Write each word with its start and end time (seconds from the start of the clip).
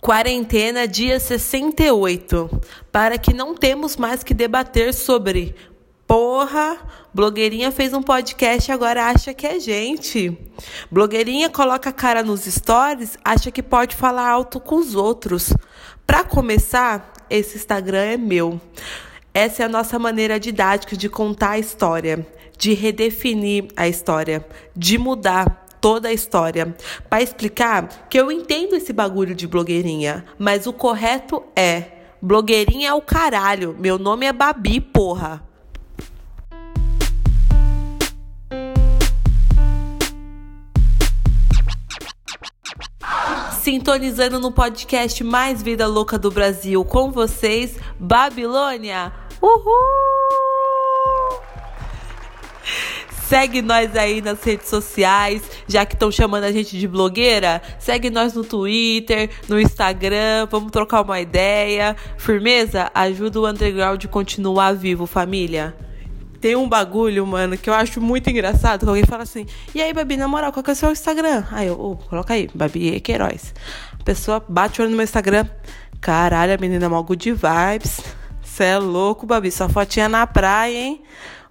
Quarentena 0.00 0.86
dia 0.86 1.18
68. 1.18 2.48
Para 2.92 3.18
que 3.18 3.34
não 3.34 3.54
temos 3.54 3.96
mais 3.96 4.22
que 4.22 4.32
debater 4.32 4.94
sobre. 4.94 5.56
Porra, 6.06 6.78
blogueirinha 7.12 7.72
fez 7.72 7.92
um 7.92 8.02
podcast 8.02 8.70
agora 8.70 9.06
acha 9.06 9.34
que 9.34 9.44
é 9.44 9.58
gente. 9.58 10.38
Blogueirinha 10.90 11.50
coloca 11.50 11.90
a 11.90 11.92
cara 11.92 12.22
nos 12.22 12.44
stories, 12.44 13.18
acha 13.24 13.50
que 13.50 13.62
pode 13.62 13.96
falar 13.96 14.28
alto 14.30 14.60
com 14.60 14.76
os 14.76 14.94
outros. 14.94 15.52
Para 16.06 16.22
começar, 16.22 17.12
esse 17.28 17.56
Instagram 17.56 18.04
é 18.04 18.16
meu. 18.16 18.60
Essa 19.34 19.64
é 19.64 19.66
a 19.66 19.68
nossa 19.68 19.98
maneira 19.98 20.38
didática 20.38 20.96
de 20.96 21.08
contar 21.08 21.50
a 21.50 21.58
história, 21.58 22.24
de 22.56 22.72
redefinir 22.72 23.66
a 23.76 23.88
história, 23.88 24.46
de 24.74 24.96
mudar 24.96 25.67
toda 25.80 26.08
a 26.08 26.12
história 26.12 26.74
para 27.08 27.22
explicar 27.22 28.08
que 28.08 28.18
eu 28.18 28.30
entendo 28.30 28.74
esse 28.74 28.92
bagulho 28.92 29.34
de 29.34 29.46
blogueirinha, 29.46 30.24
mas 30.38 30.66
o 30.66 30.72
correto 30.72 31.42
é 31.56 31.98
blogueirinha 32.20 32.88
é 32.88 32.94
o 32.94 33.00
caralho. 33.00 33.76
Meu 33.78 33.98
nome 33.98 34.26
é 34.26 34.32
Babi, 34.32 34.80
porra. 34.80 35.42
Sintonizando 43.60 44.38
no 44.38 44.50
podcast 44.50 45.22
mais 45.22 45.62
vida 45.62 45.86
louca 45.86 46.18
do 46.18 46.30
Brasil 46.30 46.84
com 46.84 47.10
vocês, 47.10 47.78
Babilônia. 47.98 49.12
Uhul! 49.42 50.57
Segue 53.28 53.60
nós 53.60 53.94
aí 53.94 54.22
nas 54.22 54.42
redes 54.42 54.68
sociais, 54.68 55.42
já 55.66 55.84
que 55.84 55.92
estão 55.94 56.10
chamando 56.10 56.44
a 56.44 56.50
gente 56.50 56.78
de 56.78 56.88
blogueira. 56.88 57.60
Segue 57.78 58.08
nós 58.08 58.32
no 58.32 58.42
Twitter, 58.42 59.28
no 59.46 59.60
Instagram. 59.60 60.48
Vamos 60.50 60.72
trocar 60.72 61.02
uma 61.02 61.20
ideia. 61.20 61.94
Firmeza? 62.16 62.90
Ajuda 62.94 63.38
o 63.38 63.46
underground 63.46 64.02
a 64.02 64.08
continuar 64.08 64.72
vivo, 64.72 65.06
família. 65.06 65.76
Tem 66.40 66.56
um 66.56 66.66
bagulho, 66.66 67.26
mano, 67.26 67.58
que 67.58 67.68
eu 67.68 67.74
acho 67.74 68.00
muito 68.00 68.30
engraçado. 68.30 68.84
Que 68.84 68.88
alguém 68.88 69.04
fala 69.04 69.24
assim: 69.24 69.44
E 69.74 69.82
aí, 69.82 69.92
Babi, 69.92 70.16
na 70.16 70.26
moral, 70.26 70.50
qual 70.50 70.62
que 70.64 70.70
é 70.70 70.72
o 70.72 70.76
seu 70.76 70.90
Instagram? 70.90 71.44
Aí 71.52 71.66
eu, 71.66 71.78
oh, 71.78 71.96
coloca 71.96 72.32
aí, 72.32 72.48
Babi 72.54 72.98
Queiroz. 72.98 73.54
A 74.00 74.02
pessoa 74.04 74.42
bate 74.48 74.80
o 74.80 74.84
olho 74.84 74.90
no 74.92 74.96
meu 74.96 75.04
Instagram. 75.04 75.46
Caralho, 76.00 76.54
a 76.54 76.56
menina 76.56 76.86
é 76.86 76.88
mó 76.88 77.02
good 77.02 77.30
vibes. 77.30 78.00
Cê 78.58 78.64
é 78.64 78.76
louco, 78.76 79.24
Babi. 79.24 79.52
Só 79.52 79.68
fotinha 79.68 80.08
na 80.08 80.26
praia, 80.26 80.76
hein? 80.76 81.00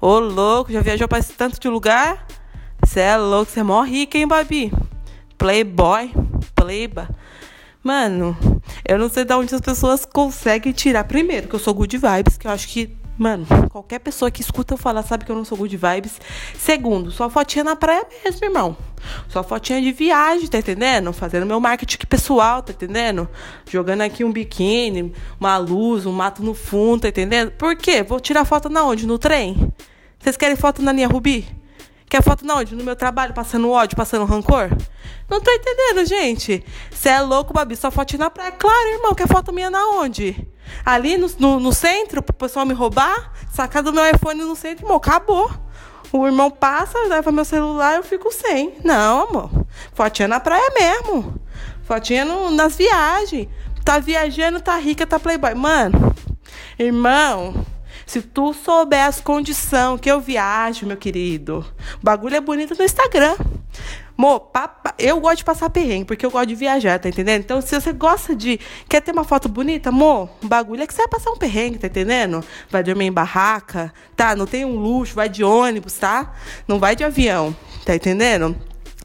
Ô, 0.02 0.20
louco, 0.20 0.74
já 0.74 0.82
viajou 0.82 1.08
pra 1.08 1.20
esse 1.20 1.32
tanto 1.32 1.58
de 1.58 1.70
lugar? 1.70 2.28
Você 2.84 3.00
é 3.00 3.16
louco, 3.16 3.50
você 3.50 3.62
é 3.62 3.64
mó 3.64 3.82
rica, 3.82 4.18
hein, 4.18 4.28
Babi? 4.28 4.74
Playboy, 5.38 6.12
playba. 6.54 7.08
Mano, 7.82 8.36
eu 8.86 9.00
não 9.00 9.08
sei 9.08 9.24
de 9.24 9.34
onde 9.34 9.56
as 9.56 9.62
pessoas 9.62 10.04
conseguem 10.04 10.74
tirar. 10.74 11.06
Primeiro, 11.06 11.48
que 11.48 11.56
eu 11.56 11.60
sou 11.60 11.74
good 11.74 11.98
vibes, 11.98 12.38
que 12.38 12.46
eu 12.46 12.52
acho 12.52 12.68
que 12.68 12.97
Mano, 13.18 13.48
qualquer 13.72 13.98
pessoa 14.00 14.30
que 14.30 14.42
escuta 14.42 14.76
eu 14.76 14.78
falar 14.78 15.02
sabe 15.02 15.26
que 15.26 15.32
eu 15.32 15.36
não 15.36 15.44
sou 15.44 15.58
good 15.58 15.76
vibes. 15.76 16.22
Segundo, 16.56 17.10
sua 17.10 17.30
fotinha 17.30 17.64
na 17.64 17.76
praia 17.76 18.06
mesmo, 18.24 18.46
irmão. 18.46 18.78
Sua 19.28 19.42
fotinha 19.42 19.82
de 19.82 19.92
viagem, 19.92 20.48
tá 20.48 20.60
entendendo? 20.60 21.12
Fazendo 21.12 21.46
meu 21.46 21.60
marketing 21.60 22.06
pessoal, 22.06 22.62
tá 22.62 22.72
entendendo? 22.72 23.28
Jogando 23.68 24.02
aqui 24.02 24.24
um 24.24 24.32
biquíni, 24.32 25.12
uma 25.40 25.58
luz, 25.58 26.06
um 26.06 26.12
mato 26.12 26.44
no 26.44 26.54
fundo, 26.54 27.02
tá 27.02 27.08
entendendo? 27.08 27.52
Por 27.52 27.76
quê? 27.76 28.04
Vou 28.04 28.20
tirar 28.20 28.46
foto 28.46 28.70
na 28.70 28.84
onde? 28.84 29.08
No 29.08 29.18
trem? 29.18 29.74
Vocês 30.20 30.38
querem 30.38 30.56
foto 30.56 30.84
na 30.84 30.92
linha 30.92 31.08
Rubi? 31.08 31.48
Quer 32.08 32.22
foto 32.22 32.46
na 32.46 32.56
onde? 32.56 32.76
No 32.76 32.84
meu 32.84 32.96
trabalho, 32.96 33.34
passando 33.34 33.70
ódio, 33.70 33.98
passando 33.98 34.26
rancor? 34.26 34.70
Não 35.28 35.42
tô 35.42 35.52
entendendo, 35.52 36.06
gente. 36.06 36.64
Você 36.92 37.10
é 37.10 37.20
louco, 37.20 37.52
Babi, 37.52 37.76
só 37.76 37.90
fotinha 37.90 38.20
na 38.20 38.30
praia. 38.30 38.52
Claro, 38.52 38.90
irmão, 38.90 39.16
quer 39.16 39.28
foto 39.28 39.52
minha 39.52 39.70
na 39.70 39.90
onde? 39.90 40.48
Ali 40.86 41.18
no, 41.18 41.30
no, 41.40 41.60
no 41.60 41.74
centro, 41.74 42.22
pro 42.22 42.34
pessoal 42.34 42.66
me 42.66 42.74
roubar, 42.74 43.32
sacar 43.52 43.84
do 43.84 43.94
meu 43.94 44.04
iPhone 44.10 44.44
no 44.44 44.56
centro, 44.56 44.86
irmão, 44.86 44.98
acabou. 44.98 45.52
O 46.12 46.26
irmão 46.26 46.50
passa, 46.50 46.98
leva 47.08 47.32
meu 47.32 47.44
celular 47.44 47.96
eu 47.96 48.04
fico 48.04 48.32
sem. 48.32 48.76
Não, 48.84 49.28
amor. 49.28 49.66
Fotinha 49.94 50.28
na 50.28 50.40
praia 50.40 50.72
mesmo. 50.74 51.36
Fotinha 51.84 52.24
no, 52.24 52.50
nas 52.52 52.76
viagens. 52.76 53.48
Tá 53.84 54.00
viajando, 54.00 54.62
tá 54.62 54.78
rica, 54.78 55.06
tá 55.06 55.20
playboy. 55.20 55.54
Mano, 55.54 56.14
irmão, 56.80 57.66
se 58.06 58.22
tu 58.22 58.54
souber 58.54 59.06
as 59.06 59.20
condições 59.20 60.00
que 60.00 60.10
eu 60.10 60.22
viajo, 60.22 60.86
meu 60.86 60.98
querido, 60.98 61.66
o 62.02 62.04
bagulho 62.06 62.36
é 62.36 62.42
bonito 62.42 62.74
no 62.78 62.84
Instagram. 62.84 63.36
Mo, 64.18 64.40
papa, 64.40 64.96
eu 64.98 65.20
gosto 65.20 65.38
de 65.38 65.44
passar 65.44 65.70
perrengue, 65.70 66.06
porque 66.06 66.26
eu 66.26 66.32
gosto 66.32 66.48
de 66.48 66.56
viajar, 66.56 66.98
tá 67.00 67.08
entendendo? 67.08 67.42
Então, 67.42 67.62
se 67.62 67.80
você 67.80 67.94
gosta 67.94 68.36
de. 68.36 68.60
Quer 68.90 69.00
ter 69.00 69.12
uma 69.12 69.24
foto 69.24 69.48
bonita, 69.48 69.92
mo, 69.92 70.28
o 70.44 70.48
bagulho 70.48 70.82
é 70.82 70.88
que 70.88 70.94
você 70.94 71.04
vai 71.04 71.08
passar 71.08 71.30
um 71.30 71.38
perrengue, 71.38 71.78
tá 71.78 71.86
entendendo? 71.86 72.44
Vai 72.68 72.82
dormir 72.82 73.06
em 73.06 73.12
barraca, 73.12 73.94
tá? 74.16 74.36
Não 74.36 74.48
tem 74.48 74.66
um 74.66 74.76
luxo, 74.76 75.14
vai 75.14 75.30
de 75.30 75.44
ônibus, 75.44 75.94
tá? 75.94 76.34
Não 76.68 76.80
vai 76.80 76.96
de 76.96 77.04
avião, 77.04 77.56
tá 77.86 77.96
entendendo? 77.96 78.58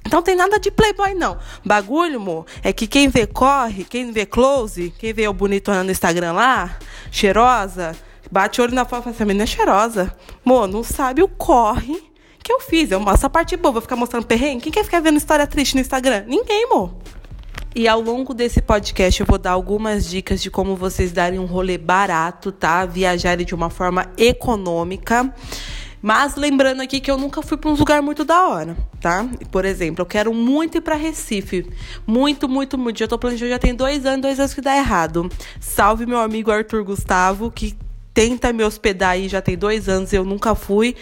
Então 0.06 0.22
tem 0.22 0.34
nada 0.34 0.58
de 0.58 0.70
playboy, 0.70 1.12
não. 1.12 1.38
Bagulho, 1.62 2.18
mo, 2.18 2.46
é 2.62 2.72
que 2.72 2.86
quem 2.86 3.08
vê 3.08 3.26
corre, 3.26 3.84
quem 3.84 4.10
vê 4.12 4.24
close, 4.24 4.94
quem 4.98 5.12
vê 5.12 5.28
o 5.28 5.32
bonitona 5.34 5.84
no 5.84 5.90
Instagram 5.90 6.32
lá, 6.32 6.78
cheirosa, 7.10 7.94
bate 8.30 8.62
olho 8.62 8.74
na 8.74 8.86
foto 8.86 9.00
e 9.00 9.04
fala 9.04 9.14
assim, 9.14 9.22
a 9.24 9.26
menina 9.26 9.44
é 9.44 9.46
cheirosa. 9.46 10.16
Mo, 10.42 10.66
não 10.66 10.82
sabe 10.82 11.22
o 11.22 11.28
corre 11.28 12.11
que 12.42 12.52
eu 12.52 12.60
fiz? 12.60 12.90
Eu 12.90 13.00
mostro 13.00 13.26
a 13.26 13.30
parte 13.30 13.56
boa, 13.56 13.72
vou 13.72 13.82
ficar 13.82 13.96
mostrando 13.96 14.26
perrengue? 14.26 14.62
Quem 14.62 14.72
quer 14.72 14.84
ficar 14.84 15.00
vendo 15.00 15.16
história 15.16 15.46
triste 15.46 15.74
no 15.74 15.80
Instagram? 15.80 16.24
Ninguém, 16.26 16.64
amor. 16.64 16.94
E 17.74 17.88
ao 17.88 18.00
longo 18.00 18.34
desse 18.34 18.60
podcast 18.60 19.18
eu 19.20 19.26
vou 19.26 19.38
dar 19.38 19.52
algumas 19.52 20.06
dicas 20.06 20.42
de 20.42 20.50
como 20.50 20.76
vocês 20.76 21.10
darem 21.10 21.38
um 21.38 21.46
rolê 21.46 21.78
barato, 21.78 22.52
tá? 22.52 22.84
Viajarem 22.84 23.46
de 23.46 23.54
uma 23.54 23.70
forma 23.70 24.12
econômica. 24.18 25.32
Mas 26.02 26.34
lembrando 26.34 26.82
aqui 26.82 27.00
que 27.00 27.10
eu 27.10 27.16
nunca 27.16 27.40
fui 27.40 27.56
para 27.56 27.70
um 27.70 27.74
lugar 27.74 28.02
muito 28.02 28.24
da 28.24 28.48
hora, 28.48 28.76
tá? 29.00 29.26
Por 29.50 29.64
exemplo, 29.64 30.02
eu 30.02 30.06
quero 30.06 30.34
muito 30.34 30.78
ir 30.78 30.80
para 30.80 30.96
Recife. 30.96 31.64
Muito, 32.06 32.48
muito, 32.48 32.76
muito. 32.76 32.98
Já 32.98 33.06
tô 33.06 33.16
planejando, 33.16 33.52
já 33.52 33.58
tem 33.58 33.74
dois 33.74 34.04
anos, 34.04 34.20
dois 34.20 34.40
anos 34.40 34.52
que 34.52 34.60
dá 34.60 34.76
errado. 34.76 35.30
Salve 35.60 36.04
meu 36.04 36.18
amigo 36.18 36.50
Arthur 36.50 36.82
Gustavo, 36.82 37.50
que 37.52 37.76
tenta 38.14 38.52
me 38.52 38.62
hospedar 38.62 39.10
aí, 39.10 39.28
já 39.28 39.40
tem 39.40 39.56
dois 39.56 39.88
anos, 39.88 40.12
eu 40.12 40.24
nunca 40.24 40.54
fui. 40.54 40.94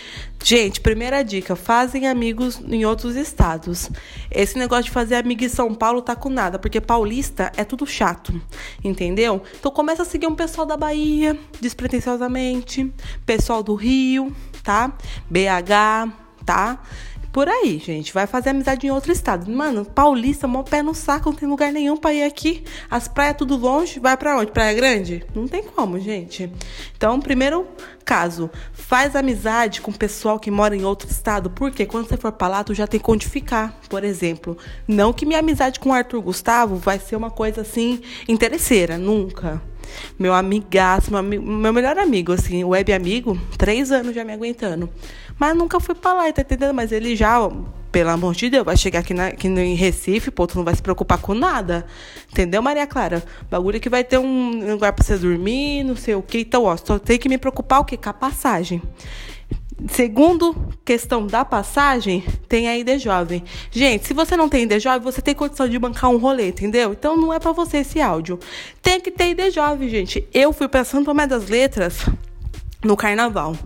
Gente, 0.42 0.80
primeira 0.80 1.22
dica, 1.22 1.54
fazem 1.54 2.08
amigos 2.08 2.60
em 2.66 2.84
outros 2.84 3.16
estados. 3.16 3.90
Esse 4.30 4.58
negócio 4.58 4.84
de 4.84 4.90
fazer 4.90 5.16
amigo 5.16 5.44
em 5.44 5.48
São 5.48 5.74
Paulo 5.74 6.00
tá 6.00 6.16
com 6.16 6.30
nada, 6.30 6.58
porque 6.58 6.80
paulista 6.80 7.52
é 7.56 7.64
tudo 7.64 7.86
chato, 7.86 8.40
entendeu? 8.82 9.42
Então 9.58 9.70
começa 9.70 10.02
a 10.02 10.06
seguir 10.06 10.26
um 10.26 10.34
pessoal 10.34 10.66
da 10.66 10.76
Bahia, 10.76 11.38
despretensiosamente, 11.60 12.92
pessoal 13.26 13.62
do 13.62 13.74
Rio, 13.74 14.34
tá? 14.62 14.92
BH, 15.28 16.12
tá? 16.44 16.80
Por 17.32 17.48
aí, 17.48 17.78
gente. 17.78 18.12
Vai 18.12 18.26
fazer 18.26 18.50
amizade 18.50 18.86
em 18.86 18.90
outro 18.90 19.12
estado. 19.12 19.50
Mano, 19.50 19.84
paulista, 19.84 20.48
mó 20.48 20.62
pé 20.62 20.82
no 20.82 20.94
saco, 20.94 21.30
não 21.30 21.36
tem 21.36 21.48
lugar 21.48 21.72
nenhum 21.72 21.96
pra 21.96 22.12
ir 22.12 22.24
aqui. 22.24 22.64
As 22.90 23.06
praias 23.06 23.36
tudo 23.36 23.56
longe, 23.56 24.00
vai 24.00 24.16
pra 24.16 24.36
onde? 24.36 24.50
Praia 24.50 24.74
Grande? 24.74 25.24
Não 25.34 25.46
tem 25.46 25.62
como, 25.62 25.98
gente. 26.00 26.52
Então, 26.96 27.20
primeiro 27.20 27.66
caso, 28.04 28.50
faz 28.72 29.14
amizade 29.14 29.80
com 29.80 29.92
o 29.92 29.96
pessoal 29.96 30.40
que 30.40 30.50
mora 30.50 30.74
em 30.74 30.84
outro 30.84 31.08
estado. 31.08 31.50
Porque 31.50 31.86
quando 31.86 32.08
você 32.08 32.16
for 32.16 32.32
pra 32.32 32.48
lá, 32.48 32.64
tu 32.64 32.74
já 32.74 32.86
tem 32.86 33.00
onde 33.06 33.28
ficar, 33.28 33.78
por 33.88 34.02
exemplo. 34.02 34.58
Não 34.86 35.12
que 35.12 35.24
minha 35.24 35.38
amizade 35.38 35.78
com 35.78 35.90
o 35.90 35.92
Arthur 35.92 36.20
Gustavo 36.20 36.76
vai 36.76 36.98
ser 36.98 37.16
uma 37.16 37.30
coisa 37.30 37.60
assim, 37.60 38.00
interesseira. 38.28 38.98
Nunca 38.98 39.62
meu 40.18 40.32
amigaço, 40.34 41.10
meu, 41.10 41.22
meu 41.42 41.72
melhor 41.72 41.98
amigo, 41.98 42.32
assim, 42.32 42.62
web 42.64 42.92
amigo, 42.92 43.38
três 43.56 43.90
anos 43.90 44.14
já 44.14 44.24
me 44.24 44.32
aguentando. 44.32 44.88
Mas 45.38 45.56
nunca 45.56 45.80
fui 45.80 45.94
pra 45.94 46.12
lá, 46.12 46.32
tá 46.32 46.42
entendendo? 46.42 46.74
Mas 46.74 46.92
ele 46.92 47.16
já, 47.16 47.38
pelo 47.90 48.10
amor 48.10 48.34
de 48.34 48.50
Deus, 48.50 48.64
vai 48.64 48.76
chegar 48.76 49.00
aqui, 49.00 49.14
na, 49.14 49.28
aqui 49.28 49.48
em 49.48 49.74
Recife, 49.74 50.30
pô, 50.30 50.46
tu 50.46 50.56
não 50.58 50.64
vai 50.64 50.74
se 50.74 50.82
preocupar 50.82 51.18
com 51.18 51.34
nada. 51.34 51.86
Entendeu, 52.30 52.60
Maria 52.60 52.86
Clara? 52.86 53.24
Bagulho 53.50 53.80
que 53.80 53.88
vai 53.88 54.04
ter 54.04 54.18
um 54.18 54.70
lugar 54.72 54.92
pra 54.92 55.04
você 55.04 55.16
dormir, 55.16 55.82
não 55.82 55.96
sei 55.96 56.14
o 56.14 56.22
que. 56.22 56.40
Então, 56.40 56.64
ó, 56.64 56.76
só 56.76 56.98
tem 56.98 57.18
que 57.18 57.28
me 57.28 57.38
preocupar 57.38 57.80
o 57.80 57.84
quê? 57.84 57.96
Com 57.96 58.10
a 58.10 58.12
passagem. 58.12 58.82
Segundo 59.88 60.54
questão 60.84 61.26
da 61.26 61.44
passagem, 61.44 62.24
tem 62.48 62.68
a 62.68 62.76
ID 62.76 62.98
Jovem. 62.98 63.42
Gente, 63.70 64.06
se 64.06 64.14
você 64.14 64.36
não 64.36 64.48
tem 64.48 64.64
ID 64.64 64.78
Jovem, 64.78 65.00
você 65.00 65.22
tem 65.22 65.34
condição 65.34 65.68
de 65.68 65.78
bancar 65.78 66.10
um 66.10 66.18
rolê, 66.18 66.48
entendeu? 66.48 66.92
Então 66.92 67.16
não 67.16 67.32
é 67.32 67.38
para 67.38 67.52
você 67.52 67.78
esse 67.78 68.00
áudio. 68.00 68.38
Tem 68.82 69.00
que 69.00 69.10
ter 69.10 69.30
ID 69.30 69.52
Jovem, 69.52 69.88
gente. 69.88 70.26
Eu 70.32 70.52
fui 70.52 70.68
para 70.68 70.84
Santo 70.84 71.06
Tomé 71.06 71.26
das 71.26 71.48
Letras 71.48 72.06
no 72.82 72.96
carnaval. 72.96 73.56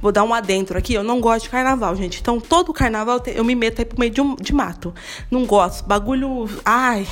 Vou 0.00 0.12
dar 0.12 0.24
um 0.24 0.32
adentro 0.32 0.78
aqui, 0.78 0.94
eu 0.94 1.02
não 1.02 1.20
gosto 1.20 1.44
de 1.44 1.50
carnaval, 1.50 1.94
gente. 1.96 2.20
Então, 2.20 2.40
todo 2.40 2.72
carnaval 2.72 3.20
eu 3.26 3.44
me 3.44 3.54
meto 3.54 3.80
aí 3.80 3.84
pro 3.84 3.98
meio 3.98 4.12
de, 4.12 4.20
um, 4.20 4.34
de 4.36 4.54
mato. 4.54 4.94
Não 5.30 5.44
gosto. 5.44 5.86
Bagulho. 5.86 6.48
Ai. 6.64 7.06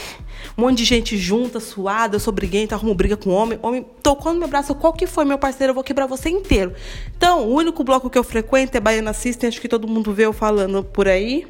Um 0.57 0.63
monte 0.63 0.79
de 0.79 0.85
gente 0.85 1.17
junta, 1.17 1.59
suada, 1.59 2.17
eu 2.17 2.21
sou 2.21 2.33
briguenta, 2.33 2.75
arrumo 2.75 2.95
briga 2.95 3.17
com 3.17 3.31
homem. 3.31 3.59
Homem 3.61 3.85
tocou 4.03 4.33
no 4.33 4.39
meu 4.39 4.49
braço, 4.49 4.75
qual 4.75 4.93
que 4.93 5.07
foi, 5.07 5.25
meu 5.25 5.39
parceiro? 5.39 5.73
Eu 5.73 5.75
vou 5.75 5.83
quebrar 5.83 6.07
você 6.07 6.31
inteiro. 6.31 6.75
Então, 7.17 7.49
o 7.49 7.55
único 7.55 7.83
bloco 7.83 8.09
que 8.09 8.17
eu 8.17 8.25
frequento 8.25 8.77
é 8.77 8.81
Baiana 8.81 9.13
System, 9.13 9.49
acho 9.49 9.61
que 9.61 9.69
todo 9.69 9.89
mundo 9.89 10.13
vê 10.13 10.27
eu 10.27 10.33
falando 10.33 10.85
por 10.85 11.09
aí. 11.09 11.47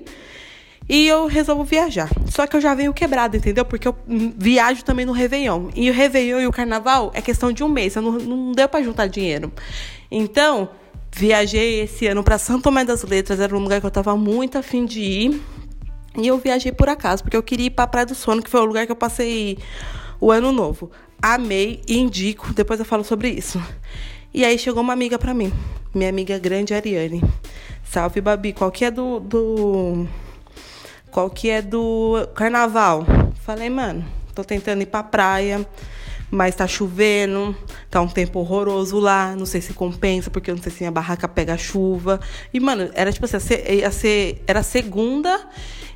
E 0.89 1.07
eu 1.07 1.27
resolvo 1.27 1.65
viajar. 1.65 2.09
Só 2.31 2.47
que 2.47 2.57
eu 2.57 2.61
já 2.61 2.75
venho 2.75 2.95
quebrado, 2.95 3.37
entendeu? 3.37 3.65
Porque 3.65 3.87
eu 3.87 3.95
viajo 4.07 4.83
também 4.83 5.05
no 5.05 5.13
Réveillon. 5.13 5.69
E 5.77 5.91
o 5.91 5.93
Réveillon 5.93 6.41
e 6.41 6.47
o 6.47 6.53
Carnaval 6.53 7.11
é 7.15 7.21
questão 7.21 7.53
de 7.53 7.63
um 7.63 7.69
mês. 7.69 7.95
Eu 7.95 8.03
não, 8.03 8.13
não 8.13 8.53
deu 8.53 8.69
para 8.69 8.83
juntar 8.83 9.07
dinheiro. 9.07 9.53
Então, 10.11 10.71
viajei 11.15 11.81
esse 11.81 12.07
ano 12.07 12.25
para 12.25 12.39
São 12.39 12.59
Tomé 12.59 12.85
das 12.85 13.03
Letras. 13.03 13.39
Era 13.39 13.55
um 13.55 13.61
lugar 13.61 13.81
que 13.81 13.87
eu 13.87 13.91
tava 13.91 14.17
muito 14.17 14.57
afim 14.57 14.87
de 14.87 15.01
ir. 15.01 15.43
E 16.17 16.27
eu 16.27 16.39
viajei 16.39 16.73
por 16.73 16.89
acaso, 16.89 17.23
porque 17.23 17.37
eu 17.37 17.43
queria 17.43 17.67
ir 17.67 17.71
pra 17.71 17.87
Praia 17.87 18.07
do 18.07 18.15
Sono, 18.15 18.43
que 18.43 18.51
foi 18.51 18.61
o 18.61 18.65
lugar 18.65 18.87
que 18.87 18.93
eu 18.93 18.97
passei 18.97 19.59
o 20.19 20.33
ano 20.33 20.51
novo. 20.51 20.91
Amei 21.21 21.83
e 21.87 21.99
indico. 21.99 22.55
Depois 22.55 22.81
eu 22.81 22.87
falo 22.87 23.05
sobre 23.05 23.29
isso. 23.29 23.63
E 24.33 24.43
aí 24.45 24.59
chegou 24.59 24.83
uma 24.83 24.95
amiga 24.95 25.19
para 25.19 25.35
mim. 25.35 25.53
Minha 25.95 26.09
amiga 26.09 26.39
grande, 26.39 26.73
Ariane. 26.73 27.23
Salve, 27.85 28.23
Babi. 28.23 28.55
Qual 28.55 28.71
que 28.71 28.87
é 28.87 28.91
do... 28.91 29.21
do 29.21 30.07
qual 31.19 31.29
que 31.29 31.51
é 31.51 31.61
do 31.61 32.29
carnaval? 32.33 33.05
Falei, 33.45 33.69
mano, 33.69 34.07
tô 34.37 34.45
tentando 34.45 34.83
ir 34.83 34.87
pra 34.87 35.03
praia, 35.03 35.69
mas 36.31 36.55
tá 36.55 36.65
chovendo, 36.65 37.57
tá 37.91 38.01
um 38.01 38.07
tempo 38.07 38.39
horroroso 38.39 39.01
lá, 39.01 39.35
não 39.35 39.45
sei 39.45 39.61
se 39.61 39.73
compensa, 39.73 40.31
porque 40.31 40.49
eu 40.49 40.55
não 40.55 40.63
sei 40.63 40.71
se 40.71 40.79
minha 40.79 40.93
barraca 40.93 41.27
pega 41.27 41.59
chuva. 41.59 42.21
E, 42.55 42.61
mano, 42.61 42.89
era 42.95 43.13
tipo 43.13 43.27
assim, 43.27 43.37
ia 43.69 43.91
ser, 43.91 44.45
era 44.47 44.63
segunda 44.63 45.45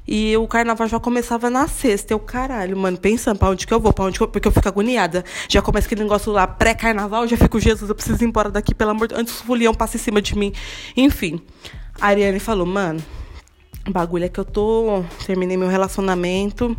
e 0.09 0.37
o 0.37 0.49
carnaval 0.49 0.89
já 0.89 0.99
começava 0.99 1.49
na 1.49 1.69
sexta. 1.69 2.13
Eu, 2.13 2.19
caralho, 2.19 2.77
mano, 2.77 2.99
pensando 2.99 3.39
pra 3.39 3.51
onde 3.51 3.65
que 3.65 3.73
eu 3.73 3.79
vou, 3.79 3.93
pra 3.93 4.07
onde 4.07 4.19
que 4.19 4.25
eu... 4.25 4.27
Porque 4.27 4.49
eu 4.49 4.53
fico 4.53 4.67
agoniada. 4.67 5.25
Já 5.49 5.63
começa 5.63 5.87
aquele 5.87 6.03
negócio 6.03 6.33
lá, 6.33 6.49
pré-carnaval, 6.49 7.29
já 7.29 7.37
fico, 7.37 7.61
Jesus, 7.61 7.89
eu 7.89 7.95
preciso 7.95 8.25
ir 8.25 8.27
embora 8.27 8.51
daqui, 8.51 8.75
pelo 8.75 8.91
amor 8.91 9.07
de 9.07 9.15
Deus, 9.15 9.21
antes 9.21 9.41
o 9.41 9.45
fulião 9.45 9.73
passa 9.73 9.97
em 9.97 10.01
cima 10.01 10.21
de 10.21 10.37
mim. 10.37 10.53
Enfim, 10.97 11.41
a 12.01 12.09
Ariane 12.09 12.41
falou, 12.41 12.67
mano, 12.67 13.01
o 13.87 13.90
bagulho 13.90 14.25
é 14.25 14.29
que 14.29 14.38
eu 14.38 14.44
tô. 14.44 15.05
Terminei 15.26 15.56
meu 15.56 15.69
relacionamento. 15.69 16.76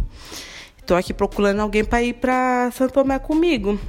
Tô 0.86 0.96
aqui 0.96 1.14
procurando 1.14 1.62
alguém 1.62 1.84
para 1.84 2.02
ir 2.02 2.14
pra 2.14 2.70
Santo 2.72 2.94
Tomé 2.94 3.20
comigo. 3.20 3.80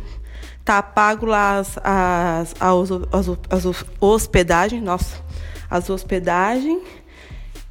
Tá 0.65 0.83
pago 0.83 1.27
lá 1.27 1.59
as, 1.59 1.79
as, 1.83 2.55
as, 2.61 2.91
as, 3.13 3.65
as 3.67 3.85
hospedagens. 4.01 4.83
Nossa, 4.83 5.21
as 5.71 5.91
hospedagens. 5.91 6.83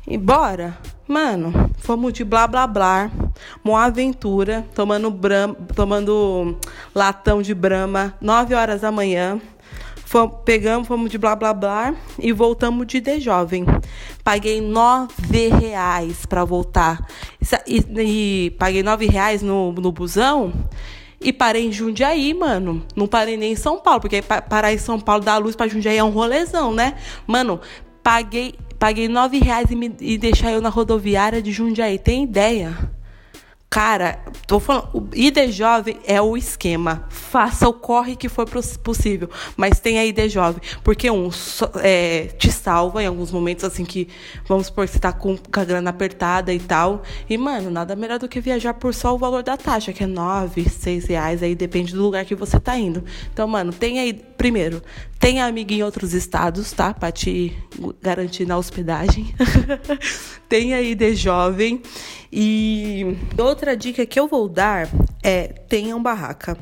E 0.07 0.17
bora. 0.17 0.77
Mano, 1.07 1.71
fomos 1.79 2.13
de 2.13 2.23
blá 2.23 2.47
blá 2.47 2.67
blá. 2.67 3.11
Uma 3.63 3.85
aventura. 3.85 4.65
Tomando, 4.73 5.09
bram, 5.09 5.53
tomando 5.53 6.57
latão 6.93 7.41
de 7.41 7.53
brama. 7.53 8.13
9 8.21 8.53
horas 8.53 8.81
da 8.81 8.91
manhã. 8.91 9.41
Fomos, 10.13 10.35
pegamos, 10.45 10.87
fomos 10.87 11.09
de 11.09 11.17
blá 11.17 11.35
blá 11.35 11.51
blá 11.55 11.95
e 12.19 12.31
voltamos 12.31 12.85
de 12.85 13.01
de 13.01 13.19
jovem. 13.19 13.65
Paguei 14.23 14.61
nove 14.61 15.47
reais 15.47 16.23
para 16.27 16.45
voltar. 16.45 17.03
E, 17.65 17.83
e, 17.97 18.51
paguei 18.51 18.83
nove 18.83 19.07
reais 19.07 19.41
no, 19.41 19.71
no 19.71 19.91
busão. 19.91 20.53
E 21.19 21.33
parei 21.33 21.65
em 21.65 21.71
Jundiaí, 21.71 22.31
mano. 22.31 22.85
Não 22.95 23.07
parei 23.07 23.37
nem 23.37 23.53
em 23.53 23.55
São 23.55 23.79
Paulo, 23.79 24.01
porque 24.01 24.21
parar 24.21 24.71
em 24.71 24.77
São 24.77 24.99
Paulo 24.99 25.23
dar 25.23 25.39
luz 25.39 25.55
pra 25.55 25.67
Jundiaí 25.67 25.97
é 25.97 26.03
um 26.03 26.11
rolezão, 26.11 26.71
né? 26.71 26.93
Mano, 27.25 27.59
paguei, 28.03 28.53
paguei 28.77 29.07
nove 29.07 29.39
reais 29.39 29.71
e, 29.71 29.75
me, 29.75 29.95
e 29.99 30.15
deixar 30.19 30.51
eu 30.51 30.61
na 30.61 30.69
rodoviária 30.69 31.41
de 31.41 31.51
Jundiaí. 31.51 31.97
Tem 31.97 32.23
ideia? 32.23 32.92
Cara, 33.73 34.19
tô 34.45 34.59
falando, 34.59 34.89
o 34.93 35.09
ID 35.15 35.49
Jovem 35.49 35.97
é 36.05 36.21
o 36.21 36.37
esquema. 36.37 37.07
Faça 37.09 37.67
o 37.67 37.73
corre 37.73 38.15
que 38.15 38.29
for 38.29 38.47
possível, 38.83 39.27
mas 39.57 39.79
tenha 39.79 40.05
ID 40.05 40.29
Jovem, 40.29 40.61
porque 40.83 41.09
um 41.09 41.31
é, 41.81 42.27
te 42.37 42.51
salva 42.51 43.01
em 43.01 43.07
alguns 43.07 43.31
momentos 43.31 43.65
assim 43.65 43.83
que 43.83 44.07
vamos 44.47 44.67
supor 44.67 44.85
que 44.85 44.93
você 44.93 44.99
tá 44.99 45.11
com, 45.11 45.35
com, 45.35 45.59
a 45.59 45.65
grana 45.65 45.89
apertada 45.89 46.53
e 46.53 46.59
tal. 46.59 47.01
E 47.27 47.35
mano, 47.35 47.71
nada 47.71 47.95
melhor 47.95 48.19
do 48.19 48.29
que 48.29 48.39
viajar 48.39 48.75
por 48.75 48.93
só 48.93 49.15
o 49.15 49.17
valor 49.17 49.41
da 49.41 49.57
taxa, 49.57 49.91
que 49.91 50.03
é 50.03 50.07
nove, 50.07 50.69
seis 50.69 51.05
reais, 51.05 51.41
aí 51.41 51.55
depende 51.55 51.95
do 51.95 52.03
lugar 52.03 52.25
que 52.25 52.35
você 52.35 52.59
tá 52.59 52.77
indo. 52.77 53.03
Então, 53.33 53.47
mano, 53.47 53.73
tenha 53.73 54.03
aí 54.03 54.13
primeiro, 54.13 54.83
tenha 55.17 55.47
amigo 55.47 55.73
em 55.73 55.81
outros 55.81 56.13
estados, 56.13 56.71
tá? 56.73 56.93
Pra 56.93 57.11
te 57.11 57.57
garantir 57.99 58.45
na 58.45 58.55
hospedagem. 58.55 59.33
tenha 60.47 60.79
ID 60.79 61.15
Jovem 61.15 61.81
e 62.35 63.15
outra 63.37 63.77
dica 63.77 64.07
que 64.07 64.19
eu 64.19 64.27
vou 64.27 64.49
dar 64.49 64.89
é 65.21 65.47
tenham 65.47 66.01
barraca. 66.01 66.57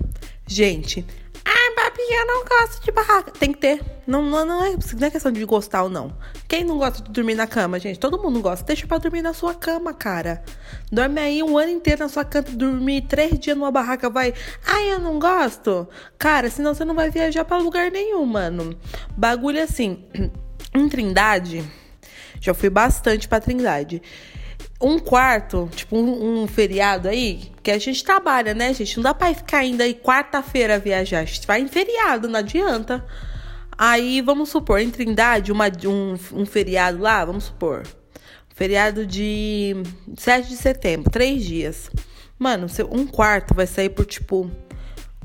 Gente, 0.46 1.06
ah, 1.46 1.74
Babi, 1.76 2.02
eu 2.12 2.28
não 2.28 2.44
gosto 2.44 2.84
de 2.84 2.92
barraca. 2.92 3.32
Tem 3.32 3.54
que 3.54 3.60
ter. 3.60 3.82
Não, 4.06 4.22
não, 4.22 4.46
não, 4.46 4.66
é, 4.66 4.72
não 4.72 5.08
é 5.08 5.10
questão 5.10 5.32
de 5.32 5.46
gostar 5.46 5.84
ou 5.84 5.90
não. 5.90 6.14
Quem 6.48 6.66
não 6.66 6.78
gosta 6.78 7.02
de 7.02 7.10
dormir 7.10 7.36
na 7.36 7.48
cama, 7.48 7.80
gente? 7.80 7.98
Todo 7.98 8.22
mundo 8.22 8.42
gosta. 8.42 8.66
Deixa 8.66 8.86
pra 8.86 8.98
dormir 8.98 9.22
na 9.22 9.34
sua 9.34 9.54
cama, 9.54 9.94
cara. 9.94 10.44
Dorme 10.92 11.22
aí 11.22 11.42
um 11.42 11.58
ano 11.58 11.72
inteiro 11.72 12.02
na 12.02 12.10
sua 12.10 12.26
cama, 12.26 12.48
dormir 12.52 13.04
três 13.04 13.40
dias 13.40 13.56
numa 13.58 13.72
barraca, 13.72 14.10
vai. 14.10 14.34
Ai, 14.68 14.92
eu 14.92 15.00
não 15.00 15.20
gosto. 15.20 15.88
Cara, 16.20 16.50
senão 16.50 16.76
você 16.76 16.84
não 16.84 16.96
vai 16.96 17.10
viajar 17.10 17.46
para 17.46 17.58
lugar 17.58 17.90
nenhum, 17.90 18.26
mano. 18.26 18.78
Bagulho 19.18 19.64
assim. 19.64 20.06
Em 20.74 20.88
Trindade, 20.88 21.70
já 22.40 22.54
fui 22.54 22.70
bastante 22.70 23.28
pra 23.28 23.42
Trindade 23.42 24.02
um 24.82 25.00
quarto, 25.00 25.70
tipo 25.76 25.96
um, 25.98 26.44
um, 26.44 26.48
feriado 26.48 27.08
aí, 27.08 27.52
que 27.62 27.72
a 27.72 27.78
gente 27.78 28.04
trabalha, 28.04 28.54
né, 28.54 28.74
gente? 28.74 28.98
Não 28.98 29.04
dá 29.04 29.14
pra 29.14 29.34
ficar 29.34 29.60
ainda 29.60 29.84
aí 29.84 29.94
quarta-feira 29.94 30.80
viajar. 30.80 31.20
A 31.20 31.26
gente 31.26 31.46
vai 31.46 31.62
em 31.62 31.68
feriado, 31.68 32.28
não 32.28 32.40
adianta. 32.40 33.06
Aí, 33.78 34.22
vamos 34.22 34.50
supor, 34.50 34.80
em 34.80 34.90
Trindade, 34.90 35.52
uma, 35.52 35.66
um, 35.86 36.42
um 36.42 36.46
feriado 36.46 37.00
lá, 37.00 37.24
vamos 37.26 37.46
supor. 37.46 37.84
Feriado 38.54 39.06
de 39.06 39.76
7 40.18 40.50
de 40.50 40.58
setembro, 40.58 41.10
três 41.10 41.44
dias. 41.44 41.90
Mano, 42.38 42.68
um 42.92 43.08
quarto 43.08 43.54
vai 43.54 43.68
sair 43.68 43.90
por 43.90 44.06
tipo 44.06 44.52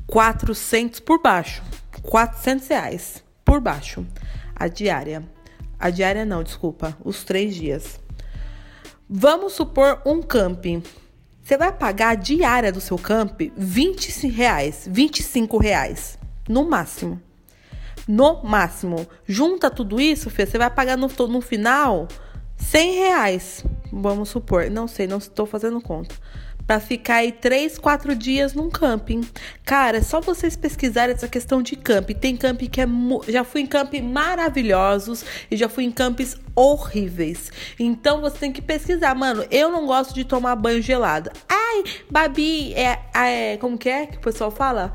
400 0.06 1.00
por 1.00 1.20
baixo. 1.20 1.62
400 2.02 2.69
reais 2.69 3.25
por 3.44 3.61
baixo. 3.61 4.06
A 4.55 4.69
diária. 4.69 5.23
A 5.79 5.91
diária 5.91 6.25
não, 6.25 6.43
desculpa. 6.43 6.97
Os 7.05 7.25
três 7.25 7.55
dias. 7.55 8.00
Vamos 9.08 9.53
supor 9.53 10.03
um 10.05 10.20
camping. 10.20 10.82
Você 11.43 11.56
vai 11.56 11.73
pagar 11.73 12.08
a 12.08 12.14
diária 12.17 12.73
do 12.73 12.81
seu 12.81 12.99
camp 12.99 13.41
20 13.56 14.26
reais, 14.26 14.88
25 14.91 15.58
reais, 15.58 16.19
no 16.49 16.69
máximo. 16.69 17.23
No 18.08 18.43
máximo. 18.43 19.06
Junta 19.25 19.70
tudo 19.70 20.00
isso, 20.00 20.29
Fê, 20.29 20.44
você 20.44 20.58
vai 20.58 20.70
pagar 20.70 20.97
no, 20.97 21.08
no 21.29 21.41
final 21.41 22.08
100 22.56 22.94
reais. 22.94 23.64
Vamos 23.93 24.29
supor. 24.29 24.69
Não 24.70 24.88
sei, 24.88 25.06
não 25.06 25.19
estou 25.19 25.47
fazendo 25.47 25.81
conta 25.81 26.14
para 26.67 26.81
ficar 26.81 27.17
aí 27.17 27.31
três, 27.31 27.79
quatro 27.79 28.15
dias 28.15 28.53
num 28.53 28.69
camping. 28.69 29.23
Cara, 29.65 29.99
é 29.99 30.03
só 30.03 30.21
vocês 30.21 30.57
pesquisarem 30.57 31.14
essa 31.14 31.29
questão 31.29 31.62
de 31.62 31.76
camping. 31.76 32.14
Tem 32.14 32.37
camping 32.37 32.67
que 32.67 32.81
é. 32.81 32.87
Já 33.29 33.45
fui 33.45 33.61
em 33.61 33.67
camping 33.67 34.02
maravilhosos 34.02 35.25
e 35.50 35.57
já 35.57 35.69
fui 35.69 35.85
em 35.85 35.93
campings 35.93 36.37
horríveis. 36.55 37.52
Então 37.79 38.21
você 38.21 38.38
tem 38.38 38.52
que 38.52 38.61
pesquisar. 38.61 39.14
Mano, 39.14 39.45
eu 39.50 39.71
não 39.71 39.87
gosto 39.87 40.14
de 40.14 40.25
tomar 40.25 40.57
banho 40.57 40.83
gelado. 40.83 41.31
Ai, 41.49 41.85
Babi, 42.11 42.75
é, 42.75 42.99
é 43.14 43.57
como 43.59 43.79
que 43.79 43.88
é 43.88 44.07
que 44.07 44.17
o 44.17 44.21
pessoal 44.21 44.50
fala? 44.50 44.93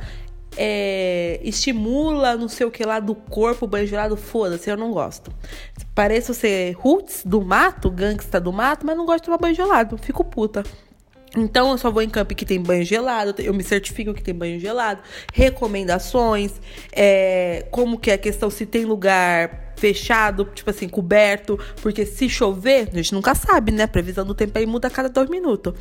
É, 0.58 1.40
estimula 1.44 2.36
não 2.36 2.50
sei 2.50 2.66
o 2.66 2.72
que 2.72 2.84
lá 2.84 3.00
do 3.00 3.16
corpo, 3.16 3.66
banho 3.66 3.88
gelado, 3.88 4.18
foda-se, 4.18 4.70
eu 4.70 4.76
não 4.76 4.92
gosto. 4.92 5.32
Pareço 5.96 6.34
ser 6.34 6.74
roots 6.74 7.24
do 7.26 7.42
mato, 7.42 7.90
gangsta 7.90 8.38
do 8.38 8.52
mato, 8.52 8.86
mas 8.86 8.98
não 8.98 9.06
gosto 9.06 9.20
de 9.20 9.26
tomar 9.26 9.38
banho 9.38 9.56
gelado, 9.56 9.98
fico 9.98 10.26
puta. 10.26 10.64
Então 11.36 11.72
eu 11.72 11.78
só 11.78 11.90
vou 11.90 12.02
em 12.02 12.10
campo 12.10 12.36
que 12.36 12.46
tem 12.46 12.62
banho 12.62 12.84
gelado, 12.84 13.42
eu 13.42 13.54
me 13.54 13.64
certifico 13.64 14.14
que 14.14 14.22
tem 14.22 14.34
banho 14.34 14.60
gelado, 14.60 15.02
recomendações, 15.34 16.52
é, 16.92 17.66
como 17.72 17.98
que 17.98 18.12
é 18.12 18.16
a 18.16 18.18
questão 18.18 18.50
se 18.50 18.66
tem 18.66 18.84
lugar 18.84 19.71
fechado, 19.82 20.48
tipo 20.54 20.70
assim, 20.70 20.88
coberto, 20.88 21.60
porque 21.82 22.06
se 22.06 22.30
chover, 22.30 22.88
a 22.94 22.96
gente 22.96 23.16
nunca 23.16 23.34
sabe, 23.34 23.72
né? 23.72 23.88
Previsão 23.88 24.24
do 24.24 24.36
tempo 24.36 24.56
aí 24.60 24.66
muda 24.68 24.88
a 24.88 24.92
cada 24.92 25.10
dois 25.10 25.28
minutos. 25.28 25.74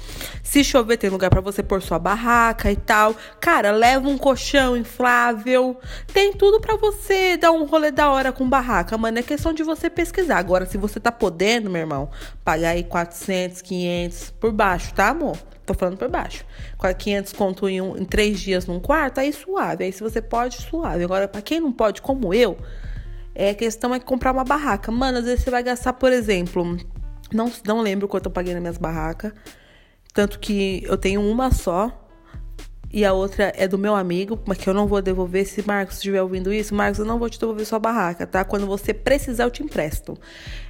Se 0.42 0.64
chover, 0.64 0.96
tem 0.96 1.10
lugar 1.10 1.28
para 1.28 1.42
você 1.42 1.62
pôr 1.62 1.82
sua 1.82 1.98
barraca 1.98 2.72
e 2.72 2.76
tal. 2.76 3.14
Cara, 3.38 3.70
leva 3.70 4.08
um 4.08 4.16
colchão 4.16 4.74
inflável. 4.74 5.78
Tem 6.14 6.32
tudo 6.32 6.58
para 6.62 6.76
você 6.76 7.36
dar 7.36 7.52
um 7.52 7.66
rolê 7.66 7.90
da 7.90 8.10
hora 8.10 8.32
com 8.32 8.48
barraca, 8.48 8.96
mano. 8.96 9.18
É 9.18 9.22
questão 9.22 9.52
de 9.52 9.62
você 9.62 9.90
pesquisar. 9.90 10.38
Agora, 10.38 10.64
se 10.64 10.78
você 10.78 10.98
tá 10.98 11.12
podendo, 11.12 11.68
meu 11.68 11.82
irmão, 11.82 12.08
pagar 12.42 12.70
aí 12.70 12.84
400, 12.84 13.60
500 13.60 14.30
por 14.40 14.50
baixo, 14.50 14.94
tá, 14.94 15.08
amor? 15.10 15.36
Tô 15.66 15.74
falando 15.74 15.98
por 15.98 16.08
baixo. 16.08 16.42
500 16.98 17.34
conto 17.34 17.68
em, 17.68 17.82
um, 17.82 17.98
em 17.98 18.04
três 18.06 18.40
dias 18.40 18.64
num 18.64 18.80
quarto, 18.80 19.20
aí 19.20 19.30
suave. 19.30 19.84
Aí 19.84 19.92
se 19.92 20.02
você 20.02 20.22
pode, 20.22 20.56
suave. 20.56 21.04
Agora, 21.04 21.28
para 21.28 21.42
quem 21.42 21.60
não 21.60 21.70
pode, 21.70 22.00
como 22.00 22.32
eu, 22.32 22.56
é, 23.34 23.50
a 23.50 23.54
questão 23.54 23.94
é 23.94 24.00
comprar 24.00 24.32
uma 24.32 24.44
barraca. 24.44 24.90
Mano, 24.90 25.18
às 25.18 25.24
vezes 25.24 25.44
você 25.44 25.50
vai 25.50 25.62
gastar, 25.62 25.92
por 25.94 26.12
exemplo, 26.12 26.76
não, 27.32 27.50
não 27.64 27.80
lembro 27.80 28.08
quanto 28.08 28.26
eu 28.26 28.32
paguei 28.32 28.52
nas 28.52 28.62
minhas 28.62 28.78
barracas. 28.78 29.32
Tanto 30.12 30.38
que 30.38 30.82
eu 30.84 30.96
tenho 30.96 31.20
uma 31.20 31.52
só. 31.52 31.96
E 32.92 33.04
a 33.04 33.12
outra 33.12 33.52
é 33.56 33.68
do 33.68 33.78
meu 33.78 33.94
amigo, 33.94 34.40
mas 34.44 34.58
que 34.58 34.68
eu 34.68 34.74
não 34.74 34.88
vou 34.88 35.00
devolver. 35.00 35.46
Se 35.46 35.64
Marcos 35.64 35.96
estiver 35.96 36.20
ouvindo 36.20 36.52
isso, 36.52 36.74
Marcos, 36.74 36.98
eu 36.98 37.04
não 37.04 37.20
vou 37.20 37.30
te 37.30 37.38
devolver 37.38 37.64
sua 37.64 37.78
barraca, 37.78 38.26
tá? 38.26 38.44
Quando 38.44 38.66
você 38.66 38.92
precisar, 38.92 39.44
eu 39.44 39.50
te 39.50 39.62
empresto. 39.62 40.18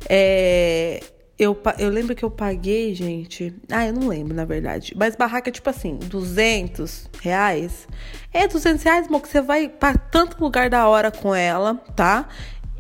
É, 0.06 1.00
eu, 1.40 1.58
eu 1.78 1.88
lembro 1.88 2.14
que 2.14 2.22
eu 2.22 2.30
paguei, 2.30 2.94
gente. 2.94 3.54
Ah, 3.72 3.86
eu 3.86 3.94
não 3.94 4.08
lembro, 4.08 4.34
na 4.34 4.44
verdade. 4.44 4.92
Mas 4.94 5.16
barraca, 5.16 5.50
tipo 5.50 5.70
assim, 5.70 5.96
200 5.96 7.08
reais. 7.22 7.88
É 8.30 8.46
200 8.46 8.82
reais, 8.82 9.06
amor, 9.06 9.22
que 9.22 9.28
você 9.28 9.40
vai 9.40 9.66
para 9.66 9.96
tanto 9.96 10.38
lugar 10.38 10.68
da 10.68 10.86
hora 10.86 11.10
com 11.10 11.34
ela, 11.34 11.76
tá? 11.96 12.28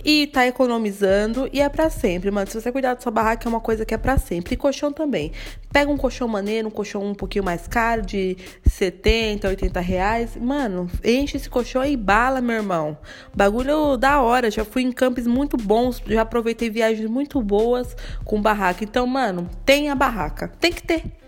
E 0.04 0.26
tá 0.26 0.46
economizando 0.46 1.48
e 1.52 1.60
é 1.60 1.68
para 1.68 1.90
sempre, 1.90 2.30
mano. 2.30 2.46
Se 2.46 2.60
você 2.60 2.72
cuidar 2.72 2.94
da 2.94 3.00
sua 3.00 3.12
barraca, 3.12 3.46
é 3.46 3.48
uma 3.48 3.60
coisa 3.60 3.84
que 3.84 3.94
é 3.94 3.98
para 3.98 4.18
sempre. 4.18 4.54
E 4.54 4.56
colchão 4.56 4.92
também. 4.92 5.32
Pega 5.72 5.90
um 5.90 5.96
colchão 5.96 6.26
maneiro, 6.26 6.68
um 6.68 6.70
colchão 6.70 7.04
um 7.04 7.14
pouquinho 7.14 7.44
mais 7.44 7.66
caro, 7.66 8.02
de 8.02 8.36
70, 8.64 9.48
80 9.48 9.80
reais. 9.80 10.36
Mano, 10.36 10.90
enche 11.04 11.36
esse 11.36 11.48
colchão 11.48 11.84
e 11.84 11.96
bala, 11.96 12.40
meu 12.40 12.56
irmão. 12.56 12.98
Bagulho 13.34 13.96
da 13.96 14.20
hora. 14.20 14.50
Já 14.50 14.64
fui 14.64 14.82
em 14.82 14.92
campos 14.92 15.26
muito 15.26 15.56
bons, 15.56 16.02
já 16.06 16.22
aproveitei 16.22 16.70
viagens 16.70 17.08
muito 17.08 17.40
boas 17.40 17.96
com 18.24 18.40
barraca. 18.40 18.82
Então, 18.84 19.06
mano, 19.06 19.48
tem 19.64 19.90
a 19.90 19.94
barraca. 19.94 20.48
Tem 20.60 20.72
que 20.72 20.82
ter. 20.82 21.19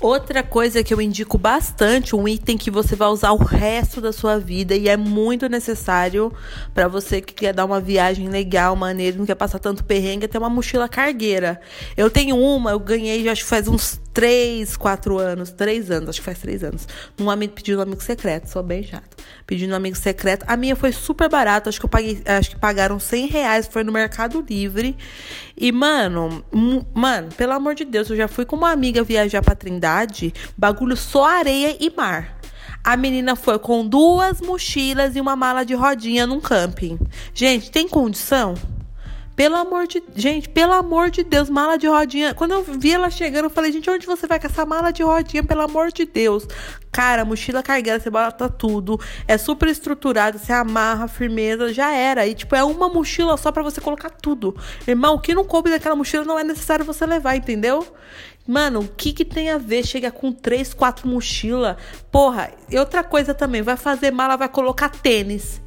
Outra 0.00 0.42
coisa 0.42 0.82
que 0.82 0.92
eu 0.92 1.00
indico 1.00 1.38
bastante, 1.38 2.16
um 2.16 2.26
item 2.26 2.58
que 2.58 2.70
você 2.70 2.96
vai 2.96 3.08
usar 3.08 3.30
o 3.32 3.36
resto 3.36 4.00
da 4.00 4.12
sua 4.12 4.36
vida 4.38 4.74
e 4.74 4.88
é 4.88 4.96
muito 4.96 5.48
necessário 5.48 6.32
para 6.74 6.88
você 6.88 7.20
que 7.20 7.32
quer 7.32 7.54
dar 7.54 7.64
uma 7.64 7.80
viagem 7.80 8.28
legal, 8.28 8.74
maneira, 8.74 9.16
não 9.16 9.24
quer 9.24 9.36
passar 9.36 9.60
tanto 9.60 9.84
perrengue, 9.84 10.24
é 10.24 10.28
ter 10.28 10.38
uma 10.38 10.50
mochila 10.50 10.88
cargueira. 10.88 11.60
Eu 11.96 12.10
tenho 12.10 12.36
uma, 12.36 12.72
eu 12.72 12.80
ganhei, 12.80 13.28
acho 13.28 13.42
que 13.42 13.48
faz 13.48 13.68
uns 13.68 14.01
3, 14.12 14.76
4 14.76 15.18
anos, 15.18 15.50
3 15.50 15.90
anos, 15.90 16.10
acho 16.10 16.20
que 16.20 16.24
faz 16.24 16.38
3 16.38 16.64
anos. 16.64 16.88
Um 17.18 17.30
amigo 17.30 17.54
pediu 17.54 17.78
um 17.78 17.82
amigo 17.82 18.02
secreto, 18.02 18.48
sou 18.48 18.62
bem 18.62 18.82
chato. 18.82 19.16
Pedindo 19.46 19.72
um 19.72 19.76
amigo 19.76 19.96
secreto. 19.96 20.44
A 20.46 20.56
minha 20.56 20.76
foi 20.76 20.92
super 20.92 21.28
barata, 21.28 21.68
acho 21.68 21.80
que 21.80 21.86
eu 21.86 21.90
paguei, 21.90 22.22
acho 22.24 22.50
que 22.50 22.56
pagaram 22.56 22.98
100 22.98 23.26
reais, 23.26 23.66
foi 23.66 23.84
no 23.84 23.92
Mercado 23.92 24.44
Livre. 24.48 24.96
E, 25.56 25.72
mano, 25.72 26.44
mano, 26.94 27.28
pelo 27.36 27.52
amor 27.52 27.74
de 27.74 27.84
Deus, 27.84 28.10
eu 28.10 28.16
já 28.16 28.28
fui 28.28 28.44
com 28.44 28.56
uma 28.56 28.70
amiga 28.70 29.02
viajar 29.02 29.42
pra 29.42 29.54
Trindade, 29.54 30.34
bagulho 30.56 30.96
só 30.96 31.24
areia 31.24 31.76
e 31.80 31.90
mar. 31.94 32.38
A 32.84 32.96
menina 32.96 33.36
foi 33.36 33.60
com 33.60 33.86
duas 33.86 34.40
mochilas 34.40 35.14
e 35.14 35.20
uma 35.20 35.36
mala 35.36 35.64
de 35.64 35.72
rodinha 35.72 36.26
num 36.26 36.40
camping. 36.40 36.98
Gente, 37.32 37.70
tem 37.70 37.88
condição? 37.88 38.54
Pelo 39.34 39.56
amor 39.56 39.86
de. 39.86 40.02
Gente, 40.14 40.48
pelo 40.48 40.72
amor 40.72 41.10
de 41.10 41.22
Deus, 41.24 41.48
mala 41.48 41.78
de 41.78 41.86
rodinha. 41.86 42.34
Quando 42.34 42.52
eu 42.52 42.62
vi 42.62 42.92
ela 42.92 43.10
chegando, 43.10 43.44
eu 43.44 43.50
falei, 43.50 43.72
gente, 43.72 43.88
onde 43.88 44.06
você 44.06 44.26
vai 44.26 44.38
com 44.38 44.46
essa 44.46 44.66
mala 44.66 44.92
de 44.92 45.02
rodinha? 45.02 45.42
Pelo 45.42 45.62
amor 45.62 45.90
de 45.90 46.04
Deus. 46.04 46.46
Cara, 46.90 47.24
mochila 47.24 47.62
carregada, 47.62 47.98
você 47.98 48.10
bota 48.10 48.48
tudo. 48.50 49.00
É 49.26 49.38
super 49.38 49.68
estruturado, 49.68 50.38
você 50.38 50.52
amarra, 50.52 51.08
firmeza, 51.08 51.72
já 51.72 51.90
era. 51.90 52.26
E, 52.26 52.34
tipo, 52.34 52.54
é 52.54 52.62
uma 52.62 52.88
mochila 52.90 53.36
só 53.38 53.50
para 53.50 53.62
você 53.62 53.80
colocar 53.80 54.10
tudo. 54.10 54.54
Irmão, 54.86 55.14
o 55.14 55.18
que 55.18 55.34
não 55.34 55.44
coube 55.44 55.70
daquela 55.70 55.96
mochila 55.96 56.24
não 56.24 56.38
é 56.38 56.44
necessário 56.44 56.84
você 56.84 57.06
levar, 57.06 57.34
entendeu? 57.34 57.86
Mano, 58.46 58.80
o 58.80 58.88
que 58.88 59.12
que 59.12 59.24
tem 59.24 59.50
a 59.50 59.56
ver 59.56 59.86
chegar 59.86 60.10
com 60.10 60.30
três, 60.32 60.74
quatro 60.74 61.08
mochila? 61.08 61.78
Porra, 62.10 62.50
e 62.68 62.78
outra 62.78 63.02
coisa 63.02 63.32
também, 63.32 63.62
vai 63.62 63.76
fazer 63.76 64.10
mala, 64.10 64.36
vai 64.36 64.48
colocar 64.48 64.90
tênis. 64.90 65.62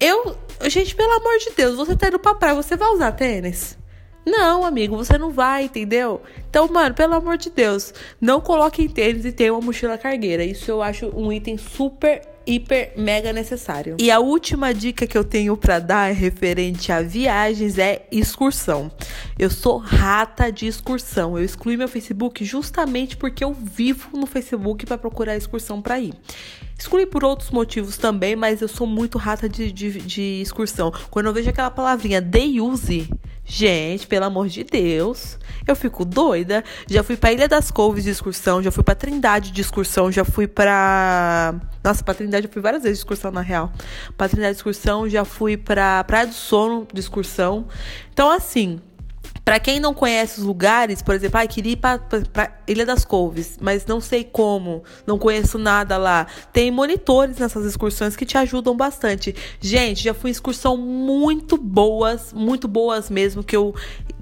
Eu, 0.00 0.36
gente, 0.66 0.94
pelo 0.94 1.12
amor 1.12 1.38
de 1.38 1.50
Deus, 1.56 1.76
você 1.76 1.96
tá 1.96 2.08
indo 2.08 2.18
pra 2.18 2.34
praia, 2.34 2.54
você 2.54 2.76
vai 2.76 2.88
usar 2.90 3.12
tênis? 3.12 3.76
Não, 4.24 4.64
amigo, 4.64 4.96
você 4.96 5.16
não 5.16 5.30
vai, 5.30 5.64
entendeu? 5.64 6.20
Então, 6.48 6.68
mano, 6.68 6.94
pelo 6.94 7.14
amor 7.14 7.38
de 7.38 7.50
Deus, 7.50 7.94
não 8.20 8.40
coloque 8.40 8.82
em 8.82 8.88
tênis 8.88 9.24
e 9.24 9.32
tenha 9.32 9.52
uma 9.52 9.62
mochila 9.62 9.96
cargueira. 9.96 10.44
Isso 10.44 10.70
eu 10.70 10.82
acho 10.82 11.06
um 11.16 11.32
item 11.32 11.56
super 11.56 12.20
hiper 12.48 12.92
mega 12.96 13.32
necessário. 13.32 13.96
E 13.98 14.10
a 14.10 14.18
última 14.18 14.72
dica 14.72 15.06
que 15.06 15.16
eu 15.16 15.22
tenho 15.22 15.56
para 15.56 15.78
dar 15.78 16.12
referente 16.12 16.90
a 16.90 17.02
viagens 17.02 17.78
é 17.78 18.06
excursão. 18.10 18.90
Eu 19.38 19.50
sou 19.50 19.76
rata 19.76 20.50
de 20.50 20.66
excursão. 20.66 21.36
Eu 21.36 21.44
excluí 21.44 21.76
meu 21.76 21.88
Facebook 21.88 22.44
justamente 22.44 23.16
porque 23.16 23.44
eu 23.44 23.52
vivo 23.52 24.16
no 24.16 24.26
Facebook 24.26 24.86
para 24.86 24.96
procurar 24.96 25.36
excursão 25.36 25.82
para 25.82 26.00
ir. 26.00 26.14
Excluí 26.78 27.04
por 27.06 27.24
outros 27.24 27.50
motivos 27.50 27.98
também, 27.98 28.36
mas 28.36 28.62
eu 28.62 28.68
sou 28.68 28.86
muito 28.86 29.18
rata 29.18 29.48
de, 29.48 29.70
de, 29.72 30.00
de 30.00 30.40
excursão. 30.40 30.92
Quando 31.10 31.26
eu 31.26 31.32
vejo 31.32 31.50
aquela 31.50 31.70
palavrinha 31.70 32.20
de 32.20 32.60
use, 32.60 33.10
gente, 33.48 34.06
pelo 34.06 34.26
amor 34.26 34.46
de 34.46 34.62
Deus, 34.62 35.38
eu 35.66 35.74
fico 35.74 36.04
doida. 36.04 36.62
Já 36.86 37.02
fui 37.02 37.16
pra 37.16 37.32
Ilha 37.32 37.48
das 37.48 37.70
Couves 37.70 38.04
de 38.04 38.10
excursão, 38.10 38.62
já 38.62 38.70
fui 38.70 38.84
pra 38.84 38.94
Trindade 38.94 39.50
de 39.50 39.60
excursão, 39.60 40.12
já 40.12 40.24
fui 40.24 40.46
pra. 40.46 41.54
Nossa, 41.82 42.04
pra 42.04 42.14
Trindade 42.14 42.46
eu 42.46 42.52
fui 42.52 42.60
várias 42.60 42.82
vezes 42.82 42.98
de 42.98 43.00
excursão, 43.00 43.30
na 43.30 43.40
real. 43.40 43.72
Pra 44.16 44.28
Trindade 44.28 44.52
de 44.52 44.58
excursão, 44.58 45.08
já 45.08 45.24
fui 45.24 45.56
pra 45.56 46.04
Praia 46.04 46.26
do 46.26 46.34
Sono 46.34 46.86
de 46.92 47.00
excursão. 47.00 47.66
Então, 48.12 48.30
assim, 48.30 48.80
para 49.48 49.58
quem 49.58 49.80
não 49.80 49.94
conhece 49.94 50.40
os 50.40 50.44
lugares, 50.44 51.00
por 51.00 51.14
exemplo, 51.14 51.40
ah, 51.40 51.46
queria 51.46 51.72
ir 51.72 51.76
para 51.76 52.60
Ilha 52.66 52.84
das 52.84 53.02
Couves, 53.02 53.56
mas 53.58 53.86
não 53.86 53.98
sei 53.98 54.22
como, 54.22 54.84
não 55.06 55.18
conheço 55.18 55.56
nada 55.56 55.96
lá. 55.96 56.26
Tem 56.52 56.70
monitores 56.70 57.38
nessas 57.38 57.64
excursões 57.64 58.14
que 58.14 58.26
te 58.26 58.36
ajudam 58.36 58.76
bastante. 58.76 59.34
Gente, 59.58 60.04
já 60.04 60.12
fui 60.12 60.30
excursão 60.30 60.76
muito 60.76 61.56
boas, 61.56 62.30
muito 62.30 62.68
boas 62.68 63.08
mesmo, 63.08 63.42
que 63.42 63.56
eu 63.56 63.74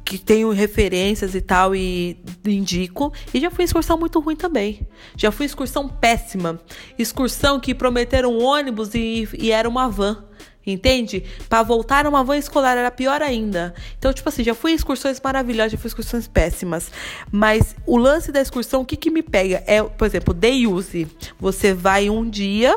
que 0.05 0.17
tenho 0.17 0.49
referências 0.51 1.35
e 1.35 1.41
tal 1.41 1.75
e 1.75 2.23
indico. 2.45 3.13
E 3.35 3.41
já 3.41 3.51
fui 3.51 3.65
excursão 3.65 3.99
muito 3.99 4.21
ruim 4.21 4.37
também. 4.37 4.87
Já 5.17 5.33
fui 5.33 5.45
excursão 5.45 5.89
péssima. 5.89 6.61
Excursão 6.97 7.59
que 7.59 7.75
prometeram 7.75 8.39
ônibus 8.39 8.95
e, 8.95 9.29
e 9.37 9.51
era 9.51 9.69
uma 9.69 9.89
van. 9.89 10.25
Entende? 10.67 11.23
Para 11.49 11.63
voltar 11.63 12.07
uma 12.07 12.25
van 12.25 12.37
escolar 12.37 12.77
era 12.77 12.91
pior 12.91 13.23
ainda. 13.23 13.73
Então, 13.99 14.13
tipo 14.13 14.29
assim, 14.29 14.43
já 14.43 14.55
fui 14.55 14.73
em 14.73 14.75
excursões 14.75 15.21
maravilhosas, 15.23 15.73
já 15.73 15.79
fui 15.79 15.87
em 15.87 15.91
excursões 15.91 16.27
péssimas. 16.27 16.91
Mas 17.31 17.77
o 17.87 17.97
lance 17.97 18.33
da 18.33 18.41
excursão, 18.41 18.83
o 18.83 18.85
que 18.85 18.97
que 18.97 19.11
me 19.11 19.23
pega? 19.23 19.63
É, 19.67 19.83
por 19.83 20.07
exemplo, 20.07 20.35
day 20.35 20.67
use. 20.67 21.07
Você 21.39 21.73
vai 21.73 22.11
um 22.11 22.29
dia, 22.29 22.75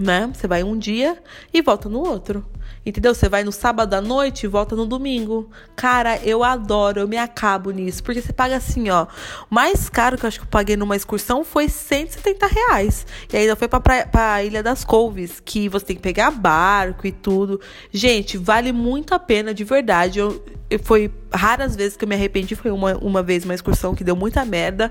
né? 0.00 0.28
Você 0.34 0.48
vai 0.48 0.64
um 0.64 0.76
dia 0.76 1.16
e 1.54 1.62
volta 1.62 1.88
no 1.88 2.00
outro. 2.00 2.44
Entendeu? 2.86 3.12
Você 3.12 3.28
vai 3.28 3.42
no 3.42 3.50
sábado 3.50 3.94
à 3.94 4.00
noite 4.00 4.44
e 4.44 4.46
volta 4.46 4.76
no 4.76 4.86
domingo. 4.86 5.50
Cara, 5.74 6.20
eu 6.22 6.44
adoro, 6.44 7.00
eu 7.00 7.08
me 7.08 7.16
acabo 7.16 7.72
nisso. 7.72 8.00
Porque 8.00 8.22
você 8.22 8.32
paga 8.32 8.56
assim, 8.56 8.88
ó. 8.90 9.08
Mais 9.50 9.88
caro 9.90 10.16
que 10.16 10.24
eu 10.24 10.28
acho 10.28 10.38
que 10.38 10.46
eu 10.46 10.50
paguei 10.50 10.76
numa 10.76 10.94
excursão 10.94 11.44
foi 11.44 11.68
170 11.68 12.46
reais. 12.46 13.04
E 13.32 13.36
ainda 13.36 13.56
foi 13.56 13.66
pra, 13.66 13.80
praia, 13.80 14.06
pra 14.06 14.44
Ilha 14.44 14.62
das 14.62 14.84
Couves, 14.84 15.42
que 15.44 15.68
você 15.68 15.86
tem 15.86 15.96
que 15.96 16.02
pegar 16.02 16.30
barco 16.30 17.08
e 17.08 17.10
tudo. 17.10 17.60
Gente, 17.90 18.38
vale 18.38 18.70
muito 18.70 19.14
a 19.14 19.18
pena, 19.18 19.52
de 19.52 19.64
verdade. 19.64 20.20
Eu, 20.20 20.40
foi 20.82 21.12
raras 21.32 21.76
vezes 21.76 21.96
que 21.96 22.04
eu 22.04 22.08
me 22.08 22.14
arrependi. 22.14 22.54
Foi 22.54 22.70
uma, 22.70 22.96
uma 22.96 23.22
vez 23.22 23.44
uma 23.44 23.54
excursão 23.54 23.94
que 23.94 24.02
deu 24.02 24.16
muita 24.16 24.44
merda. 24.44 24.90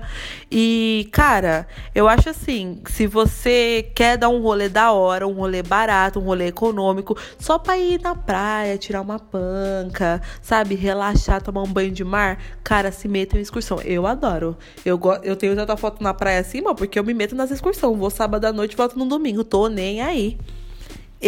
E, 0.50 1.08
cara, 1.12 1.66
eu 1.94 2.08
acho 2.08 2.30
assim: 2.30 2.80
se 2.86 3.06
você 3.06 3.90
quer 3.94 4.16
dar 4.16 4.28
um 4.28 4.40
rolê 4.40 4.68
da 4.68 4.92
hora, 4.92 5.26
um 5.26 5.32
rolê 5.32 5.62
barato, 5.62 6.18
um 6.18 6.22
rolê 6.22 6.46
econômico, 6.46 7.16
só 7.38 7.58
pra 7.58 7.76
ir 7.76 8.00
na 8.00 8.14
praia, 8.14 8.78
tirar 8.78 9.02
uma 9.02 9.18
panca, 9.18 10.20
sabe? 10.40 10.74
Relaxar, 10.74 11.42
tomar 11.42 11.62
um 11.62 11.72
banho 11.72 11.90
de 11.90 12.04
mar, 12.04 12.38
cara, 12.64 12.90
se 12.90 13.08
meta 13.08 13.36
em 13.36 13.40
excursão. 13.40 13.80
Eu 13.82 14.06
adoro. 14.06 14.56
Eu, 14.84 15.00
eu 15.22 15.36
tenho 15.36 15.54
tanta 15.54 15.76
foto 15.76 16.02
na 16.02 16.14
praia 16.14 16.40
assim, 16.40 16.62
porque 16.76 16.98
eu 16.98 17.04
me 17.04 17.14
meto 17.14 17.34
nas 17.34 17.50
excursões. 17.50 17.98
Vou 17.98 18.10
sábado 18.10 18.44
à 18.46 18.52
noite 18.52 18.72
e 18.72 18.76
volto 18.76 18.98
no 18.98 19.06
domingo. 19.06 19.44
Tô 19.44 19.68
nem 19.68 20.00
aí. 20.00 20.38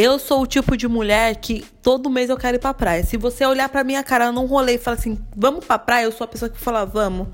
Eu 0.01 0.17
sou 0.17 0.43
o 0.43 0.47
tipo 0.47 0.77
de 0.77 0.87
mulher 0.87 1.35
que 1.35 1.67
todo 1.83 2.09
mês 2.09 2.31
eu 2.31 2.37
quero 2.37 2.57
ir 2.57 2.61
pra 2.61 2.73
praia. 2.73 3.03
Se 3.05 3.17
você 3.17 3.45
olhar 3.45 3.69
pra 3.69 3.83
minha 3.83 4.01
cara 4.05 4.31
num 4.31 4.47
rolê 4.47 4.77
e 4.77 4.79
falar 4.79 4.97
assim, 4.97 5.19
vamos 5.37 5.65
pra 5.65 5.77
praia, 5.77 6.05
eu 6.05 6.13
sou 6.13 6.25
a 6.25 6.29
pessoa 6.29 6.49
que 6.49 6.57
fala, 6.57 6.87
vamos. 6.87 7.27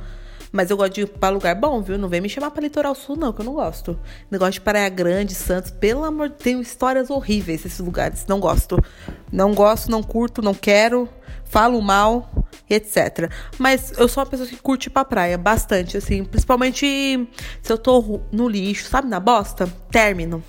Mas 0.51 0.71
eu 0.71 0.77
gosto 0.79 0.95
de 0.95 1.03
ir 1.03 1.07
pra 1.07 1.29
lugar 1.29 1.55
bom, 1.55 1.83
viu? 1.83 1.99
Não 1.99 2.09
vem 2.09 2.23
me 2.23 2.29
chamar 2.31 2.51
pra 2.53 2.63
litoral 2.63 2.95
sul, 2.95 3.17
não, 3.17 3.35
que 3.35 3.43
eu 3.43 3.45
não 3.45 3.53
gosto. 3.53 4.01
Negócio 4.31 4.55
de 4.55 4.61
Praia 4.63 4.89
Grande, 4.89 5.35
Santos, 5.35 5.73
pelo 5.73 6.07
amor 6.07 6.31
de 6.31 6.37
Deus, 6.43 6.69
histórias 6.69 7.11
horríveis 7.11 7.67
esses 7.67 7.81
lugares. 7.81 8.25
Não 8.27 8.41
gosto. 8.41 8.83
Não 9.31 9.53
gosto, 9.53 9.91
não 9.91 10.03
curto, 10.03 10.41
não 10.41 10.55
quero, 10.55 11.07
falo 11.45 11.83
mal, 11.83 12.31
etc. 12.71 13.31
Mas 13.59 13.93
eu 13.99 14.09
sou 14.09 14.23
uma 14.23 14.31
pessoa 14.31 14.49
que 14.49 14.57
curte 14.57 14.87
ir 14.87 14.91
pra 14.91 15.05
praia 15.05 15.37
bastante, 15.37 15.99
assim. 15.99 16.25
Principalmente 16.25 17.29
se 17.61 17.71
eu 17.71 17.77
tô 17.77 18.23
no 18.33 18.49
lixo, 18.49 18.89
sabe, 18.89 19.07
na 19.07 19.21
bosta? 19.21 19.71
Término. 19.91 20.43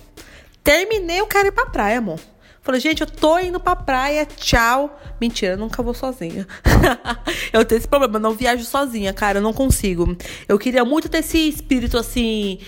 Terminei, 0.66 1.20
eu 1.20 1.28
quero 1.28 1.46
ir 1.46 1.52
pra 1.52 1.66
praia, 1.66 1.98
amor. 1.98 2.18
Falei, 2.60 2.80
gente, 2.80 3.00
eu 3.00 3.06
tô 3.06 3.38
indo 3.38 3.60
pra 3.60 3.76
praia, 3.76 4.26
tchau. 4.26 5.00
Mentira, 5.20 5.56
nunca 5.56 5.80
vou 5.80 5.94
sozinha. 5.94 6.44
eu 7.54 7.64
tenho 7.64 7.78
esse 7.78 7.86
problema, 7.86 8.16
eu 8.16 8.20
não 8.20 8.32
viajo 8.32 8.64
sozinha, 8.64 9.12
cara, 9.12 9.38
eu 9.38 9.42
não 9.42 9.52
consigo. 9.52 10.16
Eu 10.48 10.58
queria 10.58 10.84
muito 10.84 11.08
ter 11.08 11.18
esse 11.18 11.38
espírito 11.48 11.96
assim. 11.96 12.58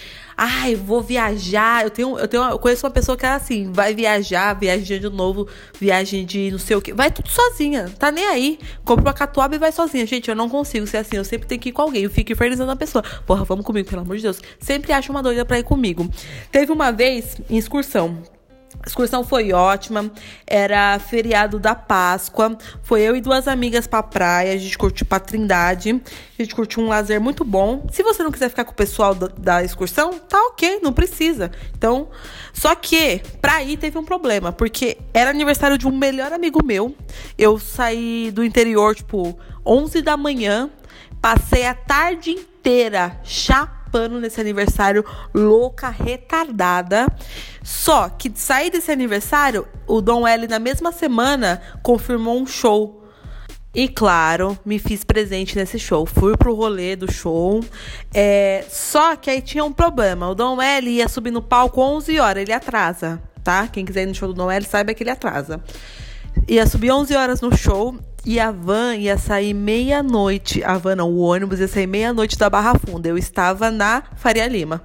Ai, 0.40 0.76
vou 0.76 1.02
viajar. 1.02 1.83
Eu 1.83 1.90
tenho, 1.90 2.16
eu 2.16 2.28
tenho, 2.28 2.45
eu 2.45 2.59
conheço 2.61 2.87
uma 2.87 2.92
pessoa 2.92 3.18
que 3.18 3.26
é 3.26 3.30
assim, 3.30 3.73
vai 3.73 3.92
viajar, 3.92 4.54
viagem 4.54 5.00
de 5.00 5.09
novo, 5.09 5.49
viagem 5.80 6.25
de 6.25 6.52
não 6.52 6.61
sei 6.61 6.76
o 6.76 6.80
que, 6.80 6.95
vai 6.95 7.11
tudo 7.11 7.28
sozinha, 7.28 7.92
tá 7.99 8.12
nem 8.12 8.25
aí. 8.25 8.59
Compra 8.85 9.07
uma 9.07 9.12
catuaba 9.12 9.57
e 9.57 9.59
vai 9.59 9.73
sozinha. 9.73 10.07
Gente, 10.07 10.28
eu 10.28 10.37
não 10.37 10.49
consigo 10.49 10.87
ser 10.87 10.99
assim, 10.99 11.16
eu 11.16 11.25
sempre 11.25 11.49
tenho 11.49 11.61
que 11.61 11.71
ir 11.71 11.73
com 11.73 11.83
alguém. 11.83 12.04
Eu 12.04 12.11
fico 12.11 12.30
infernizando 12.30 12.71
a 12.71 12.76
pessoa. 12.76 13.02
Porra, 13.26 13.45
vamos 13.45 13.64
comigo, 13.64 13.88
pelo 13.88 14.02
amor 14.02 14.16
de 14.16 14.23
Deus. 14.23 14.40
Sempre 14.61 14.92
acho 14.92 15.11
uma 15.11 15.25
doida 15.25 15.45
pra 15.45 15.59
ir 15.59 15.64
comigo. 15.64 16.09
Teve 16.52 16.71
uma 16.71 16.92
vez 16.92 17.37
em 17.50 17.59
excursão 17.59 18.23
A 18.80 18.87
excursão 18.87 19.25
foi 19.25 19.52
ótima, 19.52 20.11
era 20.47 20.99
feriado 20.99 21.58
da 21.58 21.75
Páscoa. 21.75 22.56
Foi 22.82 23.02
eu 23.02 23.16
e 23.16 23.20
duas 23.20 23.49
amigas 23.49 23.87
pra 23.87 24.02
praia, 24.02 24.52
a 24.52 24.56
gente 24.56 24.78
curtiu 24.78 25.04
pra 25.04 25.18
Trindade. 25.18 26.00
A 26.38 26.42
gente 26.42 26.54
curtiu 26.54 26.82
um 26.82 26.88
lazer 26.88 27.20
muito 27.20 27.44
bom. 27.44 27.87
Se 27.92 28.02
você 28.02 28.23
não 28.23 28.30
quiser 28.30 28.49
ficar 28.49 28.64
com 28.64 28.70
o 28.70 28.75
pessoal 28.75 29.14
da, 29.14 29.28
da 29.37 29.64
excursão, 29.64 30.18
tá 30.18 30.38
ok, 30.47 30.78
não 30.82 30.92
precisa. 30.92 31.50
Então, 31.76 32.08
só 32.52 32.75
que 32.75 33.20
pra 33.40 33.62
ir 33.62 33.76
teve 33.76 33.99
um 33.99 34.04
problema, 34.04 34.52
porque 34.52 34.99
era 35.12 35.30
aniversário 35.30 35.76
de 35.76 35.87
um 35.87 35.97
melhor 35.97 36.32
amigo 36.32 36.64
meu. 36.64 36.94
Eu 37.37 37.58
saí 37.58 38.30
do 38.30 38.44
interior, 38.44 38.94
tipo, 38.94 39.37
11 39.66 40.02
da 40.02 40.16
manhã, 40.16 40.70
passei 41.20 41.66
a 41.66 41.75
tarde 41.75 42.30
inteira 42.30 43.20
chapando 43.25 43.77
pano 43.90 44.21
nesse 44.21 44.40
aniversário, 44.40 45.04
louca, 45.35 45.88
retardada. 45.88 47.07
Só 47.62 48.09
que 48.09 48.28
de 48.28 48.38
sair 48.38 48.71
desse 48.71 48.90
aniversário, 48.90 49.66
o 49.87 50.00
Dom 50.00 50.26
L 50.26 50.47
na 50.47 50.59
mesma 50.59 50.92
semana 50.92 51.61
confirmou 51.83 52.38
um 52.40 52.47
show. 52.47 52.99
E 53.75 53.87
claro, 53.87 54.59
me 54.64 54.78
fiz 54.78 55.04
presente 55.04 55.54
nesse 55.54 55.78
show. 55.78 56.07
Fui 56.07 56.37
pro 56.37 56.54
rolê 56.54 56.97
do 56.97 57.11
show. 57.11 57.61
É, 58.12 58.64
só 58.68 59.14
que 59.14 59.30
aí 59.30 59.42
tinha 59.42 59.64
um 59.64 59.73
problema. 59.73 60.28
O 60.28 60.35
Dom 60.35 60.61
L 60.61 60.90
ia 60.90 61.09
subir 61.09 61.30
no 61.30 61.42
palco 61.42 61.80
11 61.80 62.18
horas, 62.18 62.42
ele 62.42 62.52
atrasa, 62.52 63.23
tá? 63.45 63.68
Quem 63.68 63.85
quiser 63.85 64.02
ir 64.02 64.07
no 64.07 64.14
show 64.14 64.28
do 64.28 64.35
Dom 64.35 64.50
L 64.50 64.64
saiba 64.64 64.95
que 64.95 65.02
ele 65.02 65.11
atrasa. 65.11 65.62
Ia 66.49 66.66
subir 66.66 66.90
11 66.90 67.14
horas 67.14 67.40
no 67.40 67.57
show 67.57 67.95
e 68.28 68.38
a 68.38 68.50
van 68.50 68.94
ia 68.94 69.16
sair 69.16 69.54
meia-noite. 69.54 70.62
A 70.62 70.76
van 70.76 70.97
não, 70.97 71.11
o 71.11 71.20
ônibus 71.20 71.61
ia 71.61 71.66
sair 71.66 71.87
meia-noite 71.87 72.37
da 72.37 72.50
Barra 72.50 72.75
Funda. 72.75 73.08
Eu 73.08 73.16
estava 73.16 73.70
na 73.70 74.02
Faria 74.16 74.47
Lima. 74.47 74.82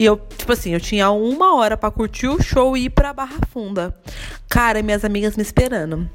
E 0.00 0.06
eu, 0.06 0.16
tipo 0.16 0.50
assim, 0.50 0.72
eu 0.72 0.80
tinha 0.80 1.10
uma 1.10 1.54
hora 1.54 1.76
para 1.76 1.90
curtir 1.90 2.28
o 2.28 2.42
show 2.42 2.74
e 2.74 2.86
ir 2.86 2.90
pra 2.90 3.12
Barra 3.12 3.36
Funda. 3.52 3.94
Cara, 4.48 4.82
minhas 4.82 5.04
amigas 5.04 5.36
me 5.36 5.42
esperando. 5.42 6.08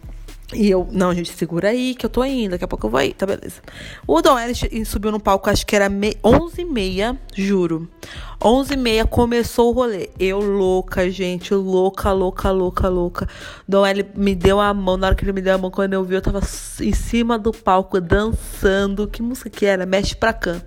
E 0.53 0.69
eu, 0.69 0.87
não, 0.91 1.13
gente, 1.13 1.33
segura 1.33 1.69
aí 1.69 1.93
que 1.93 2.05
eu 2.05 2.09
tô 2.09 2.23
indo, 2.23 2.51
daqui 2.51 2.63
a 2.63 2.67
pouco 2.67 2.87
eu 2.87 2.89
vou 2.89 2.99
aí, 2.99 3.13
tá 3.13 3.25
beleza. 3.25 3.61
O 4.07 4.21
Dom 4.21 4.39
Ellis 4.39 4.61
subiu 4.87 5.11
no 5.11 5.19
palco, 5.19 5.49
acho 5.49 5.65
que 5.65 5.75
era 5.75 5.89
11h30, 5.89 7.17
juro. 7.35 7.89
11h30 8.39 9.07
começou 9.07 9.71
o 9.71 9.73
rolê. 9.73 10.09
Eu 10.17 10.39
louca, 10.39 11.09
gente, 11.11 11.53
louca, 11.53 12.13
louca, 12.13 12.49
louca, 12.49 12.87
louca. 12.87 13.27
Dom 13.67 13.85
L 13.85 14.05
me 14.15 14.33
deu 14.35 14.61
a 14.61 14.73
mão, 14.73 14.95
na 14.95 15.07
hora 15.07 15.15
que 15.17 15.25
ele 15.25 15.33
me 15.33 15.41
deu 15.41 15.55
a 15.55 15.57
mão, 15.57 15.69
quando 15.69 15.93
eu 15.93 16.03
vi, 16.05 16.15
eu 16.15 16.21
tava 16.21 16.39
em 16.79 16.93
cima 16.93 17.37
do 17.37 17.51
palco 17.51 17.99
dançando. 17.99 19.05
Que 19.05 19.21
música 19.21 19.49
que 19.49 19.65
era? 19.65 19.85
Mexe 19.85 20.15
pra 20.15 20.31
cá. 20.31 20.61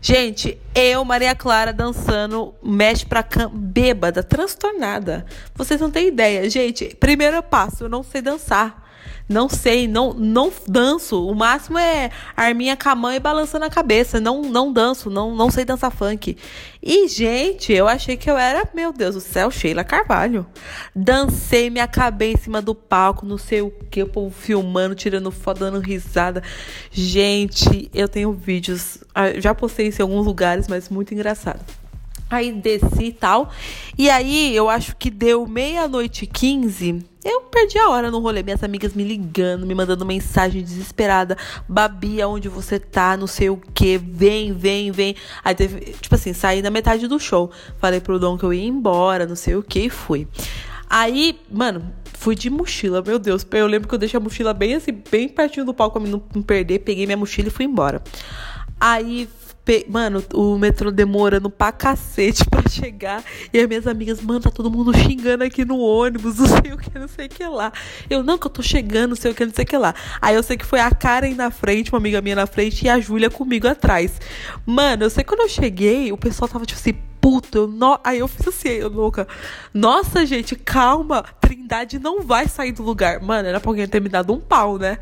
Gente, 0.00 0.58
eu, 0.74 1.04
Maria 1.04 1.34
Clara, 1.34 1.72
dançando, 1.72 2.54
mexe 2.60 3.06
pra 3.06 3.22
cá, 3.22 3.48
bêbada, 3.52 4.22
transtornada. 4.22 5.24
Vocês 5.54 5.80
não 5.80 5.90
têm 5.90 6.08
ideia. 6.08 6.48
Gente, 6.48 6.96
primeiro 6.98 7.40
passo, 7.42 7.84
eu 7.84 7.88
não 7.90 8.02
sei 8.02 8.22
dançar. 8.22 8.81
Não 9.28 9.48
sei, 9.48 9.88
não 9.88 10.12
não 10.12 10.52
danço. 10.66 11.26
O 11.26 11.34
máximo 11.34 11.78
é 11.78 12.10
arminha 12.36 12.76
com 12.76 12.88
a 12.88 12.94
mão 12.94 13.12
e 13.12 13.18
balançando 13.18 13.64
a 13.64 13.70
cabeça. 13.70 14.20
Não 14.20 14.42
não 14.42 14.72
danço, 14.72 15.08
não 15.08 15.34
não 15.34 15.50
sei 15.50 15.64
dançar 15.64 15.90
funk. 15.90 16.36
E 16.82 17.08
gente, 17.08 17.72
eu 17.72 17.88
achei 17.88 18.16
que 18.16 18.30
eu 18.30 18.36
era, 18.36 18.68
meu 18.74 18.92
Deus 18.92 19.14
do 19.14 19.20
céu, 19.20 19.50
Sheila 19.50 19.84
Carvalho. 19.84 20.44
Dancei, 20.94 21.70
me 21.70 21.80
acabei 21.80 22.32
em 22.32 22.36
cima 22.36 22.60
do 22.60 22.74
palco, 22.74 23.24
não 23.24 23.38
sei 23.38 23.62
o 23.62 23.70
que, 23.90 24.02
o 24.02 24.08
povo 24.08 24.34
filmando, 24.34 24.94
tirando 24.94 25.30
foto, 25.30 25.60
dando 25.60 25.78
risada. 25.78 26.42
Gente, 26.90 27.90
eu 27.94 28.08
tenho 28.08 28.32
vídeos, 28.32 28.98
ah, 29.14 29.38
já 29.38 29.54
postei 29.54 29.88
isso 29.88 30.02
em 30.02 30.04
alguns 30.04 30.26
lugares, 30.26 30.68
mas 30.68 30.88
muito 30.88 31.14
engraçado. 31.14 31.60
Aí 32.28 32.50
desci 32.50 33.04
e 33.04 33.12
tal. 33.12 33.50
E 33.96 34.10
aí 34.10 34.54
eu 34.56 34.68
acho 34.68 34.96
que 34.96 35.10
deu 35.10 35.46
meia-noite 35.46 36.24
e 36.24 36.26
15 36.26 37.11
eu 37.24 37.42
perdi 37.42 37.78
a 37.78 37.88
hora 37.88 38.10
no 38.10 38.18
rolê, 38.18 38.42
minhas 38.42 38.62
amigas 38.64 38.94
me 38.94 39.04
ligando, 39.04 39.64
me 39.64 39.74
mandando 39.74 40.04
mensagem 40.04 40.62
desesperada. 40.62 41.36
Babi, 41.68 42.20
aonde 42.20 42.48
você 42.48 42.80
tá? 42.80 43.16
Não 43.16 43.26
sei 43.26 43.48
o 43.48 43.56
que. 43.56 43.96
Vem, 43.96 44.52
vem, 44.52 44.90
vem. 44.90 45.14
Aí 45.44 45.54
teve, 45.54 45.92
tipo 46.00 46.14
assim, 46.14 46.32
saí 46.32 46.60
na 46.62 46.70
metade 46.70 47.06
do 47.06 47.18
show. 47.20 47.50
Falei 47.78 48.00
pro 48.00 48.18
Dom 48.18 48.36
que 48.36 48.44
eu 48.44 48.52
ia 48.52 48.66
embora, 48.66 49.26
não 49.26 49.36
sei 49.36 49.54
o 49.54 49.62
que, 49.62 49.80
e 49.80 49.90
fui. 49.90 50.26
Aí, 50.90 51.38
mano, 51.50 51.92
fui 52.12 52.34
de 52.34 52.50
mochila, 52.50 53.00
meu 53.00 53.18
Deus. 53.18 53.46
Eu 53.52 53.66
lembro 53.66 53.88
que 53.88 53.94
eu 53.94 53.98
deixei 53.98 54.18
a 54.18 54.20
mochila 54.20 54.52
bem 54.52 54.74
assim, 54.74 54.92
bem 55.10 55.28
pertinho 55.28 55.64
do 55.64 55.72
palco 55.72 55.98
pra 55.98 56.02
mim 56.02 56.10
não, 56.10 56.22
não 56.34 56.42
perder. 56.42 56.80
Peguei 56.80 57.06
minha 57.06 57.16
mochila 57.16 57.48
e 57.48 57.50
fui 57.50 57.64
embora. 57.64 58.02
Aí 58.80 59.28
Pe... 59.64 59.86
Mano, 59.88 60.24
o 60.34 60.58
metrô 60.58 60.90
demorando 60.90 61.48
pra 61.48 61.70
cacete 61.70 62.44
pra 62.44 62.68
chegar. 62.68 63.22
E 63.52 63.60
as 63.60 63.68
minhas 63.68 63.86
amigas, 63.86 64.20
mano, 64.20 64.40
tá 64.40 64.50
todo 64.50 64.70
mundo 64.70 64.92
xingando 64.96 65.44
aqui 65.44 65.64
no 65.64 65.78
ônibus, 65.78 66.38
não 66.40 66.46
sei 66.46 66.72
o 66.72 66.78
que, 66.78 66.98
não 66.98 67.08
sei 67.08 67.26
o 67.26 67.28
que 67.28 67.46
lá. 67.46 67.72
Eu, 68.10 68.22
não, 68.22 68.38
que 68.38 68.46
eu 68.46 68.50
tô 68.50 68.62
chegando, 68.62 69.10
não 69.10 69.16
sei 69.16 69.30
o 69.30 69.34
que, 69.34 69.44
não 69.44 69.54
sei 69.54 69.64
o 69.64 69.66
que 69.66 69.76
lá. 69.76 69.94
Aí 70.20 70.34
eu 70.34 70.42
sei 70.42 70.56
que 70.56 70.66
foi 70.66 70.80
a 70.80 70.90
Karen 70.90 71.34
na 71.34 71.50
frente, 71.50 71.92
uma 71.92 71.98
amiga 71.98 72.20
minha 72.20 72.36
na 72.36 72.46
frente, 72.46 72.84
e 72.84 72.88
a 72.88 72.98
Júlia 72.98 73.30
comigo 73.30 73.68
atrás. 73.68 74.20
Mano, 74.66 75.04
eu 75.04 75.10
sei 75.10 75.22
que 75.22 75.28
quando 75.28 75.42
eu 75.42 75.48
cheguei, 75.48 76.12
o 76.12 76.16
pessoal 76.16 76.48
tava 76.48 76.66
tipo 76.66 76.80
assim, 76.80 76.94
puto. 77.22 77.58
Eu 77.58 77.66
no... 77.68 77.98
Aí 78.02 78.18
eu 78.18 78.28
fiz 78.28 78.48
assim, 78.48 78.68
eu 78.68 78.88
louca. 78.88 79.28
Nossa, 79.72 80.26
gente, 80.26 80.56
calma. 80.56 81.24
Trindade 81.40 81.98
não 81.98 82.20
vai 82.20 82.48
sair 82.48 82.72
do 82.72 82.82
lugar. 82.82 83.20
Mano, 83.20 83.48
era 83.48 83.60
pra 83.60 83.70
alguém 83.70 83.86
ter 83.86 84.00
me 84.00 84.08
dado 84.08 84.32
um 84.32 84.40
pau, 84.40 84.76
né? 84.76 84.98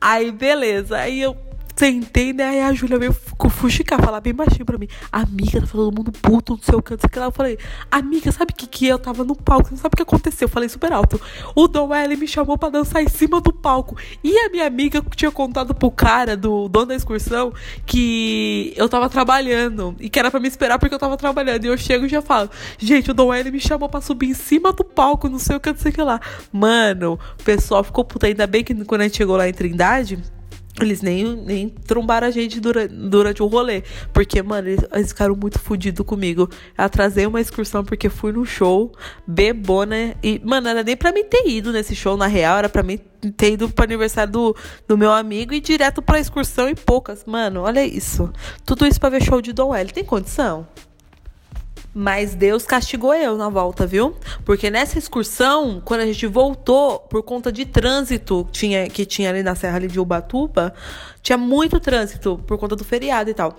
Aí, 0.00 0.32
beleza. 0.32 0.96
Aí 0.96 1.20
eu 1.20 1.36
Sentei, 1.78 2.32
né? 2.32 2.44
Aí 2.44 2.60
a 2.60 2.72
Júlia 2.72 2.98
veio 2.98 3.12
fuxicar, 3.12 4.02
falar 4.02 4.20
bem 4.20 4.34
baixinho 4.34 4.66
pra 4.66 4.76
mim. 4.76 4.88
Amiga, 5.12 5.60
tá 5.60 5.68
todo 5.70 5.96
mundo 5.96 6.10
puto, 6.10 6.54
não 6.54 6.60
sei 6.60 6.74
o 6.74 6.82
que, 6.82 6.90
não 6.90 6.98
sei 6.98 7.06
o 7.06 7.10
que 7.10 7.18
lá. 7.20 7.26
Eu 7.26 7.30
falei, 7.30 7.56
amiga, 7.88 8.32
sabe 8.32 8.52
o 8.52 8.56
que 8.56 8.66
que? 8.66 8.86
Eu 8.88 8.98
tava 8.98 9.22
no 9.22 9.36
palco, 9.36 9.68
não 9.70 9.78
sabe 9.78 9.92
o 9.94 9.96
que 9.96 10.02
aconteceu? 10.02 10.46
Eu 10.46 10.50
falei 10.50 10.68
super 10.68 10.92
alto. 10.92 11.20
O 11.54 11.68
Dom 11.68 11.94
L 11.94 12.16
me 12.16 12.26
chamou 12.26 12.58
pra 12.58 12.68
dançar 12.68 13.00
em 13.00 13.08
cima 13.08 13.40
do 13.40 13.52
palco. 13.52 13.96
E 14.24 14.36
a 14.38 14.50
minha 14.50 14.66
amiga 14.66 15.00
tinha 15.14 15.30
contado 15.30 15.72
pro 15.72 15.88
cara, 15.88 16.36
do 16.36 16.68
dono 16.68 16.86
da 16.86 16.96
excursão, 16.96 17.52
que 17.86 18.74
eu 18.76 18.88
tava 18.88 19.08
trabalhando. 19.08 19.94
E 20.00 20.10
que 20.10 20.18
era 20.18 20.32
pra 20.32 20.40
me 20.40 20.48
esperar 20.48 20.80
porque 20.80 20.96
eu 20.96 20.98
tava 20.98 21.16
trabalhando. 21.16 21.64
E 21.64 21.68
eu 21.68 21.78
chego 21.78 22.06
e 22.06 22.08
já 22.08 22.20
falo, 22.20 22.50
gente, 22.76 23.12
o 23.12 23.14
Dom 23.14 23.32
L 23.32 23.52
me 23.52 23.60
chamou 23.60 23.88
pra 23.88 24.00
subir 24.00 24.30
em 24.30 24.34
cima 24.34 24.72
do 24.72 24.82
palco, 24.82 25.28
não 25.28 25.38
sei 25.38 25.54
o 25.54 25.60
que, 25.60 25.70
não 25.70 25.78
sei 25.78 25.92
o 25.92 25.94
que 25.94 26.02
lá. 26.02 26.20
Mano, 26.50 27.20
o 27.38 27.44
pessoal 27.44 27.84
ficou 27.84 28.04
puto. 28.04 28.26
Ainda 28.26 28.48
bem 28.48 28.64
que 28.64 28.74
quando 28.84 29.02
a 29.02 29.04
gente 29.04 29.16
chegou 29.16 29.36
lá 29.36 29.48
em 29.48 29.52
Trindade 29.52 30.20
eles 30.84 31.02
nem, 31.02 31.36
nem 31.36 31.68
trombaram 31.68 32.26
a 32.26 32.30
gente 32.30 32.60
durante, 32.60 32.94
durante 32.94 33.42
o 33.42 33.46
rolê. 33.46 33.82
Porque, 34.12 34.42
mano, 34.42 34.68
eles, 34.68 34.84
eles 34.92 35.08
ficaram 35.08 35.36
muito 35.36 35.58
fodidos 35.58 36.04
comigo. 36.04 36.48
Atrasei 36.76 37.26
uma 37.26 37.40
excursão 37.40 37.84
porque 37.84 38.08
fui 38.08 38.32
no 38.32 38.44
show, 38.44 38.92
bebona. 39.26 40.14
E, 40.22 40.40
mano, 40.44 40.68
era 40.68 40.82
nem 40.82 40.96
pra 40.96 41.12
mim 41.12 41.24
ter 41.24 41.48
ido 41.48 41.72
nesse 41.72 41.94
show, 41.94 42.16
na 42.16 42.26
real. 42.26 42.58
Era 42.58 42.68
pra 42.68 42.82
mim 42.82 42.98
ter 43.36 43.52
ido 43.52 43.68
pro 43.68 43.84
aniversário 43.84 44.32
do, 44.32 44.56
do 44.86 44.96
meu 44.96 45.12
amigo 45.12 45.52
e 45.52 45.60
direto 45.60 46.00
pra 46.00 46.20
excursão 46.20 46.68
e 46.68 46.74
poucas. 46.74 47.24
Mano, 47.24 47.62
olha 47.62 47.84
isso. 47.84 48.32
Tudo 48.64 48.86
isso 48.86 49.00
pra 49.00 49.10
ver 49.10 49.22
show 49.22 49.40
de 49.40 49.52
Dom 49.52 49.74
L. 49.74 49.92
Tem 49.92 50.04
condição? 50.04 50.66
Mas 51.94 52.34
Deus 52.34 52.64
castigou 52.64 53.14
eu 53.14 53.36
na 53.36 53.48
volta, 53.48 53.86
viu? 53.86 54.14
Porque 54.44 54.70
nessa 54.70 54.98
excursão, 54.98 55.80
quando 55.84 56.02
a 56.02 56.06
gente 56.06 56.26
voltou, 56.26 56.98
por 57.00 57.22
conta 57.22 57.50
de 57.50 57.64
trânsito 57.64 58.46
tinha, 58.52 58.88
que 58.88 59.04
tinha 59.04 59.30
ali 59.30 59.42
na 59.42 59.54
Serra 59.54 59.76
ali 59.76 59.88
de 59.88 59.98
Ubatuba, 59.98 60.74
tinha 61.22 61.38
muito 61.38 61.80
trânsito 61.80 62.40
por 62.46 62.58
conta 62.58 62.76
do 62.76 62.84
feriado 62.84 63.30
e 63.30 63.34
tal. 63.34 63.56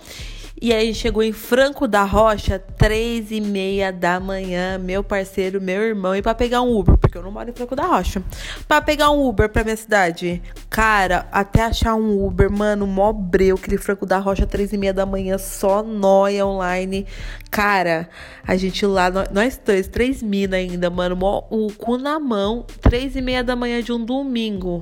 E 0.62 0.74
aí 0.74 0.94
chegou 0.94 1.22
em 1.22 1.32
Franco 1.32 1.88
da 1.88 2.04
Rocha, 2.04 2.58
três 2.58 3.30
e 3.30 3.40
meia 3.40 3.90
da 3.90 4.20
manhã, 4.20 4.76
meu 4.76 5.02
parceiro, 5.02 5.58
meu 5.58 5.80
irmão, 5.80 6.14
e 6.14 6.20
para 6.20 6.34
pegar 6.34 6.60
um 6.60 6.76
Uber, 6.76 6.98
porque 6.98 7.16
eu 7.16 7.22
não 7.22 7.32
moro 7.32 7.48
em 7.48 7.52
Franco 7.54 7.74
da 7.74 7.86
Rocha. 7.86 8.22
Para 8.68 8.82
pegar 8.82 9.10
um 9.10 9.26
Uber 9.26 9.48
pra 9.48 9.64
minha 9.64 9.76
cidade, 9.76 10.42
cara, 10.68 11.26
até 11.32 11.62
achar 11.62 11.94
um 11.94 12.26
Uber, 12.26 12.52
mano, 12.52 12.86
mó 12.86 13.10
breu, 13.10 13.56
aquele 13.56 13.78
Franco 13.78 14.04
da 14.04 14.18
Rocha, 14.18 14.46
três 14.46 14.70
e 14.74 14.76
meia 14.76 14.92
da 14.92 15.06
manhã, 15.06 15.38
só 15.38 15.82
nóia 15.82 16.44
online. 16.44 17.06
Cara, 17.50 18.10
a 18.46 18.54
gente 18.54 18.84
lá, 18.84 19.10
nós 19.32 19.58
dois, 19.64 19.88
três 19.88 20.22
mina 20.22 20.58
ainda, 20.58 20.90
mano, 20.90 21.16
mó, 21.16 21.42
o 21.48 21.72
cu 21.72 21.96
na 21.96 22.20
mão, 22.20 22.66
três 22.82 23.16
e 23.16 23.22
meia 23.22 23.42
da 23.42 23.56
manhã 23.56 23.82
de 23.82 23.92
um 23.92 24.04
domingo. 24.04 24.80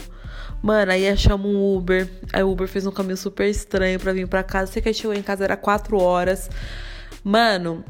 Mano, 0.63 0.93
aí 0.93 1.09
achamos 1.09 1.47
um 1.47 1.77
Uber. 1.77 2.09
Aí 2.33 2.43
o 2.43 2.51
Uber 2.51 2.67
fez 2.69 2.87
um 2.87 2.91
caminho 2.91 3.17
super 3.17 3.49
estranho 3.49 3.99
para 3.99 4.13
vir 4.13 4.27
para 4.27 4.43
casa. 4.43 4.73
Sei 4.73 4.83
que 4.83 4.89
a 4.89 4.93
gente 4.93 5.03
chegou 5.03 5.17
em 5.17 5.23
casa, 5.23 5.45
era 5.45 5.57
4 5.57 5.99
horas. 5.99 6.51
Mano, 7.23 7.85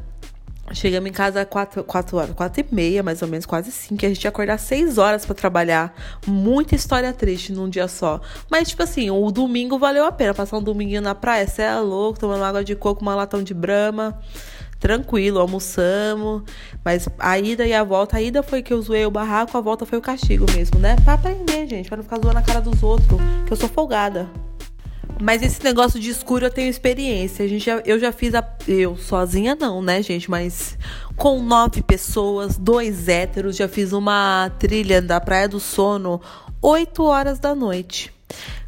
chegamos 0.71 1.09
em 1.09 1.13
casa 1.13 1.43
4, 1.45 1.83
4 1.83 2.17
horas, 2.17 2.35
4 2.35 2.61
e 2.61 2.75
meia, 2.75 3.01
mais 3.01 3.21
ou 3.21 3.27
menos, 3.27 3.45
quase 3.45 3.71
5. 3.71 4.05
A 4.05 4.09
gente 4.09 4.23
ia 4.23 4.29
acordar 4.29 4.57
6 4.57 4.97
horas 4.97 5.25
para 5.25 5.35
trabalhar. 5.35 5.95
Muita 6.27 6.75
história 6.75 7.11
triste 7.11 7.51
num 7.51 7.69
dia 7.69 7.87
só. 7.87 8.21
Mas, 8.49 8.69
tipo 8.69 8.83
assim, 8.83 9.09
o 9.09 9.31
domingo 9.31 9.79
valeu 9.79 10.05
a 10.05 10.11
pena. 10.11 10.33
Passar 10.33 10.57
um 10.57 10.63
dominguinho 10.63 11.01
na 11.01 11.15
praia, 11.15 11.47
cê 11.47 11.63
é 11.63 11.75
louco, 11.79 12.19
tomando 12.19 12.43
água 12.43 12.63
de 12.63 12.75
coco, 12.75 13.01
uma 13.01 13.15
latão 13.15 13.41
de 13.41 13.53
brama 13.53 14.19
tranquilo, 14.79 15.39
almoçamos. 15.39 16.43
Mas 16.83 17.07
a 17.19 17.37
ida 17.37 17.67
e 17.67 17.73
a 17.73 17.83
volta, 17.83 18.17
a 18.17 18.21
ida 18.21 18.41
foi 18.41 18.63
que 18.63 18.73
eu 18.73 18.81
zoei 18.81 19.05
o 19.05 19.11
barraco, 19.11 19.57
a 19.57 19.61
volta 19.61 19.85
foi 19.85 19.97
o 19.97 20.01
castigo 20.01 20.45
mesmo, 20.55 20.79
né? 20.79 20.95
Pra 21.03 21.13
aprender, 21.13 21.67
gente, 21.67 21.87
pra 21.87 21.97
não 21.97 22.03
ficar 22.03 22.19
zoando 22.19 22.39
a 22.39 22.41
cara 22.41 22.61
dos 22.61 22.81
outros, 22.81 23.19
que 23.45 23.53
eu 23.53 23.57
sou 23.57 23.69
folgada. 23.69 24.29
Mas 25.21 25.43
esse 25.43 25.61
negócio 25.61 25.99
de 25.99 26.09
escuro 26.09 26.45
eu 26.45 26.49
tenho 26.49 26.69
experiência. 26.69 27.43
A 27.43 27.47
gente 27.47 27.65
já, 27.65 27.81
eu 27.85 27.99
já 27.99 28.11
fiz 28.11 28.33
a. 28.33 28.57
Eu 28.65 28.95
sozinha 28.95 29.53
não, 29.53 29.81
né, 29.81 30.01
gente? 30.01 30.31
Mas 30.31 30.77
com 31.17 31.41
nove 31.43 31.81
pessoas, 31.81 32.57
dois 32.57 33.09
héteros, 33.09 33.57
já 33.57 33.67
fiz 33.67 33.91
uma 33.91 34.49
trilha 34.57 35.01
da 35.01 35.19
Praia 35.19 35.49
do 35.49 35.59
Sono, 35.59 36.21
8 36.61 37.03
horas 37.03 37.37
da 37.37 37.53
noite. 37.53 38.13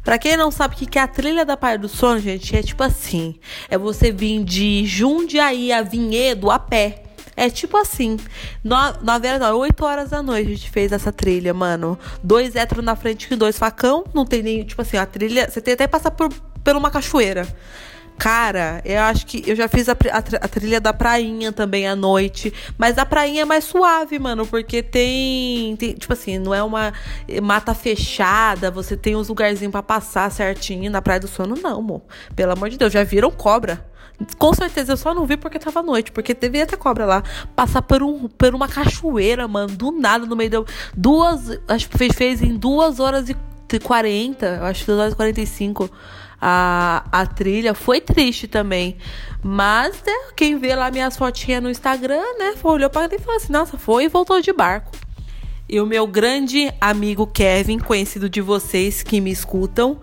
Pra 0.02 0.18
quem 0.18 0.36
não 0.36 0.50
sabe 0.50 0.74
o 0.74 0.78
que 0.78 0.98
é 0.98 1.02
a 1.02 1.06
trilha 1.06 1.44
da 1.44 1.56
Praia 1.56 1.78
do 1.78 1.88
Sono, 1.88 2.18
gente, 2.18 2.56
é 2.56 2.62
tipo 2.62 2.82
assim: 2.82 3.36
é 3.68 3.78
você 3.78 4.10
vir 4.10 4.42
de 4.44 4.84
Jundiaí 4.84 5.72
a 5.72 5.82
Vinhedo 5.82 6.50
a 6.50 6.58
pé. 6.58 7.04
É 7.34 7.48
tipo 7.48 7.78
assim, 7.78 8.18
na 8.62 9.18
verdade, 9.18 9.54
8 9.54 9.84
horas 9.84 10.10
da 10.10 10.22
noite 10.22 10.48
a 10.48 10.54
gente 10.54 10.70
fez 10.70 10.92
essa 10.92 11.10
trilha, 11.10 11.54
mano. 11.54 11.98
Dois 12.22 12.54
héteros 12.54 12.84
na 12.84 12.94
frente 12.94 13.32
e 13.32 13.36
dois 13.36 13.58
facão. 13.58 14.04
Não 14.12 14.26
tem 14.26 14.42
nem, 14.42 14.62
tipo 14.64 14.82
assim, 14.82 14.98
a 14.98 15.06
trilha. 15.06 15.50
Você 15.50 15.60
tem 15.60 15.72
até 15.72 15.86
que 15.86 15.92
passar 15.92 16.10
por, 16.10 16.28
por 16.28 16.76
uma 16.76 16.90
cachoeira. 16.90 17.48
Cara, 18.22 18.80
eu 18.84 19.00
acho 19.00 19.26
que 19.26 19.42
eu 19.50 19.56
já 19.56 19.66
fiz 19.66 19.88
a, 19.88 19.94
a, 19.94 20.18
a, 20.18 20.48
trilha 20.48 20.80
da 20.80 20.92
prainha 20.92 21.50
também 21.50 21.88
à 21.88 21.96
noite. 21.96 22.54
Mas 22.78 22.96
a 22.96 23.04
prainha 23.04 23.42
é 23.42 23.44
mais 23.44 23.64
suave, 23.64 24.16
mano, 24.16 24.46
porque 24.46 24.80
tem, 24.80 25.74
tem. 25.74 25.94
tipo 25.94 26.12
assim, 26.12 26.38
não 26.38 26.54
é 26.54 26.62
uma 26.62 26.92
mata 27.42 27.74
fechada, 27.74 28.70
você 28.70 28.96
tem 28.96 29.16
uns 29.16 29.28
lugarzinhos 29.28 29.72
para 29.72 29.82
passar 29.82 30.30
certinho. 30.30 30.88
Na 30.88 31.02
Praia 31.02 31.18
do 31.18 31.26
Sono, 31.26 31.56
não, 31.60 31.80
amor. 31.80 32.02
Pelo 32.36 32.52
amor 32.52 32.70
de 32.70 32.78
Deus, 32.78 32.92
já 32.92 33.02
viram 33.02 33.28
cobra? 33.28 33.84
Com 34.38 34.54
certeza 34.54 34.92
eu 34.92 34.96
só 34.96 35.12
não 35.12 35.26
vi 35.26 35.36
porque 35.36 35.58
tava 35.58 35.80
à 35.80 35.82
noite, 35.82 36.12
porque 36.12 36.32
devia 36.32 36.64
ter 36.64 36.76
cobra 36.76 37.04
lá. 37.04 37.24
Passar 37.56 37.82
por, 37.82 38.04
um, 38.04 38.28
por 38.28 38.54
uma 38.54 38.68
cachoeira, 38.68 39.48
mano, 39.48 39.74
do 39.74 39.90
nada, 39.90 40.26
no 40.26 40.36
meio 40.36 40.48
de 40.48 40.64
duas. 40.96 41.58
Acho 41.66 41.88
que 41.88 41.98
fez, 41.98 42.14
fez 42.14 42.40
em 42.40 42.56
duas 42.56 43.00
horas 43.00 43.28
e 43.28 43.36
40, 43.82 44.64
acho 44.64 44.80
que 44.80 44.86
duas 44.86 45.00
horas 45.00 45.12
e 45.14 45.16
45 45.16 45.90
a, 46.44 47.04
a 47.12 47.24
trilha. 47.24 47.72
Foi 47.72 48.00
triste 48.00 48.48
também. 48.48 48.96
Mas, 49.40 49.94
né, 50.04 50.12
quem 50.36 50.58
vê 50.58 50.74
lá 50.74 50.90
minhas 50.90 51.16
fotinhas 51.16 51.62
no 51.62 51.70
Instagram, 51.70 52.22
né, 52.38 52.54
olhou 52.64 52.90
para 52.90 53.04
ele 53.04 53.14
e 53.14 53.18
falou 53.20 53.36
assim: 53.36 53.52
nossa, 53.52 53.78
foi 53.78 54.04
e 54.04 54.08
voltou 54.08 54.40
de 54.40 54.52
barco. 54.52 54.90
E 55.68 55.80
o 55.80 55.86
meu 55.86 56.06
grande 56.06 56.72
amigo 56.80 57.26
Kevin, 57.26 57.78
conhecido 57.78 58.28
de 58.28 58.40
vocês 58.40 59.02
que 59.02 59.20
me 59.20 59.30
escutam, 59.30 60.00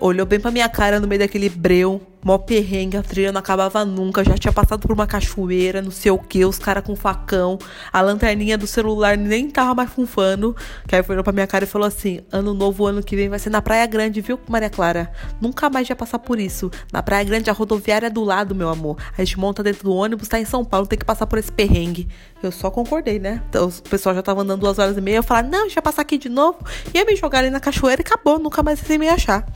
olhou 0.00 0.26
bem 0.26 0.40
pra 0.40 0.50
minha 0.50 0.68
cara 0.68 0.98
no 0.98 1.06
meio 1.06 1.20
daquele 1.20 1.48
breu 1.48 2.00
Mó 2.24 2.38
perrengue, 2.38 2.96
a 2.96 3.02
trilha 3.02 3.30
não 3.30 3.38
acabava 3.38 3.84
nunca. 3.84 4.24
Já 4.24 4.34
tinha 4.38 4.52
passado 4.52 4.80
por 4.80 4.90
uma 4.90 5.06
cachoeira, 5.06 5.82
não 5.82 5.90
sei 5.90 6.10
o 6.10 6.18
que, 6.18 6.42
os 6.42 6.58
caras 6.58 6.82
com 6.82 6.96
facão. 6.96 7.58
A 7.92 8.00
lanterninha 8.00 8.56
do 8.56 8.66
celular 8.66 9.18
nem 9.18 9.50
tava 9.50 9.74
mais 9.74 9.90
funfando. 9.90 10.56
Que 10.88 10.96
aí 10.96 11.02
foi 11.02 11.22
pra 11.22 11.32
minha 11.34 11.46
cara 11.46 11.64
e 11.64 11.66
falou 11.66 11.86
assim: 11.86 12.20
Ano 12.32 12.54
novo, 12.54 12.86
ano 12.86 13.02
que 13.02 13.14
vem 13.14 13.28
vai 13.28 13.38
ser 13.38 13.50
na 13.50 13.60
Praia 13.60 13.86
Grande, 13.86 14.22
viu, 14.22 14.40
Maria 14.48 14.70
Clara? 14.70 15.12
Nunca 15.38 15.68
mais 15.68 15.86
ia 15.86 15.94
passar 15.94 16.18
por 16.18 16.40
isso. 16.40 16.70
Na 16.90 17.02
Praia 17.02 17.24
Grande, 17.24 17.50
a 17.50 17.52
rodoviária 17.52 18.06
é 18.06 18.10
do 18.10 18.24
lado, 18.24 18.54
meu 18.54 18.70
amor. 18.70 18.96
A 19.18 19.22
gente 19.22 19.38
monta 19.38 19.62
dentro 19.62 19.84
do 19.84 19.92
ônibus, 19.92 20.26
tá 20.26 20.40
em 20.40 20.46
São 20.46 20.64
Paulo, 20.64 20.86
tem 20.86 20.98
que 20.98 21.04
passar 21.04 21.26
por 21.26 21.38
esse 21.38 21.52
perrengue. 21.52 22.08
Eu 22.42 22.50
só 22.50 22.70
concordei, 22.70 23.18
né? 23.18 23.42
Então, 23.50 23.68
o 23.68 23.82
pessoal 23.82 24.14
já 24.14 24.22
tava 24.22 24.40
andando 24.40 24.60
duas 24.60 24.78
horas 24.78 24.96
e 24.96 25.00
meia. 25.02 25.16
Eu 25.16 25.22
falei: 25.22 25.50
Não, 25.50 25.68
já 25.68 25.82
passar 25.82 26.00
aqui 26.00 26.16
de 26.16 26.30
novo. 26.30 26.58
Ia 26.94 27.04
me 27.04 27.14
jogar 27.16 27.40
ali 27.40 27.50
na 27.50 27.60
cachoeira 27.60 28.00
e 28.00 28.04
acabou. 28.06 28.38
Nunca 28.38 28.62
mais 28.62 28.80
ia 28.88 28.98
me 28.98 29.10
achar. 29.10 29.46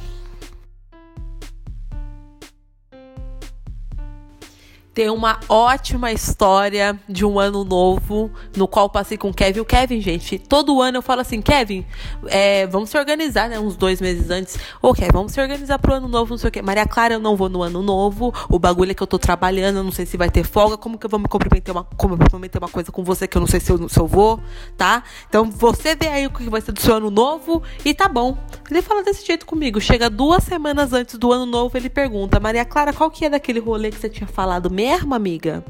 Tem 4.98 5.11
uma 5.11 5.38
ótima 5.48 6.11
história 6.11 6.98
de 7.08 7.24
um 7.24 7.38
ano 7.38 7.62
novo, 7.62 8.32
no 8.56 8.66
qual 8.66 8.90
passei 8.90 9.16
com 9.16 9.30
o 9.30 9.32
Kevin. 9.32 9.61
O 9.61 9.64
Kevin, 9.64 10.00
gente, 10.00 10.40
todo 10.40 10.82
ano 10.82 10.98
eu 10.98 11.02
falo 11.02 11.20
assim, 11.20 11.40
Kevin, 11.40 11.87
é, 12.26 12.66
vamos 12.66 12.90
se 12.90 12.98
organizar, 12.98 13.48
né? 13.48 13.61
Uns 13.61 13.76
dois 13.76 14.00
meses 14.00 14.28
antes. 14.28 14.58
Ô, 14.82 14.92
Kevin, 14.92 15.12
vamos 15.12 15.30
se 15.30 15.40
organizar 15.40 15.78
pro 15.78 15.94
ano 15.94 16.08
novo, 16.08 16.30
não 16.32 16.38
sei 16.38 16.48
o 16.48 16.50
quê. 16.50 16.61
Maria 16.61 16.84
Clara, 16.84 17.14
eu 17.14 17.20
não 17.20 17.37
vou 17.37 17.48
no 17.48 17.62
ano 17.62 17.80
novo. 17.80 18.34
O 18.48 18.58
bagulho 18.58 18.90
é 18.90 18.94
que 18.94 19.00
eu 19.00 19.06
tô 19.06 19.20
trabalhando, 19.20 19.76
eu 19.76 19.84
não 19.84 19.92
sei 19.92 20.04
se 20.04 20.16
vai 20.16 20.30
ter 20.30 20.42
folga. 20.42 20.76
Como 20.76 20.98
que 20.98 21.06
eu 21.06 21.11
vou 21.11 21.20
me 21.20 21.28
comprometer 21.28 21.70
uma, 21.70 21.84
comprometer 21.84 22.61
uma 22.61 22.68
coisa 22.68 22.90
com 22.90 23.04
você 23.04 23.28
que 23.28 23.37
eu 23.37 23.40
não 23.40 23.46
sei 23.46 23.61
se 23.61 23.70
eu, 23.70 23.88
se 23.88 24.00
eu 24.00 24.06
vou, 24.08 24.40
tá? 24.76 25.04
Então 25.28 25.48
você 25.48 25.94
vê 25.94 26.08
aí 26.08 26.26
o 26.26 26.30
que 26.32 26.50
vai 26.50 26.61
ser 26.61 26.72
do 26.72 26.80
seu 26.80 26.96
ano 26.96 27.08
novo 27.08 27.62
e 27.84 27.94
tá 27.94 28.08
bom. 28.08 28.37
Ele 28.68 28.82
fala 28.82 29.04
desse 29.04 29.24
jeito 29.24 29.46
comigo. 29.46 29.80
Chega 29.80 30.11
duas 30.11 30.42
semanas 30.42 30.92
antes 30.92 31.14
do 31.14 31.32
ano 31.32 31.46
novo, 31.46 31.76
ele 31.76 31.88
pergunta, 31.88 32.40
Maria 32.40 32.64
Clara, 32.64 32.92
qual 32.92 33.08
que 33.12 33.24
é 33.24 33.30
daquele 33.30 33.61
rolê 33.61 33.92
que 33.92 34.00
você 34.00 34.08
tinha 34.08 34.26
falado 34.26 34.68
mesmo? 34.68 34.88
Mesmo, 34.88 35.14
amiga? 35.14 35.62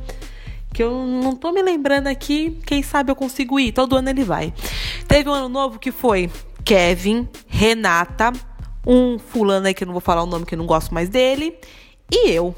Que 0.72 0.82
eu 0.82 0.92
não 0.92 1.34
tô 1.34 1.50
me 1.50 1.60
lembrando 1.60 2.06
aqui, 2.06 2.56
quem 2.64 2.82
sabe 2.82 3.10
eu 3.10 3.16
consigo 3.16 3.58
ir. 3.58 3.72
Todo 3.72 3.96
ano 3.96 4.08
ele 4.08 4.22
vai. 4.22 4.54
Teve 5.08 5.28
um 5.28 5.32
ano 5.32 5.48
novo 5.48 5.78
que 5.78 5.90
foi 5.90 6.30
Kevin, 6.64 7.28
Renata, 7.48 8.32
um 8.86 9.18
fulano 9.18 9.66
aí 9.66 9.74
que 9.74 9.82
eu 9.82 9.86
não 9.86 9.92
vou 9.92 10.00
falar 10.00 10.22
o 10.22 10.26
nome 10.26 10.46
que 10.46 10.54
eu 10.54 10.58
não 10.58 10.66
gosto 10.66 10.94
mais 10.94 11.08
dele, 11.08 11.58
e 12.12 12.30
eu. 12.30 12.54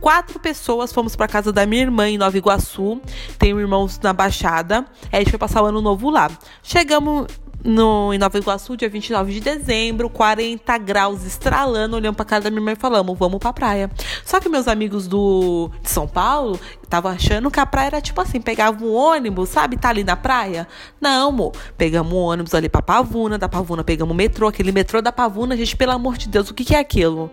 Quatro 0.00 0.40
pessoas 0.40 0.90
fomos 0.90 1.14
para 1.14 1.28
casa 1.28 1.52
da 1.52 1.66
minha 1.66 1.82
irmã 1.82 2.08
em 2.08 2.16
Nova 2.16 2.38
Iguaçu. 2.38 3.02
Tenho 3.38 3.60
irmãos 3.60 4.00
na 4.00 4.14
Baixada. 4.14 4.86
Aí 5.12 5.18
a 5.18 5.18
gente 5.18 5.28
foi 5.28 5.38
passar 5.38 5.62
o 5.62 5.66
ano 5.66 5.82
novo 5.82 6.08
lá. 6.08 6.30
Chegamos 6.62 7.26
no, 7.64 8.12
em 8.12 8.18
Nova 8.18 8.38
Iguaçu, 8.38 8.76
dia 8.76 8.88
29 8.88 9.32
de 9.32 9.40
dezembro, 9.40 10.08
40 10.08 10.78
graus 10.78 11.24
estralando, 11.24 11.96
olhando 11.96 12.14
pra 12.14 12.24
casa 12.24 12.44
da 12.44 12.50
minha 12.50 12.60
irmã 12.60 12.72
e 12.72 12.76
falamos, 12.76 13.18
vamos 13.18 13.38
pra 13.38 13.52
praia. 13.52 13.90
Só 14.24 14.40
que 14.40 14.48
meus 14.48 14.66
amigos 14.66 15.06
do, 15.06 15.70
de 15.82 15.90
São 15.90 16.06
Paulo 16.08 16.58
estavam 16.82 17.10
achando 17.10 17.50
que 17.50 17.60
a 17.60 17.66
praia 17.66 17.86
era 17.86 18.00
tipo 18.00 18.20
assim, 18.20 18.40
pegava 18.40 18.84
um 18.84 18.92
ônibus, 18.92 19.48
sabe, 19.48 19.76
tá 19.76 19.90
ali 19.90 20.04
na 20.04 20.16
praia? 20.16 20.66
Não, 21.00 21.28
amor, 21.28 21.52
pegamos 21.76 22.12
um 22.12 22.16
ônibus 22.16 22.54
ali 22.54 22.68
pra 22.68 22.82
Pavuna, 22.82 23.38
da 23.38 23.48
Pavuna 23.48 23.84
pegamos 23.84 24.12
o 24.12 24.16
metrô, 24.16 24.48
aquele 24.48 24.72
metrô 24.72 25.02
da 25.02 25.12
Pavuna, 25.12 25.56
gente, 25.56 25.76
pelo 25.76 25.92
amor 25.92 26.16
de 26.16 26.28
Deus, 26.28 26.50
o 26.50 26.54
que, 26.54 26.64
que 26.64 26.74
é 26.74 26.78
aquilo? 26.78 27.30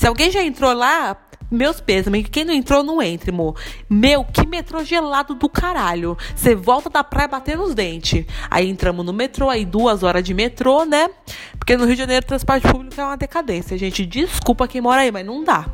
Se 0.00 0.06
alguém 0.06 0.30
já 0.30 0.42
entrou 0.42 0.72
lá, 0.72 1.14
meus 1.50 1.78
pêsames. 1.78 2.26
Quem 2.32 2.42
não 2.42 2.54
entrou, 2.54 2.82
não 2.82 3.02
entre, 3.02 3.30
amor. 3.30 3.54
Meu, 3.86 4.24
que 4.24 4.46
metrô 4.46 4.82
gelado 4.82 5.34
do 5.34 5.46
caralho. 5.46 6.16
Você 6.34 6.54
volta 6.54 6.88
da 6.88 7.04
praia 7.04 7.28
batendo 7.28 7.64
os 7.64 7.74
dentes. 7.74 8.24
Aí 8.50 8.66
entramos 8.66 9.04
no 9.04 9.12
metrô, 9.12 9.50
aí 9.50 9.66
duas 9.66 10.02
horas 10.02 10.24
de 10.24 10.32
metrô, 10.32 10.86
né? 10.86 11.10
Porque 11.58 11.76
no 11.76 11.84
Rio 11.84 11.96
de 11.96 12.00
Janeiro, 12.00 12.24
transporte 12.24 12.66
público 12.66 12.98
é 12.98 13.04
uma 13.04 13.18
decadência. 13.18 13.76
Gente, 13.76 14.06
desculpa 14.06 14.66
quem 14.66 14.80
mora 14.80 15.02
aí, 15.02 15.12
mas 15.12 15.26
não 15.26 15.44
dá. 15.44 15.66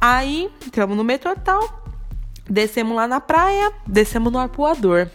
Aí 0.00 0.50
entramos 0.66 0.96
no 0.96 1.04
metrô 1.04 1.30
e 1.30 1.36
tal. 1.36 1.84
Descemos 2.48 2.96
lá 2.96 3.06
na 3.06 3.20
praia, 3.20 3.72
descemos 3.86 4.32
no 4.32 4.40
arpoador. 4.40 5.08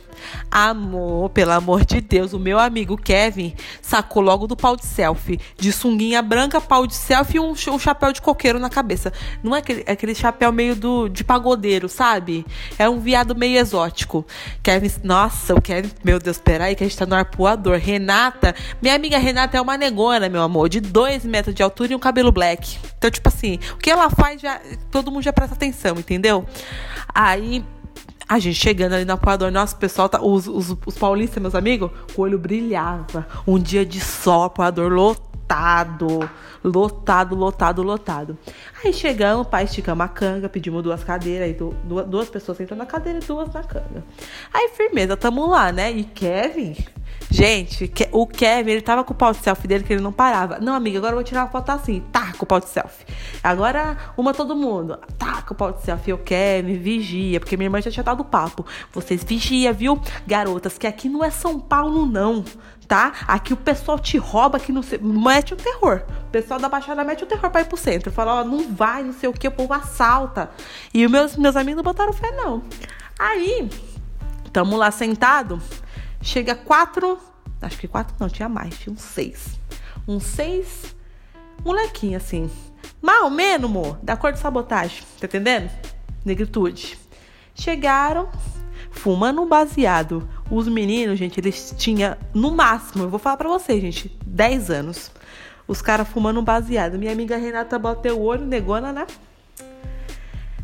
Amor, 0.51 1.29
pelo 1.29 1.51
amor 1.51 1.85
de 1.85 2.01
Deus, 2.01 2.33
o 2.33 2.39
meu 2.39 2.59
amigo 2.59 2.97
Kevin 2.97 3.53
sacou 3.81 4.21
logo 4.21 4.47
do 4.47 4.55
pau 4.55 4.75
de 4.75 4.85
selfie. 4.85 5.39
De 5.57 5.71
sunguinha 5.71 6.21
branca, 6.21 6.61
pau 6.61 6.87
de 6.87 6.95
selfie 6.95 7.37
e 7.37 7.39
um, 7.39 7.51
um 7.51 7.79
chapéu 7.79 8.11
de 8.11 8.21
coqueiro 8.21 8.59
na 8.59 8.69
cabeça. 8.69 9.11
Não 9.43 9.55
é 9.55 9.59
aquele, 9.59 9.83
é 9.85 9.91
aquele 9.91 10.15
chapéu 10.15 10.51
meio 10.51 10.75
do, 10.75 11.07
de 11.09 11.23
pagodeiro, 11.23 11.89
sabe? 11.89 12.45
É 12.77 12.89
um 12.89 12.99
viado 12.99 13.35
meio 13.35 13.57
exótico. 13.57 14.25
Kevin, 14.63 14.91
nossa, 15.03 15.53
o 15.53 15.61
Kevin, 15.61 15.91
meu 16.03 16.19
Deus, 16.19 16.37
peraí, 16.37 16.75
que 16.75 16.83
a 16.83 16.87
gente 16.87 16.97
tá 16.97 17.05
no 17.05 17.15
arpoador. 17.15 17.77
Renata, 17.77 18.55
minha 18.81 18.95
amiga 18.95 19.17
Renata 19.17 19.57
é 19.57 19.61
uma 19.61 19.77
negona, 19.77 20.29
meu 20.29 20.41
amor, 20.41 20.69
de 20.69 20.79
dois 20.79 21.25
metros 21.25 21.53
de 21.53 21.63
altura 21.63 21.93
e 21.93 21.95
um 21.95 21.99
cabelo 21.99 22.31
black. 22.31 22.77
Então, 22.97 23.09
tipo 23.09 23.27
assim, 23.27 23.59
o 23.73 23.77
que 23.77 23.89
ela 23.89 24.09
faz, 24.09 24.41
já, 24.41 24.59
todo 24.91 25.11
mundo 25.11 25.23
já 25.23 25.33
presta 25.33 25.55
atenção, 25.55 25.97
entendeu? 25.97 26.45
Aí 27.13 27.63
a 28.27 28.39
gente 28.39 28.55
chegando 28.55 28.93
ali 28.93 29.05
no 29.05 29.13
Apoiador, 29.13 29.51
nossa, 29.51 29.75
o 29.75 29.79
pessoal, 29.79 30.09
tá, 30.09 30.21
os, 30.21 30.47
os, 30.47 30.75
os 30.85 30.97
paulistas, 30.97 31.41
meus 31.41 31.55
amigos, 31.55 31.91
o 32.15 32.21
olho 32.21 32.39
brilhava. 32.39 33.27
Um 33.47 33.59
dia 33.59 33.85
de 33.85 33.99
sol, 33.99 34.43
Apoiador 34.43 34.91
lotado, 34.91 36.27
lotado, 36.63 37.35
lotado, 37.35 37.83
lotado. 37.83 38.37
Aí 38.83 38.91
chegamos, 38.91 39.47
pai, 39.47 39.65
esticamos 39.65 40.03
a 40.03 40.07
canga, 40.07 40.49
pedimos 40.49 40.81
duas 40.81 41.03
cadeiras, 41.03 41.47
aí 41.47 41.53
duas, 41.53 42.07
duas 42.07 42.29
pessoas 42.29 42.57
sentando 42.57 42.79
na 42.79 42.85
cadeira 42.85 43.19
e 43.19 43.25
duas 43.25 43.53
na 43.53 43.63
canga. 43.63 44.03
Aí, 44.51 44.69
firmeza, 44.69 45.15
tamo 45.15 45.47
lá, 45.47 45.71
né? 45.71 45.91
E 45.91 46.03
Kevin, 46.03 46.75
Gente, 47.35 47.91
o 48.13 48.25
Kevin, 48.25 48.71
ele 48.71 48.81
tava 48.81 49.03
com 49.03 49.11
o 49.11 49.15
pau 49.15 49.33
de 49.33 49.39
selfie 49.39 49.67
dele 49.67 49.83
que 49.83 49.91
ele 49.91 50.01
não 50.01 50.13
parava. 50.13 50.57
Não, 50.59 50.73
amiga, 50.73 50.99
agora 50.99 51.11
eu 51.11 51.17
vou 51.17 51.23
tirar 51.25 51.41
uma 51.41 51.49
foto 51.49 51.69
assim. 51.69 52.01
Tá, 52.09 52.31
com 52.31 52.45
o 52.45 52.45
pau 52.45 52.61
de 52.61 52.69
selfie. 52.69 53.05
Agora, 53.43 53.97
uma 54.15 54.33
todo 54.33 54.55
mundo. 54.55 54.97
Tá, 55.17 55.41
com 55.41 55.53
o 55.53 55.57
pau 55.57 55.73
de 55.73 55.81
selfie. 55.81 56.13
O 56.13 56.17
Kevin, 56.17 56.77
vigia. 56.77 57.41
Porque 57.41 57.57
minha 57.57 57.65
irmã 57.65 57.81
já 57.81 57.91
tinha 57.91 58.05
dado 58.05 58.23
papo. 58.23 58.65
Vocês 58.93 59.21
vigia, 59.21 59.73
viu? 59.73 59.99
Garotas, 60.25 60.77
que 60.77 60.87
aqui 60.87 61.09
não 61.09 61.21
é 61.25 61.29
São 61.29 61.59
Paulo, 61.59 62.05
não. 62.05 62.41
Tá? 62.87 63.11
Aqui 63.27 63.51
o 63.51 63.57
pessoal 63.57 63.99
te 63.99 64.17
rouba, 64.17 64.55
aqui 64.55 64.71
não. 64.71 64.81
Mete 65.01 65.53
o 65.53 65.57
terror. 65.57 66.03
O 66.27 66.31
pessoal 66.31 66.57
da 66.57 66.69
Baixada 66.69 67.03
mete 67.03 67.25
o 67.25 67.27
terror 67.27 67.51
pra 67.51 67.59
ir 67.59 67.65
pro 67.65 67.75
centro. 67.75 68.13
Fala, 68.13 68.35
ó, 68.35 68.43
não 68.45 68.73
vai, 68.73 69.03
não 69.03 69.11
sei 69.11 69.27
o 69.27 69.33
que, 69.33 69.45
o 69.45 69.51
povo 69.51 69.73
assalta. 69.73 70.49
E 70.93 71.05
os 71.05 71.11
meus, 71.11 71.35
meus 71.35 71.57
amigos 71.57 71.83
não 71.83 71.83
botaram 71.83 72.13
fé, 72.13 72.31
não. 72.31 72.63
Aí, 73.19 73.69
tamo 74.53 74.77
lá 74.77 74.89
sentado. 74.89 75.61
Chega 76.25 76.55
quatro, 76.55 77.19
acho 77.61 77.77
que 77.77 77.87
quatro 77.87 78.15
não, 78.19 78.27
tinha 78.27 78.49
mais, 78.49 78.79
tinha 78.79 78.91
uns 78.91 79.03
seis. 79.03 79.59
Uns 80.07 80.23
seis 80.23 80.95
molequinhos 81.63 82.23
assim. 82.23 82.49
Mal 82.99 83.29
menos, 83.29 83.69
amor, 83.69 83.99
da 84.01 84.17
cor 84.17 84.33
de 84.33 84.39
sabotagem, 84.39 85.03
tá 85.19 85.27
entendendo? 85.27 85.69
Negritude. 86.25 86.97
Chegaram, 87.53 88.27
fumando 88.89 89.39
um 89.43 89.47
baseado. 89.47 90.27
Os 90.49 90.67
meninos, 90.67 91.19
gente, 91.19 91.39
eles 91.39 91.75
tinham, 91.77 92.17
no 92.33 92.49
máximo, 92.49 93.03
eu 93.03 93.09
vou 93.09 93.19
falar 93.19 93.37
pra 93.37 93.47
vocês, 93.47 93.79
gente, 93.79 94.17
10 94.25 94.71
anos. 94.71 95.11
Os 95.67 95.79
caras 95.79 96.07
fumando 96.07 96.39
um 96.39 96.43
baseado. 96.43 96.97
Minha 96.97 97.11
amiga 97.11 97.37
Renata 97.37 97.77
bateu 97.77 98.19
o 98.19 98.23
olho, 98.23 98.45
negona, 98.45 98.91
né? 98.91 99.05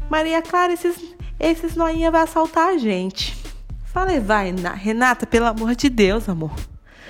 Maria 0.09 0.41
Clara, 0.41 0.73
esses, 0.73 0.97
esses 1.39 1.75
noinha 1.75 2.09
vai 2.09 2.23
assaltar 2.23 2.69
a 2.69 2.77
gente. 2.79 3.40
Falei, 3.93 4.21
vai, 4.21 4.53
Renata, 4.75 5.27
pelo 5.27 5.47
amor 5.47 5.75
de 5.75 5.89
Deus, 5.89 6.29
amor. 6.29 6.51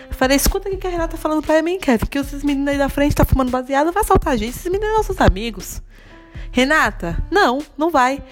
Falei, 0.10 0.36
escuta 0.36 0.68
o 0.68 0.78
que 0.78 0.88
a 0.88 0.90
Renata 0.90 1.16
tá 1.16 1.18
falando 1.18 1.44
pra 1.44 1.62
mim, 1.62 1.78
Kevin, 1.78 2.08
que 2.08 2.18
esses 2.18 2.44
meninos 2.44 2.70
aí 2.70 2.78
da 2.78 2.90
frente 2.90 3.16
tá 3.16 3.24
fumando 3.24 3.52
baseado, 3.52 3.92
vai 3.92 4.02
assaltar 4.02 4.34
a 4.34 4.36
gente. 4.36 4.50
Esses 4.50 4.66
meninos 4.66 4.88
são 4.88 4.98
nossos 4.98 5.22
amigos. 5.22 5.82
Renata, 6.52 7.24
não, 7.30 7.60
não 7.78 7.92
vai. 7.92 8.24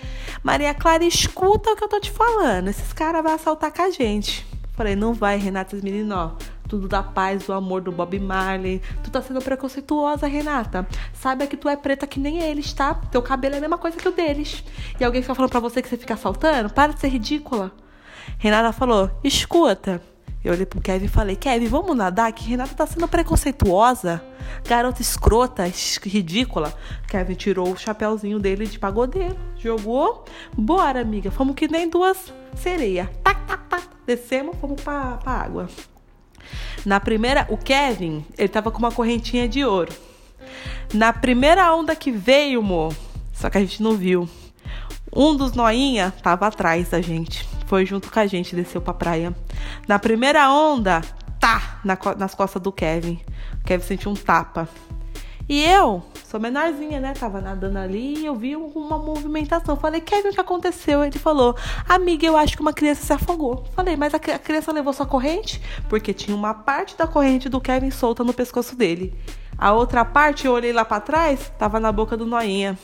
Maria 0.44 0.74
Clara, 0.74 1.06
escuta 1.06 1.72
o 1.72 1.76
que 1.76 1.84
eu 1.84 1.88
tô 1.88 2.00
te 2.00 2.10
falando. 2.10 2.70
Esses 2.70 2.92
caras 2.92 3.22
vão 3.22 3.34
assaltar 3.34 3.72
com 3.72 3.84
a 3.84 3.92
gente. 3.92 4.46
Falei, 4.74 4.96
não 4.96 5.14
vai, 5.14 5.38
Renata, 5.38 5.76
esses 5.76 5.84
meninos, 5.84 6.18
ó. 6.18 6.36
Tudo 6.68 6.88
da 6.88 7.04
paz, 7.04 7.44
do 7.46 7.54
amor 7.54 7.82
do 7.82 7.92
Bob 7.92 8.20
Marley. 8.20 8.82
Tu 9.04 9.12
tá 9.12 9.22
sendo 9.22 9.42
preconceituosa, 9.42 10.26
Renata. 10.26 10.88
Saiba 11.14 11.46
que 11.46 11.56
tu 11.56 11.70
é 11.70 11.76
preta 11.76 12.08
que 12.08 12.20
nem 12.20 12.42
eles, 12.42 12.74
tá? 12.74 12.96
Teu 13.12 13.22
cabelo 13.22 13.54
é 13.56 13.58
a 13.60 13.62
mesma 13.62 13.78
coisa 13.78 13.96
que 13.96 14.08
o 14.08 14.12
deles. 14.12 14.64
E 15.00 15.04
alguém 15.04 15.22
fica 15.22 15.36
falando 15.36 15.52
pra 15.52 15.60
você 15.60 15.84
que 15.84 15.88
você 15.88 15.98
fica 15.98 16.16
assaltando? 16.16 16.70
Para 16.72 16.94
de 16.94 17.00
ser 17.00 17.10
ridícula. 17.10 17.72
Renata 18.38 18.72
falou, 18.72 19.10
escuta. 19.24 20.02
Eu 20.42 20.54
olhei 20.54 20.66
pro 20.66 20.80
Kevin 20.80 21.06
e 21.06 21.10
falei, 21.10 21.36
Kevin, 21.36 21.68
vamos 21.68 21.98
nadar? 21.98 22.32
Que 22.32 22.46
Renata 22.48 22.74
tá 22.74 22.88
sendo 22.88 23.08
preconceituosa. 23.08 24.24
Garota 24.66 25.02
escrota, 25.02 25.70
ridícula. 26.04 26.74
Kevin 27.08 27.34
tirou 27.34 27.72
o 27.72 27.78
chapéuzinho 27.78 28.40
dele 28.40 28.66
de 28.66 28.80
pagodeiro, 28.80 29.38
jogou. 29.58 30.24
Bora, 30.58 31.02
amiga. 31.02 31.30
Fomos 31.30 31.56
que 31.56 31.68
nem 31.68 31.90
duas 31.90 32.34
sereias. 32.56 33.10
Tac, 33.22 33.46
tac, 33.46 33.64
tac. 33.68 33.88
Descemos, 34.06 34.56
fomos 34.62 34.82
pra, 34.82 35.18
pra 35.18 35.32
água. 35.34 35.68
Na 36.86 37.00
primeira, 37.00 37.46
o 37.50 37.58
Kevin, 37.58 38.26
ele 38.38 38.48
tava 38.48 38.72
com 38.72 38.80
uma 38.80 38.92
correntinha 38.92 39.48
de 39.48 39.66
ouro. 39.66 39.92
Na 40.94 41.12
primeira 41.12 41.74
onda 41.76 41.96
que 41.96 42.12
veio, 42.12 42.64
mo, 42.64 42.96
só 43.34 43.50
que 43.50 43.58
a 43.58 43.62
gente 43.62 43.84
não 43.84 43.96
viu. 43.96 44.28
Um 45.14 45.36
dos 45.36 45.54
noinha 45.54 46.14
tava 46.24 46.48
atrás 46.48 46.90
da 46.90 47.02
gente. 47.02 47.49
Foi 47.70 47.86
junto 47.86 48.12
com 48.12 48.20
a 48.20 48.26
gente, 48.26 48.56
desceu 48.56 48.82
pra 48.82 48.96
praia. 48.96 49.32
Na 49.88 50.00
primeira 50.00 50.52
onda, 50.52 51.02
tá, 51.40 51.80
na, 51.86 51.96
nas 52.18 52.34
costas 52.34 52.60
do 52.60 52.72
Kevin. 52.72 53.22
O 53.62 53.64
Kevin 53.64 53.84
sentiu 53.84 54.10
um 54.10 54.16
tapa. 54.16 54.68
E 55.48 55.64
eu, 55.64 56.04
sou 56.26 56.40
menorzinha, 56.40 57.00
né? 57.00 57.14
Tava 57.14 57.40
nadando 57.40 57.78
ali 57.78 58.18
e 58.18 58.26
eu 58.26 58.34
vi 58.34 58.56
uma 58.56 58.98
movimentação. 58.98 59.78
Falei, 59.78 60.02
Kevin, 60.02 60.30
o 60.30 60.34
que 60.34 60.42
aconteceu? 60.42 61.04
Ele 61.04 61.20
falou, 61.20 61.56
amiga, 61.88 62.26
eu 62.26 62.36
acho 62.36 62.56
que 62.56 62.62
uma 62.64 62.74
criança 62.74 63.06
se 63.06 63.14
afogou. 63.14 63.64
Falei, 63.76 63.96
mas 63.96 64.16
a 64.16 64.20
criança 64.20 64.72
levou 64.72 64.92
sua 64.92 65.06
corrente? 65.06 65.62
Porque 65.88 66.12
tinha 66.12 66.36
uma 66.36 66.56
parte 66.56 66.98
da 66.98 67.06
corrente 67.06 67.48
do 67.50 67.62
Kevin 67.62 67.92
solta 67.92 68.24
no 68.24 68.34
pescoço 68.34 68.76
dele. 68.76 69.14
A 69.56 69.74
outra 69.74 70.04
parte, 70.04 70.48
eu 70.48 70.54
olhei 70.54 70.74
lá 70.74 70.84
para 70.84 71.02
trás, 71.02 71.52
tava 71.60 71.80
na 71.80 71.92
boca 71.92 72.18
do 72.18 72.26
Noinha 72.26 72.76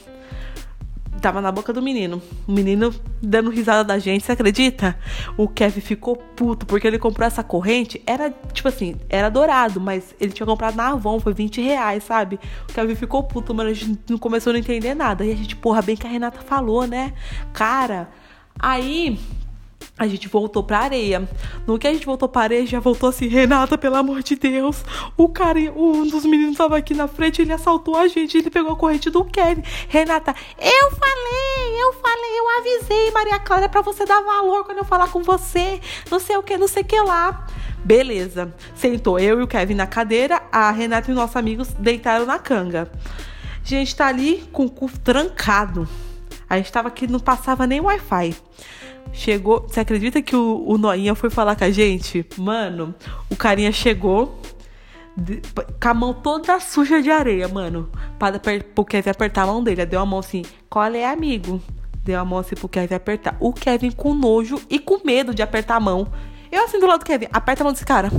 tava 1.21 1.41
na 1.41 1.51
boca 1.51 1.73
do 1.73 1.81
menino. 1.81 2.21
O 2.47 2.51
menino 2.51 2.93
dando 3.21 3.49
risada 3.49 3.83
da 3.83 3.99
gente, 3.99 4.25
você 4.25 4.31
acredita? 4.31 4.97
O 5.37 5.47
Kevin 5.47 5.81
ficou 5.81 6.15
puto 6.15 6.65
porque 6.65 6.87
ele 6.87 6.99
comprou 6.99 7.25
essa 7.25 7.43
corrente. 7.43 8.01
Era, 8.05 8.33
tipo 8.53 8.67
assim, 8.67 8.95
era 9.09 9.29
dourado, 9.29 9.79
mas 9.79 10.15
ele 10.19 10.31
tinha 10.31 10.45
comprado 10.45 10.75
na 10.75 10.89
Avon, 10.89 11.19
foi 11.19 11.33
20 11.33 11.61
reais, 11.61 12.03
sabe? 12.03 12.39
O 12.69 12.73
Kevin 12.73 12.95
ficou 12.95 13.23
puto, 13.23 13.53
mano. 13.53 13.69
A 13.69 13.73
gente 13.73 13.99
não 14.09 14.17
começou 14.17 14.51
a 14.51 14.53
não 14.53 14.59
entender 14.59 14.93
nada. 14.93 15.25
E 15.25 15.31
a 15.31 15.35
gente, 15.35 15.55
porra, 15.55 15.81
bem 15.81 15.95
que 15.95 16.05
a 16.05 16.09
Renata 16.09 16.41
falou, 16.41 16.85
né? 16.85 17.13
Cara. 17.53 18.09
Aí 18.57 19.19
a 19.97 20.07
gente 20.07 20.27
voltou 20.27 20.61
pra 20.61 20.79
areia. 20.79 21.27
No 21.65 21.79
que 21.79 21.87
a 21.87 21.93
gente 21.93 22.05
voltou 22.05 22.27
pra 22.27 22.43
areia, 22.43 22.65
já 22.65 22.79
voltou 22.79 23.09
assim, 23.09 23.27
Renata, 23.27 23.77
pelo 23.77 23.95
amor 23.95 24.21
de 24.21 24.35
Deus. 24.35 24.83
O 25.15 25.29
cara, 25.29 25.59
um 25.75 26.07
dos 26.07 26.25
meninos 26.25 26.57
tava 26.57 26.77
aqui 26.77 26.93
na 26.93 27.07
frente, 27.07 27.41
ele 27.41 27.53
assaltou 27.53 27.95
a 27.95 28.07
gente, 28.07 28.37
ele 28.37 28.49
pegou 28.49 28.73
a 28.73 28.75
corrente 28.75 29.09
do 29.09 29.23
Kevin. 29.23 29.63
Renata, 29.87 30.35
eu 30.59 30.91
falei, 30.91 31.81
eu 31.81 31.93
falei, 31.93 32.39
eu 32.39 32.59
avisei, 32.59 33.11
Maria 33.11 33.39
Clara, 33.39 33.69
pra 33.69 33.81
você 33.81 34.05
dar 34.05 34.21
valor 34.21 34.65
quando 34.65 34.79
eu 34.79 34.85
falar 34.85 35.07
com 35.07 35.23
você. 35.23 35.79
Não 36.11 36.19
sei 36.19 36.35
o 36.35 36.43
que, 36.43 36.57
não 36.57 36.67
sei 36.67 36.83
o 36.83 36.85
que 36.85 36.99
lá. 36.99 37.47
Beleza. 37.83 38.53
Sentou 38.75 39.17
eu 39.17 39.39
e 39.39 39.43
o 39.43 39.47
Kevin 39.47 39.75
na 39.75 39.87
cadeira, 39.87 40.41
a 40.51 40.71
Renata 40.71 41.09
e 41.09 41.13
os 41.13 41.17
nossos 41.17 41.35
amigos 41.35 41.69
deitaram 41.69 42.25
na 42.25 42.37
canga. 42.37 42.91
A 43.63 43.67
gente 43.67 43.95
tá 43.95 44.07
ali 44.07 44.43
com 44.51 44.65
o 44.65 44.69
cu 44.69 44.89
trancado. 44.99 45.87
A 46.49 46.57
gente 46.57 46.71
tava 46.71 46.89
aqui, 46.89 47.07
não 47.07 47.19
passava 47.19 47.65
nem 47.65 47.79
Wi-Fi. 47.79 48.35
Chegou. 49.15 49.65
Você 49.67 49.79
acredita 49.79 50.21
que 50.21 50.35
o, 50.35 50.63
o 50.67 50.77
Noinha 50.77 51.15
foi 51.15 51.29
falar 51.29 51.55
com 51.55 51.63
a 51.63 51.71
gente? 51.71 52.25
Mano, 52.37 52.93
o 53.29 53.35
carinha 53.35 53.71
chegou. 53.71 54.39
De, 55.17 55.41
com 55.81 55.87
a 55.87 55.93
mão 55.93 56.13
toda 56.13 56.59
suja 56.59 57.01
de 57.01 57.09
areia, 57.09 57.47
mano. 57.47 57.89
Para 58.19 58.37
pro 58.39 58.83
Kevin 58.83 59.09
apertar 59.09 59.43
a 59.43 59.47
mão 59.47 59.63
dele. 59.63 59.85
Deu 59.85 60.01
a 60.01 60.05
mão 60.05 60.19
assim, 60.19 60.43
qual 60.69 60.93
é, 60.93 61.05
amigo? 61.05 61.61
Deu 62.03 62.19
a 62.19 62.25
mão 62.25 62.39
assim 62.39 62.55
pro 62.55 62.67
Kevin 62.67 62.93
apertar. 62.93 63.37
O 63.39 63.53
Kevin 63.53 63.91
com 63.91 64.13
nojo 64.13 64.61
e 64.69 64.77
com 64.77 64.99
medo 65.05 65.33
de 65.33 65.41
apertar 65.41 65.75
a 65.75 65.79
mão. 65.79 66.11
Eu 66.51 66.65
assim 66.65 66.79
do 66.79 66.85
lado 66.85 66.99
do 66.99 67.05
Kevin, 67.05 67.27
aperta 67.31 67.63
a 67.63 67.65
mão 67.65 67.71
desse 67.73 67.85
cara. 67.85 68.11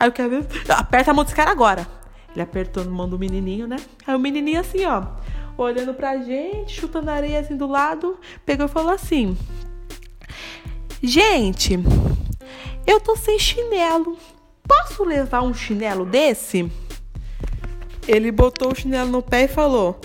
Aí 0.00 0.08
o 0.08 0.12
Kevin, 0.12 0.44
aperta 0.70 1.10
a 1.10 1.14
mão 1.14 1.24
desse 1.24 1.36
cara 1.36 1.50
agora. 1.50 1.86
Ele 2.32 2.42
apertou 2.42 2.84
na 2.84 2.90
mão 2.90 3.08
do 3.08 3.18
menininho, 3.18 3.66
né? 3.66 3.76
Aí 4.06 4.14
o 4.14 4.18
menininho 4.18 4.60
assim, 4.60 4.84
ó, 4.86 5.04
olhando 5.56 5.94
pra 5.94 6.16
gente, 6.18 6.80
chutando 6.80 7.10
areia 7.10 7.38
assim 7.38 7.56
do 7.56 7.66
lado, 7.66 8.18
pegou 8.44 8.66
e 8.66 8.68
falou 8.68 8.92
assim: 8.92 9.36
Gente, 11.06 11.78
eu 12.86 12.98
tô 12.98 13.14
sem 13.14 13.38
chinelo. 13.38 14.16
Posso 14.66 15.04
levar 15.04 15.42
um 15.42 15.52
chinelo 15.52 16.06
desse? 16.06 16.72
Ele 18.08 18.32
botou 18.32 18.72
o 18.72 18.74
chinelo 18.74 19.10
no 19.10 19.20
pé 19.20 19.42
e 19.42 19.48
falou: 19.48 20.00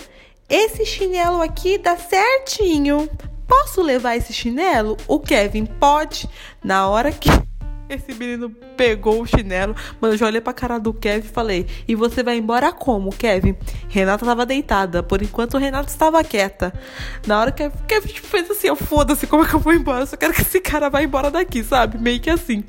Esse 0.46 0.84
chinelo 0.84 1.40
aqui 1.40 1.78
dá 1.78 1.96
certinho. 1.96 3.08
Posso 3.48 3.80
levar 3.80 4.16
esse 4.16 4.34
chinelo? 4.34 4.94
O 5.08 5.18
Kevin 5.18 5.64
pode. 5.64 6.28
Na 6.62 6.86
hora 6.86 7.10
que 7.10 7.30
esse 7.94 8.14
menino 8.14 8.50
pegou 8.76 9.20
o 9.20 9.26
chinelo, 9.26 9.74
mano, 10.00 10.14
eu 10.14 10.18
já 10.18 10.26
olhei 10.26 10.40
pra 10.40 10.52
cara 10.52 10.78
do 10.78 10.92
Kevin 10.92 11.26
e 11.26 11.30
falei: 11.30 11.66
E 11.86 11.94
você 11.94 12.22
vai 12.22 12.36
embora 12.36 12.72
como, 12.72 13.10
Kevin? 13.10 13.56
Renata 13.88 14.24
tava 14.24 14.46
deitada, 14.46 15.02
por 15.02 15.22
enquanto 15.22 15.58
Renata 15.58 15.90
estava 15.90 16.22
quieta. 16.24 16.72
Na 17.26 17.40
hora 17.40 17.52
que 17.52 17.64
o 17.66 17.72
Kevin 17.86 18.08
tipo, 18.08 18.26
fez 18.26 18.50
assim: 18.50 18.68
Eu 18.68 18.76
foda-se, 18.76 19.26
como 19.26 19.44
é 19.44 19.48
que 19.48 19.54
eu 19.54 19.60
vou 19.60 19.72
embora? 19.72 20.02
Eu 20.02 20.06
só 20.06 20.16
quero 20.16 20.32
que 20.32 20.42
esse 20.42 20.60
cara 20.60 20.88
vá 20.88 21.02
embora 21.02 21.30
daqui, 21.30 21.62
sabe? 21.62 21.98
Meio 21.98 22.20
que 22.20 22.30
assim. 22.30 22.64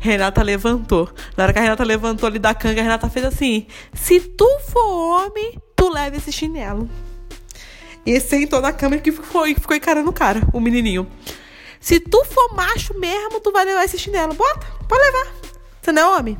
Renata 0.00 0.42
levantou. 0.42 1.08
Na 1.36 1.44
hora 1.44 1.52
que 1.52 1.58
a 1.58 1.62
Renata 1.62 1.84
levantou 1.84 2.26
ali 2.26 2.38
da 2.38 2.54
canga, 2.54 2.80
a 2.80 2.84
Renata 2.84 3.08
fez 3.08 3.26
assim: 3.26 3.66
Se 3.94 4.20
tu 4.20 4.48
for 4.68 5.26
homem, 5.26 5.58
tu 5.76 5.88
leva 5.88 6.16
esse 6.16 6.32
chinelo. 6.32 6.88
E 8.04 8.18
sentou 8.18 8.60
na 8.60 8.72
cama 8.72 8.96
e 8.96 9.12
ficou, 9.12 9.44
ficou 9.46 9.76
encarando 9.76 10.10
o 10.10 10.12
cara, 10.12 10.40
o 10.52 10.60
menininho. 10.60 11.06
Se 11.82 11.98
tu 11.98 12.24
for 12.24 12.54
macho 12.54 12.96
mesmo, 12.96 13.40
tu 13.40 13.50
vai 13.50 13.64
levar 13.64 13.84
esse 13.84 13.98
chinelo. 13.98 14.32
Bota, 14.34 14.64
pode 14.88 15.02
levar. 15.02 15.32
Você 15.82 15.90
não 15.90 16.02
é 16.02 16.16
homem? 16.16 16.38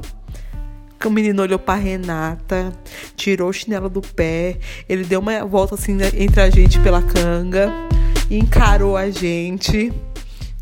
O 1.05 1.11
menino 1.11 1.43
olhou 1.43 1.59
pra 1.59 1.75
Renata, 1.75 2.73
tirou 3.17 3.51
o 3.51 3.53
chinelo 3.53 3.91
do 3.91 4.01
pé, 4.01 4.61
ele 4.89 5.03
deu 5.03 5.19
uma 5.19 5.45
volta 5.45 5.75
assim 5.75 5.99
entre 6.17 6.41
a 6.41 6.49
gente 6.49 6.79
pela 6.79 7.03
canga, 7.03 7.73
encarou 8.31 8.97
a 8.97 9.11
gente, 9.11 9.93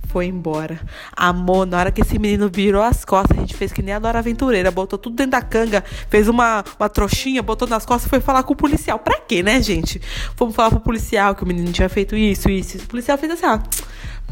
foi 0.07 0.25
embora. 0.25 0.81
Amor, 1.14 1.66
na 1.66 1.79
hora 1.79 1.93
que 1.93 2.01
esse 2.01 2.19
menino 2.19 2.49
virou 2.49 2.83
as 2.83 3.05
costas, 3.05 3.37
a 3.37 3.40
gente 3.43 3.55
fez 3.55 3.71
que 3.71 3.83
nem 3.83 3.93
a 3.93 3.99
Dora 3.99 4.21
Aventureira, 4.21 4.71
botou 4.71 4.99
tudo 4.99 5.14
dentro 5.14 5.33
da 5.33 5.43
canga, 5.43 5.85
fez 6.09 6.27
uma, 6.27 6.64
uma 6.79 6.88
trouxinha, 6.88 7.43
botou 7.43 7.69
nas 7.69 7.85
costas 7.85 8.07
e 8.07 8.09
foi 8.09 8.21
falar 8.21 8.43
com 8.43 8.55
o 8.55 8.57
policial. 8.57 8.99
Pra 8.99 9.19
quê, 9.21 9.43
né, 9.43 9.61
gente? 9.61 10.01
Fomos 10.37 10.55
falar 10.55 10.71
pro 10.71 10.81
policial 10.81 11.35
que 11.35 11.45
o 11.45 11.47
menino 11.47 11.71
tinha 11.71 11.88
feito 11.90 12.16
isso, 12.16 12.49
isso. 12.49 12.79
O 12.79 12.87
policial 12.87 13.19
fez 13.19 13.33
assim, 13.33 13.45
ó. 13.45 13.59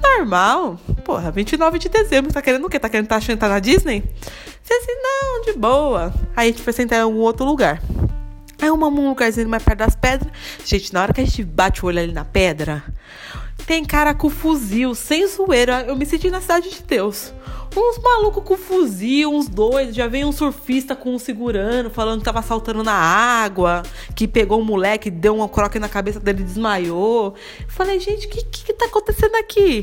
Normal. 0.03 0.79
Porra, 1.05 1.31
29 1.31 1.79
de 1.79 1.89
dezembro. 1.89 2.33
Tá 2.33 2.43
querendo 2.43 2.65
o 2.65 2.69
quê? 2.69 2.79
Tá 2.79 2.89
querendo 2.89 3.07
tá 3.07 3.17
achando 3.17 3.39
tá 3.39 3.49
na 3.49 3.59
Disney? 3.59 4.03
Falei 4.63 4.83
assim, 4.83 4.95
não, 5.03 5.43
de 5.43 5.53
boa. 5.59 6.13
Aí 6.37 6.49
a 6.49 6.51
gente 6.53 6.63
foi 6.63 6.73
sentar 6.73 6.99
em 6.99 7.03
algum 7.03 7.19
outro 7.19 7.45
lugar. 7.47 7.81
Aí 8.61 8.71
um, 8.71 8.85
um 8.85 9.09
lugarzinho 9.09 9.49
mais 9.49 9.63
perto 9.63 9.79
das 9.79 9.95
pedras. 9.95 10.33
Gente, 10.65 10.93
na 10.93 11.03
hora 11.03 11.15
que 11.15 11.21
a 11.21 11.25
gente 11.25 11.45
bate 11.45 11.85
o 11.85 11.89
olho 11.89 12.01
ali 12.01 12.13
na 12.13 12.25
pedra, 12.25 12.83
tem 13.67 13.85
cara 13.85 14.15
com 14.15 14.31
fuzil, 14.31 14.95
sem 14.95 15.27
zoeira. 15.27 15.85
Eu 15.87 15.97
me 15.97 16.07
senti 16.07 16.31
na 16.31 16.41
cidade 16.41 16.71
de 16.71 16.83
Deus. 16.83 17.33
Uns 17.77 17.99
malucos 18.03 18.43
com 18.45 18.57
fuzil, 18.57 19.33
uns 19.33 19.49
dois. 19.49 19.95
Já 19.95 20.07
veio 20.07 20.27
um 20.27 20.33
surfista 20.33 20.97
com 20.97 21.15
um 21.15 21.19
segurando, 21.19 21.91
falando 21.91 22.21
que 22.21 22.25
tava 22.25 22.43
saltando 22.43 22.83
na 22.83 22.95
água, 22.95 23.83
que 24.15 24.27
pegou 24.27 24.61
um 24.61 24.65
moleque, 24.65 25.11
deu 25.11 25.37
uma 25.37 25.49
croque 25.49 25.79
na 25.79 25.89
cabeça 25.89 26.19
dele 26.19 26.43
desmaiou. 26.43 27.35
Falei, 27.69 28.01
gente, 28.01 28.27
o 28.27 28.31
que, 28.31 28.45
que, 28.45 28.65
que 28.65 28.73
tá 28.73 28.87
acontecendo 28.87 29.35
aqui? 29.37 29.83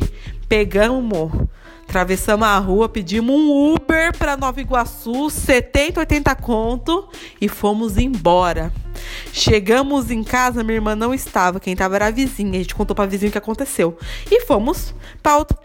Pegamos 0.49 1.31
Atravessamos 1.87 2.47
a 2.47 2.57
rua, 2.57 2.89
pedimos 2.89 3.33
um 3.35 3.73
Uber 3.73 4.17
para 4.17 4.35
Nova 4.35 4.59
Iguaçu, 4.59 5.29
70, 5.29 5.99
80 5.99 6.35
conto 6.35 7.07
e 7.39 7.47
fomos 7.47 7.97
embora. 7.97 8.73
Chegamos 9.31 10.11
em 10.11 10.23
casa, 10.23 10.63
minha 10.63 10.75
irmã 10.75 10.95
não 10.95 11.13
estava, 11.13 11.59
quem 11.59 11.73
estava 11.73 11.95
era 11.95 12.07
a 12.07 12.11
vizinha. 12.11 12.59
A 12.59 12.61
gente 12.61 12.75
contou 12.75 12.95
para 12.95 13.05
a 13.05 13.07
vizinha 13.07 13.29
o 13.29 13.31
que 13.31 13.37
aconteceu. 13.37 13.97
E 14.29 14.41
fomos 14.41 14.93
para 15.21 15.37
outra, 15.37 15.57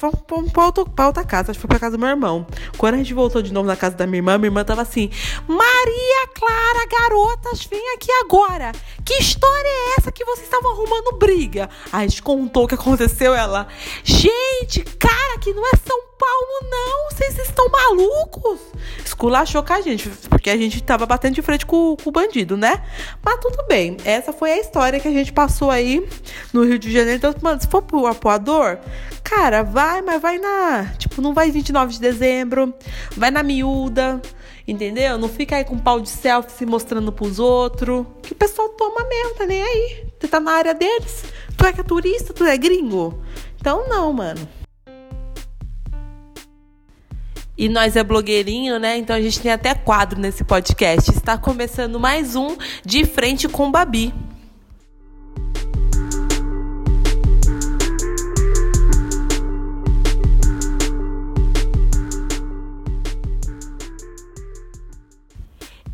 outra, 1.07 1.25
casa, 1.25 1.51
acho 1.51 1.59
que 1.59 1.63
foi 1.63 1.69
para 1.69 1.79
casa 1.79 1.97
do 1.97 2.01
meu 2.01 2.09
irmão. 2.09 2.47
Quando 2.77 2.95
a 2.95 2.99
gente 2.99 3.15
voltou 3.15 3.43
de 3.43 3.53
novo 3.53 3.67
na 3.67 3.77
casa 3.77 3.97
da 3.97 4.07
minha 4.07 4.19
irmã, 4.19 4.39
minha 4.39 4.49
irmã 4.49 4.65
tava 4.65 4.83
assim: 4.83 5.11
Maria 5.47 6.27
Clara, 6.35 6.87
garotas, 6.91 7.65
vem 7.65 7.95
aqui 7.95 8.11
agora. 8.25 8.73
Que 9.05 9.15
história 9.15 9.69
é 9.69 9.95
essa 9.99 10.13
que 10.13 10.25
vocês 10.25 10.47
estavam 10.47 10.73
arrumando 10.73 11.19
briga? 11.19 11.69
A 11.93 12.01
gente 12.03 12.23
contou 12.23 12.65
o 12.65 12.69
que 12.69 12.75
aconteceu. 12.75 13.35
Ela, 13.35 13.69
gente, 14.05 14.83
cara, 14.99 15.39
que 15.41 15.53
não 15.53 15.67
é 15.67 15.77
São 15.77 16.01
Paulo, 16.19 16.71
não. 16.71 17.11
Vocês 17.11 17.39
estão 17.39 17.69
malucos? 17.69 18.61
Esculachou 19.05 19.63
com 19.63 19.73
a 19.73 19.81
gente, 19.81 20.09
porque 20.29 20.51
a 20.51 20.57
gente 20.57 20.83
tava 20.83 21.07
batendo 21.07 21.35
de 21.35 21.43
frente 21.43 21.65
com, 21.67 21.97
com 21.97 22.09
o 22.09 22.13
bandido, 22.13 22.57
né? 22.57 22.83
Mas 23.23 23.39
tudo 23.41 23.65
bem. 23.69 23.97
Essa 24.05 24.33
foi 24.33 24.53
a 24.53 24.59
história 24.59 24.99
que 24.99 25.09
a 25.09 25.13
gente 25.13 25.33
passou 25.33 25.71
aí 25.71 26.07
no 26.53 26.65
Rio 26.65 26.79
de 26.79 26.91
Janeiro. 26.91 27.19
Então, 27.19 27.35
mano, 27.43 27.61
se 27.61 27.69
for 27.69 27.83
pro 27.83 28.07
apoador, 28.07 28.79
cara, 29.23 29.63
vai, 29.63 30.03
mas 30.03 30.21
vai 30.21 30.39
na. 30.39 30.93
Tipo, 30.99 31.21
não 31.21 31.35
vai 31.35 31.51
29 31.51 31.93
de 31.93 32.01
dezembro, 32.01 32.75
vai 33.17 33.31
na 33.31 33.43
miúda. 33.43 34.21
Entendeu? 34.67 35.19
Não 35.19 35.29
fica 35.29 35.57
aí 35.57 35.65
com 35.65 35.77
pau 35.77 36.01
de 36.01 36.09
selfie 36.09 36.53
se 36.53 36.65
mostrando 36.65 37.11
pros 37.11 37.39
outros. 37.39 38.07
Que 38.23 38.33
o 38.33 38.37
pessoal 38.37 38.69
toma 38.71 39.05
mesmo, 39.09 39.35
tá 39.35 39.47
nem 39.47 39.63
aí. 39.63 40.07
Você 40.19 40.29
tá 40.29 40.39
na 40.39 40.53
área 40.53 40.75
deles. 40.75 41.25
Tu 41.57 41.67
é 41.67 41.73
que 41.73 41.81
é 41.81 41.85
turista, 41.85 42.33
tu 42.33 42.45
é 42.45 42.57
gringo. 42.57 43.21
Então 43.59 43.89
não, 43.89 44.13
mano. 44.13 44.60
E 47.61 47.69
nós 47.69 47.95
é 47.95 48.03
blogueirinho, 48.03 48.79
né? 48.79 48.97
Então 48.97 49.15
a 49.15 49.21
gente 49.21 49.39
tem 49.39 49.53
até 49.53 49.75
quadro 49.75 50.19
nesse 50.19 50.43
podcast. 50.43 51.11
Está 51.11 51.37
começando 51.37 52.01
mais 52.01 52.35
um 52.35 52.57
De 52.83 53.05
Frente 53.05 53.51
com 53.51 53.71
Babi. 53.71 54.15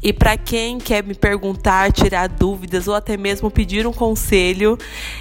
E 0.07 0.12
para 0.12 0.37
quem 0.37 0.79
quer 0.79 1.03
me 1.03 1.14
perguntar, 1.14 1.90
tirar 1.90 2.29
dúvidas 2.29 2.87
ou 2.87 2.95
até 2.95 3.16
mesmo 3.16 3.51
pedir 3.51 3.88
um 3.88 3.92
conselho, 3.92 4.79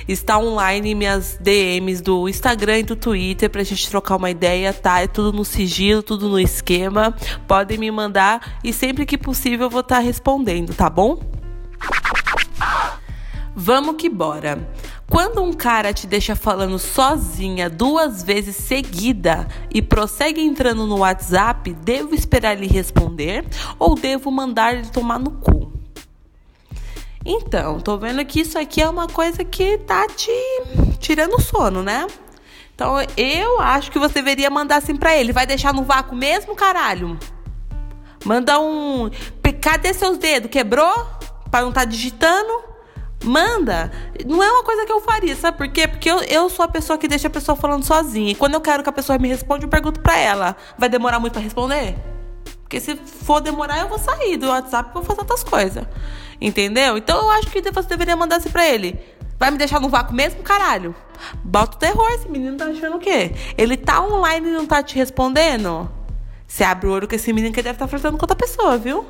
está 0.08 0.38
online 0.38 0.94
minhas 0.94 1.40
DMs 1.42 2.04
do 2.04 2.30
Instagram 2.30 2.78
e 2.78 2.84
do 2.84 2.96
Twitter 2.96 3.50
para 3.50 3.62
a 3.62 3.64
gente 3.64 3.90
trocar 3.90 4.16
uma 4.16 4.30
ideia, 4.30 4.72
tá? 4.72 5.02
É 5.02 5.08
tudo 5.08 5.36
no 5.36 5.44
sigilo, 5.44 6.04
tudo 6.04 6.30
no 6.30 6.40
esquema. 6.40 7.16
Podem 7.48 7.80
me 7.80 7.90
mandar 7.90 8.60
e 8.64 8.72
sempre 8.72 9.08
que 9.08 9.18
possível 9.18 9.66
eu 9.66 9.70
vou 9.72 9.82
estar 9.82 9.96
tá 9.96 10.02
respondendo, 10.04 10.72
tá 10.76 10.88
bom? 10.88 11.20
Vamos 13.56 13.96
que 13.96 14.08
bora. 14.08 14.70
Quando 15.10 15.42
um 15.44 15.54
cara 15.54 15.94
te 15.94 16.08
deixa 16.08 16.36
falando 16.36 16.80
sozinha 16.80 17.70
duas 17.70 18.24
vezes 18.24 18.56
seguida 18.56 19.48
e 19.74 19.82
prossegue 19.82 20.42
entrando 20.42 20.88
no 20.88 21.00
WhatsApp, 21.00 21.74
devo 21.74 22.16
esperar 22.16 22.54
ele 22.54 22.68
responder 22.68 23.46
ou 23.78 23.96
devo 23.96 24.32
mandar 24.32 24.74
ele 24.74 24.88
tomar 24.88 25.20
no 25.20 25.32
cu? 25.32 25.72
Então, 27.24 27.80
tô 27.80 27.98
vendo 27.98 28.24
que 28.26 28.42
isso 28.42 28.58
aqui 28.58 28.82
é 28.82 28.90
uma 28.90 29.08
coisa 29.08 29.44
que 29.44 29.78
tá 29.80 30.08
te 30.08 30.32
tirando 31.00 31.40
sono, 31.42 31.82
né? 31.82 32.06
Então, 32.74 32.96
eu 33.16 33.62
acho 33.62 33.92
que 33.92 33.98
você 33.98 34.16
deveria 34.16 34.50
mandar 34.50 34.78
assim 34.78 34.96
pra 34.96 35.16
ele. 35.16 35.32
Vai 35.32 35.48
deixar 35.48 35.74
no 35.74 35.84
vácuo 35.84 36.16
mesmo, 36.16 36.56
caralho? 36.56 37.18
Manda 38.24 38.60
um. 38.60 39.10
Cadê 39.62 39.94
seus 39.94 40.18
dedos? 40.18 40.52
Quebrou? 40.52 40.94
Pra 41.50 41.62
não 41.62 41.72
tá 41.72 41.86
digitando? 41.86 42.75
Manda. 43.26 43.92
Não 44.26 44.42
é 44.42 44.52
uma 44.52 44.64
coisa 44.64 44.86
que 44.86 44.92
eu 44.92 45.02
faria, 45.02 45.36
sabe 45.36 45.58
por 45.58 45.68
quê? 45.68 45.88
Porque 45.88 46.10
eu, 46.10 46.20
eu 46.22 46.50
sou 46.50 46.64
a 46.64 46.68
pessoa 46.68 46.98
que 46.98 47.08
deixa 47.08 47.28
a 47.28 47.32
pessoa 47.32 47.56
falando 47.56 47.84
sozinha. 47.84 48.32
E 48.32 48.36
quando 48.36 48.54
eu 48.54 48.62
quero 48.62 48.84
que 48.84 48.90
a 48.90 48.94
pessoa 48.94 49.18
me 49.18 49.28
responda, 49.28 49.66
eu 49.66 49.70
pergunto 49.70 50.00
pra 50.00 50.18
ela: 50.18 50.56
vai 50.78 50.88
demorar 50.88 51.20
muito 51.20 51.34
pra 51.34 51.42
responder? 51.42 51.96
Porque 52.62 52.80
se 52.80 52.96
for 52.96 53.42
demorar, 53.42 53.80
eu 53.80 53.88
vou 53.88 54.00
sair 54.00 54.38
do 54.38 54.48
WhatsApp 54.48 54.90
e 54.90 54.94
vou 54.94 55.04
fazer 55.04 55.20
outras 55.22 55.44
coisas. 55.44 55.86
Entendeu? 56.40 56.98
Então 56.98 57.18
eu 57.20 57.30
acho 57.32 57.48
que 57.50 57.62
você 57.62 57.88
deveria 57.88 58.16
mandar 58.16 58.38
assim 58.38 58.50
pra 58.50 58.68
ele. 58.68 59.00
Vai 59.38 59.52
me 59.52 59.58
deixar 59.58 59.80
no 59.82 59.90
vácuo 59.90 60.16
mesmo, 60.16 60.42
caralho? 60.42 60.96
Bota 61.44 61.76
o 61.76 61.80
terror, 61.80 62.10
esse 62.12 62.30
menino 62.30 62.58
tá 62.58 62.66
achando 62.66 62.98
o 62.98 63.00
quê? 63.00 63.32
Ele 63.58 63.76
tá 63.76 64.02
online 64.02 64.48
e 64.48 64.52
não 64.52 64.66
tá 64.66 64.82
te 64.82 64.96
respondendo? 64.96 65.90
Você 66.48 66.64
abre 66.64 66.88
o 66.88 66.92
olho 66.92 67.08
com 67.08 67.16
esse 67.16 67.34
menino 67.34 67.54
que 67.54 67.62
deve 67.62 67.76
estar 67.76 67.86
tá 67.86 67.90
flertando 67.90 68.18
com 68.18 68.24
outra 68.24 68.36
pessoa, 68.36 68.78
viu? 68.78 69.06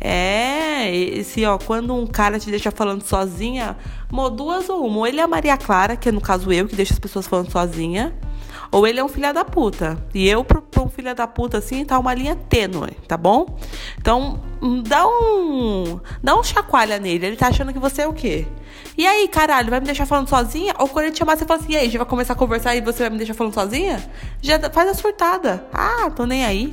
É, 0.00 0.94
esse, 0.94 1.44
ó, 1.44 1.56
quando 1.58 1.94
um 1.94 2.06
cara 2.06 2.38
te 2.38 2.50
deixa 2.50 2.70
falando 2.70 3.02
sozinha, 3.02 3.76
mo, 4.10 4.28
duas 4.28 4.68
ou 4.68 4.86
uma. 4.86 4.98
Ou 4.98 5.06
ele 5.06 5.20
é 5.20 5.22
a 5.22 5.28
Maria 5.28 5.56
Clara, 5.56 5.96
que 5.96 6.08
é 6.08 6.12
no 6.12 6.20
caso 6.20 6.52
eu, 6.52 6.68
que 6.68 6.76
deixa 6.76 6.92
as 6.92 6.98
pessoas 6.98 7.26
falando 7.26 7.50
sozinha. 7.50 8.14
Ou 8.70 8.86
ele 8.86 8.98
é 8.98 9.04
um 9.04 9.08
filho 9.08 9.32
da 9.32 9.44
puta. 9.44 9.96
E 10.12 10.28
eu, 10.28 10.42
pra 10.42 10.60
um 10.82 10.88
filho 10.88 11.14
da 11.14 11.26
puta, 11.28 11.58
assim, 11.58 11.84
tá 11.84 11.96
uma 11.96 12.12
linha 12.12 12.34
tênue, 12.34 12.90
tá 13.06 13.16
bom? 13.16 13.56
Então, 13.96 14.42
hum, 14.60 14.82
dá 14.82 15.06
um. 15.06 16.00
Dá 16.22 16.36
um 16.36 16.42
chacoalha 16.42 16.98
nele. 16.98 17.26
Ele 17.26 17.36
tá 17.36 17.48
achando 17.48 17.72
que 17.72 17.78
você 17.78 18.02
é 18.02 18.08
o 18.08 18.12
quê? 18.12 18.46
E 18.98 19.06
aí, 19.06 19.28
caralho, 19.28 19.70
vai 19.70 19.78
me 19.80 19.86
deixar 19.86 20.06
falando 20.06 20.28
sozinha? 20.28 20.74
Ou 20.78 20.88
quando 20.88 21.04
ele 21.04 21.14
te 21.14 21.18
chamar, 21.18 21.36
você 21.36 21.44
fala 21.44 21.60
assim, 21.60 21.72
e 21.72 21.76
aí, 21.76 21.84
gente 21.84 21.98
vai 21.98 22.06
começar 22.06 22.32
a 22.32 22.36
conversar 22.36 22.74
e 22.74 22.80
você 22.80 23.04
vai 23.04 23.10
me 23.10 23.18
deixar 23.18 23.34
falando 23.34 23.54
sozinha? 23.54 24.04
Já 24.42 24.58
faz 24.70 24.90
a 24.90 24.94
surtada. 24.94 25.64
Ah, 25.72 26.10
tô 26.10 26.26
nem 26.26 26.44
aí. 26.44 26.70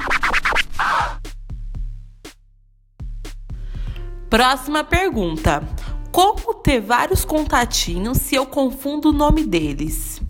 Próxima 4.32 4.82
pergunta. 4.82 5.62
Como 6.10 6.54
ter 6.54 6.80
vários 6.80 7.26
contatinhos 7.26 8.18
se 8.18 8.34
eu 8.34 8.46
confundo 8.46 9.10
o 9.10 9.12
nome 9.12 9.44
deles? 9.44 10.22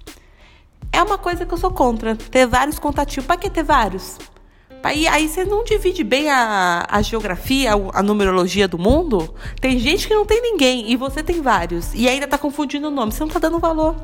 É 0.91 1.03
uma 1.03 1.19
coisa 1.19 1.45
que 1.45 1.53
eu 1.53 1.57
sou 1.59 1.69
contra. 1.69 2.15
Ter 2.15 2.47
vários 2.47 2.79
contatinhos. 2.79 3.27
Pra 3.27 3.37
que 3.37 3.47
ter 3.47 3.61
vários? 3.61 4.17
Aí, 4.81 5.07
aí 5.07 5.29
você 5.29 5.45
não 5.45 5.63
divide 5.63 6.03
bem 6.03 6.31
a, 6.31 6.83
a 6.89 6.99
geografia, 7.03 7.73
a, 7.93 8.01
numerologia 8.01 8.67
do 8.67 8.79
mundo. 8.79 9.35
Tem 9.59 9.77
gente 9.77 10.07
que 10.07 10.15
não 10.15 10.25
tem 10.25 10.41
ninguém 10.41 10.91
e 10.91 10.95
você 10.95 11.21
tem 11.21 11.39
vários. 11.39 11.93
E 11.93 12.09
ainda 12.09 12.27
tá 12.27 12.39
confundindo 12.39 12.87
o 12.87 12.91
nome. 12.91 13.11
Você 13.11 13.23
não 13.23 13.29
tá 13.29 13.37
dando 13.37 13.59
valor. 13.59 13.95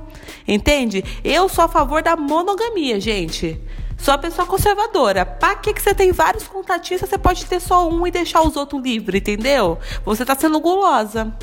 Entende? 0.47 1.03
Eu 1.23 1.49
sou 1.49 1.63
a 1.63 1.67
favor 1.67 2.03
da 2.03 2.15
monogamia, 2.15 2.99
gente. 2.99 3.59
Sou 3.97 4.13
a 4.13 4.17
pessoa 4.17 4.47
conservadora. 4.47 5.25
Pra 5.25 5.55
que, 5.55 5.73
que 5.73 5.81
você 5.81 5.93
tem 5.93 6.11
vários 6.11 6.47
contatinhos 6.47 7.01
você 7.01 7.17
pode 7.17 7.45
ter 7.45 7.59
só 7.59 7.89
um 7.89 8.05
e 8.05 8.11
deixar 8.11 8.41
os 8.41 8.55
outros 8.55 8.81
livres, 8.81 9.19
entendeu? 9.19 9.79
Você 10.05 10.23
tá 10.23 10.35
sendo 10.35 10.59
gulosa. 10.59 11.33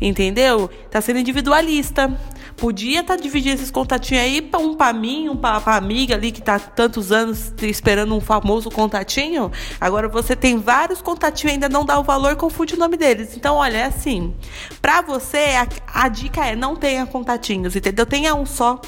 Entendeu? 0.00 0.68
Tá 0.90 1.00
sendo 1.00 1.20
individualista. 1.20 2.12
Podia 2.56 3.00
estar 3.00 3.16
tá 3.16 3.22
dividindo 3.22 3.54
esses 3.54 3.70
contatinhos 3.70 4.24
aí, 4.24 4.50
um 4.58 4.74
para 4.74 4.92
mim, 4.92 5.28
um 5.28 5.36
para 5.36 5.62
a 5.64 5.76
amiga 5.76 6.14
ali 6.14 6.30
que 6.30 6.40
está 6.40 6.58
tantos 6.58 7.10
anos 7.10 7.52
esperando 7.62 8.14
um 8.14 8.20
famoso 8.20 8.70
contatinho. 8.70 9.50
Agora 9.80 10.08
você 10.08 10.36
tem 10.36 10.58
vários 10.58 11.02
contatinhos 11.02 11.54
ainda 11.54 11.68
não 11.68 11.84
dá 11.84 11.98
o 11.98 12.02
valor, 12.02 12.36
confunde 12.36 12.74
o 12.74 12.78
nome 12.78 12.96
deles. 12.96 13.36
Então, 13.36 13.56
olha, 13.56 13.78
é 13.78 13.84
assim. 13.84 14.34
Para 14.80 15.02
você, 15.02 15.56
a, 15.56 15.66
a, 16.04 16.08
dica 16.08 16.46
é 16.46 16.54
não 16.54 16.76
tenha 16.76 17.06
contatinhos, 17.06 17.74
entendeu? 17.74 18.06
Tenha 18.06 18.34
um 18.34 18.46
só. 18.46 18.80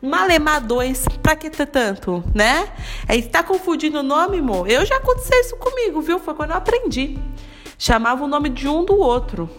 Malemar 0.00 0.64
dois, 0.64 1.06
para 1.22 1.36
que 1.36 1.50
ter 1.50 1.66
tanto, 1.66 2.22
né? 2.34 2.68
Aí 3.08 3.20
está 3.20 3.42
confundindo 3.42 4.00
o 4.00 4.02
nome, 4.02 4.38
amor? 4.38 4.68
Eu 4.68 4.84
já 4.84 4.96
aconteceu 4.96 5.40
isso 5.40 5.56
comigo, 5.56 6.00
viu? 6.00 6.18
Foi 6.18 6.34
quando 6.34 6.50
eu 6.50 6.56
aprendi. 6.56 7.18
Chamava 7.78 8.24
o 8.24 8.28
nome 8.28 8.48
de 8.48 8.68
um 8.68 8.84
do 8.84 8.96
outro. 8.96 9.50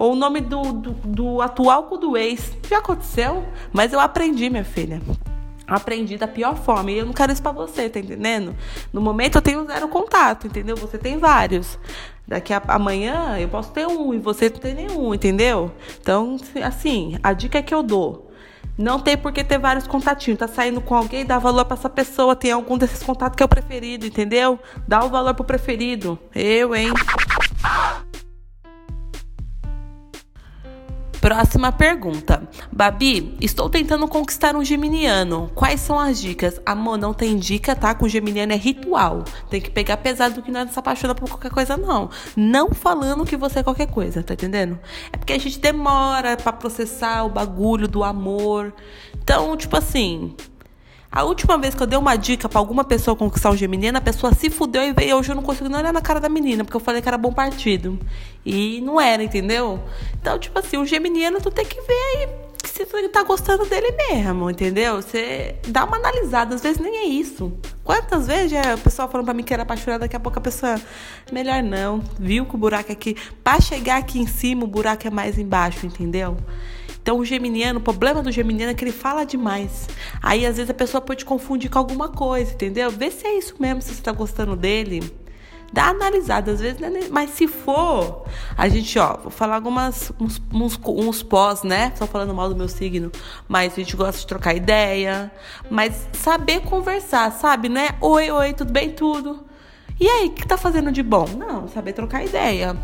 Ou 0.00 0.14
o 0.14 0.16
nome 0.16 0.40
do, 0.40 0.62
do, 0.72 0.92
do 1.04 1.42
atual 1.42 1.82
com 1.82 1.98
do 1.98 2.16
ex. 2.16 2.56
Já 2.66 2.78
aconteceu? 2.78 3.44
Mas 3.70 3.92
eu 3.92 4.00
aprendi, 4.00 4.48
minha 4.48 4.64
filha 4.64 4.98
aprendi 5.66 6.16
da 6.16 6.26
pior 6.26 6.56
forma. 6.56 6.90
E 6.90 6.98
eu 6.98 7.06
não 7.06 7.12
quero 7.12 7.32
isso 7.32 7.42
pra 7.42 7.52
você, 7.52 7.88
tá 7.88 8.00
entendendo? 8.00 8.56
No 8.92 9.00
momento 9.00 9.36
eu 9.36 9.42
tenho 9.42 9.64
zero 9.66 9.86
contato, 9.88 10.48
entendeu? 10.48 10.74
Você 10.76 10.98
tem 10.98 11.16
vários. 11.16 11.78
Daqui 12.26 12.52
a 12.52 12.60
amanhã 12.68 13.38
eu 13.38 13.48
posso 13.48 13.70
ter 13.70 13.86
um 13.86 14.12
e 14.12 14.18
você 14.18 14.48
não 14.48 14.58
tem 14.58 14.74
nenhum, 14.74 15.14
entendeu? 15.14 15.70
Então, 16.00 16.36
assim, 16.64 17.16
a 17.22 17.32
dica 17.32 17.62
que 17.62 17.72
eu 17.72 17.82
dou. 17.82 18.32
Não 18.76 18.98
tem 18.98 19.16
por 19.16 19.30
que 19.30 19.44
ter 19.44 19.58
vários 19.58 19.86
contatinhos. 19.86 20.40
Tá 20.40 20.48
saindo 20.48 20.80
com 20.80 20.96
alguém, 20.96 21.24
dá 21.24 21.38
valor 21.38 21.66
para 21.66 21.76
essa 21.76 21.90
pessoa. 21.90 22.34
Tem 22.34 22.50
algum 22.50 22.76
desses 22.76 23.02
contatos 23.02 23.36
que 23.36 23.42
é 23.42 23.46
o 23.46 23.48
preferido, 23.48 24.06
entendeu? 24.06 24.58
Dá 24.88 25.04
o 25.04 25.08
valor 25.08 25.34
pro 25.34 25.44
preferido. 25.44 26.18
Eu, 26.34 26.74
hein? 26.74 26.90
Próxima 31.20 31.70
pergunta. 31.70 32.48
Babi, 32.72 33.36
estou 33.42 33.68
tentando 33.68 34.08
conquistar 34.08 34.56
um 34.56 34.64
geminiano. 34.64 35.50
Quais 35.54 35.80
são 35.80 35.98
as 35.98 36.18
dicas? 36.18 36.58
Amor, 36.64 36.96
não 36.96 37.12
tem 37.12 37.36
dica, 37.36 37.76
tá? 37.76 37.94
Com 37.94 38.08
geminiano 38.08 38.54
é 38.54 38.56
ritual. 38.56 39.24
Tem 39.50 39.60
que 39.60 39.70
pegar 39.70 39.98
pesado 39.98 40.36
do 40.36 40.42
que 40.42 40.50
não 40.50 40.60
é 40.60 40.66
se 40.66 40.78
apaixona 40.78 41.14
por 41.14 41.28
qualquer 41.28 41.50
coisa, 41.50 41.76
não. 41.76 42.08
Não 42.34 42.70
falando 42.70 43.26
que 43.26 43.36
você 43.36 43.58
é 43.58 43.62
qualquer 43.62 43.88
coisa, 43.88 44.22
tá 44.22 44.32
entendendo? 44.32 44.78
É 45.12 45.16
porque 45.18 45.34
a 45.34 45.38
gente 45.38 45.58
demora 45.58 46.38
para 46.38 46.54
processar 46.54 47.24
o 47.24 47.28
bagulho 47.28 47.86
do 47.86 48.02
amor. 48.02 48.72
Então, 49.22 49.54
tipo 49.58 49.76
assim, 49.76 50.34
a 51.12 51.24
última 51.24 51.58
vez 51.58 51.74
que 51.74 51.82
eu 51.82 51.86
dei 51.86 51.98
uma 51.98 52.16
dica 52.16 52.48
para 52.48 52.58
alguma 52.58 52.84
pessoa 52.84 53.16
conquistar 53.16 53.50
um 53.50 53.56
geminiano, 53.56 53.98
a 53.98 54.00
pessoa 54.00 54.32
se 54.32 54.48
fudeu 54.48 54.82
e 54.82 54.92
veio. 54.92 55.16
Hoje 55.16 55.32
eu 55.32 55.34
não 55.34 55.42
consigo 55.42 55.68
nem 55.68 55.78
olhar 55.78 55.92
na 55.92 56.00
cara 56.00 56.20
da 56.20 56.28
menina, 56.28 56.64
porque 56.64 56.76
eu 56.76 56.80
falei 56.80 57.02
que 57.02 57.08
era 57.08 57.18
bom 57.18 57.32
partido. 57.32 57.98
E 58.46 58.80
não 58.82 59.00
era, 59.00 59.22
entendeu? 59.22 59.80
Então, 60.20 60.38
tipo 60.38 60.58
assim, 60.58 60.76
o 60.76 60.86
geminiano 60.86 61.40
tu 61.40 61.50
tem 61.50 61.64
que 61.64 61.80
ver 61.80 61.92
aí 61.92 62.28
se 62.64 62.84
você 62.84 63.08
tá 63.08 63.22
gostando 63.22 63.66
dele 63.66 63.92
mesmo, 63.92 64.50
entendeu? 64.50 64.96
Você 64.96 65.56
dá 65.66 65.84
uma 65.84 65.96
analisada, 65.96 66.54
às 66.54 66.62
vezes 66.62 66.80
nem 66.80 66.96
é 66.98 67.04
isso. 67.06 67.52
Quantas 67.82 68.26
vezes 68.26 68.56
a 68.56 68.76
pessoa 68.76 69.08
falando 69.08 69.24
pra 69.24 69.34
mim 69.34 69.42
que 69.42 69.52
era 69.52 69.64
apaixonada, 69.64 70.00
daqui 70.00 70.14
a 70.14 70.20
pouco 70.20 70.38
a 70.38 70.42
pessoa, 70.42 70.80
melhor 71.32 71.62
não, 71.62 72.02
viu 72.18 72.46
que 72.46 72.54
o 72.54 72.58
buraco 72.58 72.90
é 72.90 72.92
aqui, 72.92 73.16
pra 73.42 73.60
chegar 73.60 73.98
aqui 73.98 74.20
em 74.20 74.26
cima, 74.26 74.64
o 74.64 74.66
buraco 74.66 75.06
é 75.06 75.10
mais 75.10 75.38
embaixo, 75.38 75.86
entendeu? 75.86 76.36
Então 77.02 77.18
o 77.18 77.24
geminiano, 77.24 77.78
o 77.78 77.82
problema 77.82 78.22
do 78.22 78.30
geminiano 78.30 78.72
é 78.72 78.74
que 78.74 78.84
ele 78.84 78.92
fala 78.92 79.24
demais. 79.24 79.88
Aí 80.22 80.46
às 80.46 80.56
vezes 80.56 80.70
a 80.70 80.74
pessoa 80.74 81.00
pode 81.00 81.24
confundir 81.24 81.70
com 81.70 81.78
alguma 81.78 82.08
coisa, 82.08 82.52
entendeu? 82.52 82.90
Vê 82.90 83.10
se 83.10 83.26
é 83.26 83.38
isso 83.38 83.54
mesmo, 83.58 83.82
se 83.82 83.94
você 83.94 84.02
tá 84.02 84.12
gostando 84.12 84.54
dele 84.56 85.02
dá 85.72 85.88
analisada, 85.88 86.52
às 86.52 86.60
vezes, 86.60 86.80
né? 86.80 86.90
mas 87.10 87.30
se 87.30 87.46
for, 87.46 88.24
a 88.56 88.68
gente, 88.68 88.98
ó, 88.98 89.16
vou 89.16 89.30
falar 89.30 89.54
algumas, 89.54 90.12
uns, 90.20 90.40
uns, 90.52 90.78
uns 90.84 91.22
pós, 91.22 91.62
né? 91.62 91.92
Só 91.96 92.06
falando 92.06 92.34
mal 92.34 92.48
do 92.48 92.56
meu 92.56 92.68
signo, 92.68 93.10
mas 93.48 93.72
a 93.72 93.76
gente 93.76 93.96
gosta 93.96 94.20
de 94.20 94.26
trocar 94.26 94.54
ideia, 94.54 95.30
mas 95.70 96.08
saber 96.12 96.60
conversar, 96.62 97.30
sabe, 97.32 97.68
né? 97.68 97.90
Oi, 98.00 98.30
oi, 98.30 98.52
tudo 98.52 98.72
bem? 98.72 98.90
Tudo. 98.90 99.44
E 99.98 100.08
aí, 100.08 100.28
o 100.28 100.32
que 100.32 100.46
tá 100.46 100.56
fazendo 100.56 100.90
de 100.90 101.02
bom? 101.02 101.26
Não, 101.36 101.68
saber 101.68 101.92
trocar 101.92 102.24
ideia. 102.24 102.76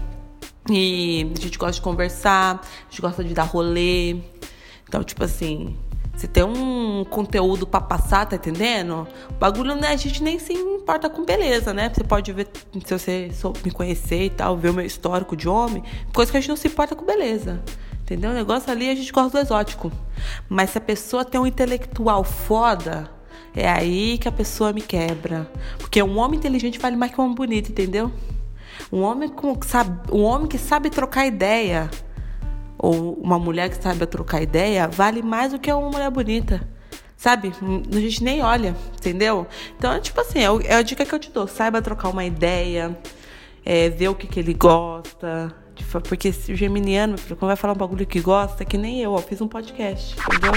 E 0.68 1.32
a 1.36 1.40
gente 1.40 1.58
gosta 1.58 1.74
de 1.74 1.80
conversar, 1.80 2.60
a 2.60 2.90
gente 2.90 3.00
gosta 3.00 3.22
de 3.22 3.32
dar 3.32 3.44
rolê. 3.44 4.16
Então, 4.88 5.02
tipo 5.02 5.24
assim, 5.24 5.76
você 6.16 6.26
tem 6.26 6.42
um 6.42 7.04
conteúdo 7.04 7.66
para 7.66 7.80
passar, 7.80 8.26
tá 8.26 8.36
entendendo? 8.36 9.06
O 9.30 9.34
bagulho, 9.34 9.74
né? 9.74 9.88
A 9.88 9.96
gente 9.96 10.22
nem 10.22 10.38
se 10.38 10.54
importa 10.54 11.10
com 11.10 11.24
beleza, 11.24 11.74
né? 11.74 11.90
Você 11.92 12.02
pode 12.02 12.32
ver, 12.32 12.48
se 12.84 12.98
você 12.98 13.30
me 13.62 13.70
conhecer 13.70 14.24
e 14.24 14.30
tal, 14.30 14.56
ver 14.56 14.70
o 14.70 14.74
meu 14.74 14.86
histórico 14.86 15.36
de 15.36 15.48
homem, 15.48 15.82
coisa 16.14 16.30
que 16.30 16.38
a 16.38 16.40
gente 16.40 16.48
não 16.48 16.56
se 16.56 16.68
importa 16.68 16.96
com 16.96 17.04
beleza. 17.04 17.62
Entendeu? 18.00 18.30
O 18.30 18.34
negócio 18.34 18.70
ali 18.70 18.88
a 18.88 18.94
gente 18.94 19.12
gosta 19.12 19.38
do 19.38 19.44
exótico. 19.44 19.92
Mas 20.48 20.70
se 20.70 20.78
a 20.78 20.80
pessoa 20.80 21.24
tem 21.24 21.40
um 21.40 21.46
intelectual 21.46 22.24
foda, 22.24 23.10
é 23.54 23.68
aí 23.68 24.16
que 24.16 24.28
a 24.28 24.32
pessoa 24.32 24.72
me 24.72 24.80
quebra. 24.80 25.50
Porque 25.78 26.02
um 26.02 26.18
homem 26.18 26.38
inteligente 26.38 26.78
vale 26.78 26.96
mais 26.96 27.12
que 27.12 27.20
um 27.20 27.24
homem 27.24 27.36
bonito, 27.36 27.70
entendeu? 27.70 28.10
Um 28.93 29.03
homem, 29.03 29.28
com, 29.28 29.59
sabe, 29.62 30.12
um 30.12 30.22
homem 30.22 30.47
que 30.47 30.59
sabe 30.59 30.91
trocar 30.91 31.26
ideia 31.26 31.91
ou 32.78 33.14
uma 33.14 33.39
mulher 33.39 33.68
que 33.70 33.82
sabe 33.82 34.07
trocar 34.07 34.43
ideia 34.43 34.87
vale 34.87 35.22
mais 35.22 35.53
do 35.53 35.59
que 35.59 35.72
uma 35.72 35.91
mulher 35.91 36.11
bonita. 36.11 36.68
Sabe? 37.16 37.53
A 37.91 37.99
gente 37.99 38.22
nem 38.22 38.43
olha, 38.43 38.76
entendeu? 38.95 39.47
Então, 39.76 39.99
tipo 40.01 40.20
assim, 40.20 40.41
é, 40.41 40.72
é 40.72 40.74
a 40.74 40.82
dica 40.82 41.05
que 41.05 41.14
eu 41.14 41.18
te 41.18 41.30
dou. 41.30 41.49
Saiba 41.49 41.80
trocar 41.80 42.11
uma 42.11 42.24
ideia, 42.24 42.97
é, 43.64 43.89
ver 43.89 44.09
o 44.09 44.14
que, 44.14 44.26
que 44.26 44.39
ele 44.39 44.53
gosta. 44.53 45.55
Porque 46.09 46.28
o 46.28 46.55
geminiano, 46.55 47.16
quando 47.26 47.49
vai 47.49 47.57
falar 47.57 47.72
um 47.72 47.76
bagulho 47.76 48.07
que 48.07 48.20
gosta, 48.20 48.64
que 48.64 48.76
nem 48.76 49.01
eu, 49.01 49.12
ó, 49.12 49.18
fiz 49.18 49.41
um 49.41 49.49
podcast, 49.49 50.14
entendeu? 50.14 50.53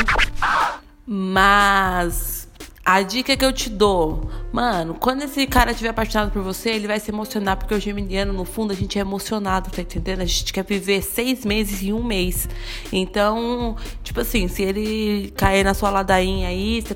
Mas 1.05 2.48
a 2.91 3.03
dica 3.03 3.37
que 3.37 3.45
eu 3.45 3.53
te 3.53 3.69
dou, 3.69 4.31
mano, 4.51 4.95
quando 4.95 5.21
esse 5.21 5.45
cara 5.45 5.69
estiver 5.69 5.89
apaixonado 5.89 6.31
por 6.31 6.41
você, 6.41 6.71
ele 6.71 6.87
vai 6.87 6.99
se 6.99 7.11
emocionar, 7.11 7.55
porque 7.55 7.75
o 7.75 7.79
geminiano, 7.79 8.33
no 8.33 8.43
fundo, 8.43 8.73
a 8.73 8.75
gente 8.75 8.97
é 8.97 9.01
emocionado, 9.01 9.69
tá 9.69 9.83
entendendo? 9.83 10.21
A 10.21 10.25
gente 10.25 10.51
quer 10.51 10.65
viver 10.65 11.03
seis 11.03 11.45
meses 11.45 11.83
em 11.83 11.93
um 11.93 12.03
mês. 12.03 12.49
Então, 12.91 13.75
tipo 14.03 14.19
assim, 14.19 14.47
se 14.47 14.63
ele 14.63 15.31
cair 15.37 15.63
na 15.63 15.75
sua 15.75 15.91
ladainha 15.91 16.47
aí, 16.47 16.81
você 16.81 16.95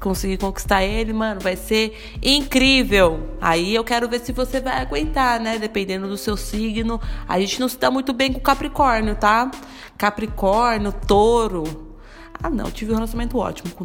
conseguir 0.00 0.38
conquistar 0.38 0.82
ele, 0.82 1.12
mano, 1.12 1.42
vai 1.42 1.56
ser 1.56 1.94
incrível. 2.22 3.28
Aí 3.38 3.74
eu 3.74 3.84
quero 3.84 4.08
ver 4.08 4.20
se 4.20 4.32
você 4.32 4.62
vai 4.62 4.80
aguentar, 4.80 5.38
né? 5.38 5.58
Dependendo 5.58 6.08
do 6.08 6.16
seu 6.16 6.38
signo. 6.38 6.98
A 7.28 7.38
gente 7.38 7.60
não 7.60 7.68
se 7.68 7.76
dá 7.76 7.90
muito 7.90 8.14
bem 8.14 8.32
com 8.32 8.40
Capricórnio, 8.40 9.14
tá? 9.14 9.50
Capricórnio, 9.98 10.90
touro. 11.06 11.98
Ah, 12.42 12.48
não, 12.48 12.70
tive 12.70 12.92
um 12.92 12.94
relacionamento 12.94 13.36
ótimo 13.36 13.74
com 13.74 13.84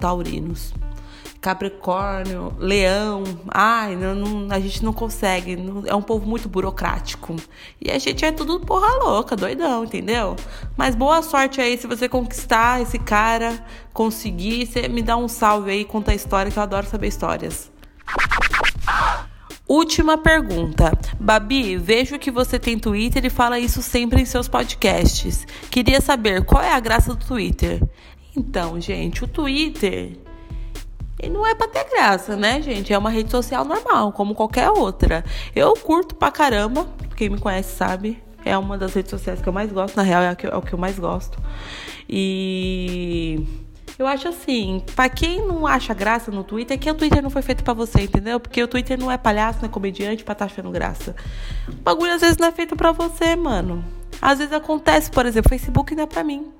taurinos. 0.00 0.72
Capricórnio, 1.44 2.54
Leão. 2.58 3.22
Ai, 3.48 3.94
não, 3.96 4.14
não, 4.14 4.50
a 4.50 4.58
gente 4.58 4.82
não 4.82 4.94
consegue. 4.94 5.56
Não, 5.56 5.82
é 5.84 5.94
um 5.94 6.00
povo 6.00 6.26
muito 6.26 6.48
burocrático. 6.48 7.36
E 7.78 7.90
a 7.90 7.98
gente 7.98 8.24
é 8.24 8.32
tudo 8.32 8.60
porra 8.60 8.88
louca, 9.04 9.36
doidão, 9.36 9.84
entendeu? 9.84 10.36
Mas 10.74 10.94
boa 10.94 11.20
sorte 11.20 11.60
aí 11.60 11.76
se 11.76 11.86
você 11.86 12.08
conquistar 12.08 12.80
esse 12.80 12.98
cara, 12.98 13.62
conseguir. 13.92 14.64
Você 14.64 14.88
me 14.88 15.02
dá 15.02 15.18
um 15.18 15.28
salve 15.28 15.70
aí, 15.70 15.84
conta 15.84 16.12
a 16.12 16.14
história, 16.14 16.50
que 16.50 16.58
eu 16.58 16.62
adoro 16.62 16.86
saber 16.86 17.08
histórias. 17.08 17.70
Última 19.68 20.16
pergunta. 20.16 20.98
Babi, 21.20 21.76
vejo 21.76 22.18
que 22.18 22.30
você 22.30 22.58
tem 22.58 22.78
Twitter 22.78 23.22
e 23.22 23.28
fala 23.28 23.58
isso 23.58 23.82
sempre 23.82 24.22
em 24.22 24.24
seus 24.24 24.48
podcasts. 24.48 25.46
Queria 25.70 26.00
saber 26.00 26.42
qual 26.46 26.62
é 26.62 26.72
a 26.72 26.80
graça 26.80 27.14
do 27.14 27.22
Twitter. 27.22 27.82
Então, 28.34 28.80
gente, 28.80 29.22
o 29.22 29.28
Twitter 29.28 30.23
e 31.24 31.30
não 31.30 31.46
é 31.46 31.54
pra 31.54 31.68
ter 31.68 31.84
graça, 31.90 32.36
né, 32.36 32.60
gente? 32.60 32.92
É 32.92 32.98
uma 32.98 33.10
rede 33.10 33.30
social 33.30 33.64
normal, 33.64 34.12
como 34.12 34.34
qualquer 34.34 34.70
outra. 34.70 35.24
Eu 35.54 35.74
curto 35.74 36.14
pra 36.14 36.30
caramba, 36.30 36.86
quem 37.16 37.28
me 37.28 37.38
conhece 37.38 37.76
sabe. 37.76 38.22
É 38.44 38.56
uma 38.58 38.76
das 38.76 38.92
redes 38.92 39.10
sociais 39.10 39.40
que 39.40 39.48
eu 39.48 39.52
mais 39.52 39.72
gosto, 39.72 39.96
na 39.96 40.02
real 40.02 40.22
é, 40.22 40.34
que, 40.34 40.46
é 40.46 40.54
o 40.54 40.60
que 40.60 40.74
eu 40.74 40.78
mais 40.78 40.98
gosto. 40.98 41.38
E 42.08 43.42
eu 43.98 44.06
acho 44.06 44.28
assim, 44.28 44.82
para 44.94 45.08
quem 45.08 45.46
não 45.46 45.66
acha 45.66 45.94
graça 45.94 46.30
no 46.30 46.44
Twitter, 46.44 46.74
é 46.74 46.78
que 46.78 46.90
o 46.90 46.94
Twitter 46.94 47.22
não 47.22 47.30
foi 47.30 47.42
feito 47.42 47.64
para 47.64 47.72
você, 47.72 48.02
entendeu? 48.02 48.38
Porque 48.38 48.62
o 48.62 48.68
Twitter 48.68 48.98
não 48.98 49.10
é 49.10 49.16
palhaço, 49.16 49.60
não 49.62 49.68
é 49.68 49.72
comediante 49.72 50.24
pra 50.24 50.32
estar 50.32 50.46
tá 50.46 50.52
achando 50.52 50.70
graça. 50.70 51.14
O 51.68 51.82
bagulho 51.82 52.12
às 52.12 52.20
vezes 52.20 52.36
não 52.36 52.48
é 52.48 52.52
feito 52.52 52.76
para 52.76 52.92
você, 52.92 53.34
mano. 53.34 53.84
Às 54.20 54.38
vezes 54.38 54.52
acontece, 54.52 55.10
por 55.10 55.24
exemplo, 55.26 55.48
Facebook 55.48 55.94
não 55.94 56.02
é 56.02 56.06
pra 56.06 56.24
mim. 56.24 56.52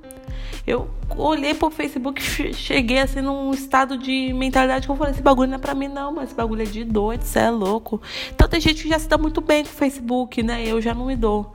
Eu 0.66 0.88
olhei 1.16 1.54
pro 1.54 1.70
Facebook, 1.70 2.22
cheguei 2.54 2.98
assim 2.98 3.20
num 3.20 3.50
estado 3.52 3.98
de 3.98 4.32
mentalidade 4.32 4.86
que 4.86 4.92
eu 4.92 4.96
falei: 4.96 5.12
esse 5.12 5.22
bagulho 5.22 5.48
não 5.48 5.56
é 5.56 5.60
pra 5.60 5.74
mim, 5.74 5.88
não, 5.88 6.12
mas 6.12 6.26
esse 6.26 6.34
bagulho 6.34 6.62
é 6.62 6.66
de 6.66 6.84
doido, 6.84 7.22
você 7.22 7.40
é 7.40 7.50
louco. 7.50 8.00
Então 8.34 8.48
tem 8.48 8.60
gente 8.60 8.82
que 8.82 8.88
já 8.88 8.98
se 8.98 9.08
dá 9.08 9.18
muito 9.18 9.40
bem 9.40 9.62
com 9.62 9.70
o 9.70 9.74
Facebook, 9.74 10.42
né? 10.42 10.64
Eu 10.66 10.80
já 10.80 10.94
não 10.94 11.06
me 11.06 11.16
dou. 11.16 11.52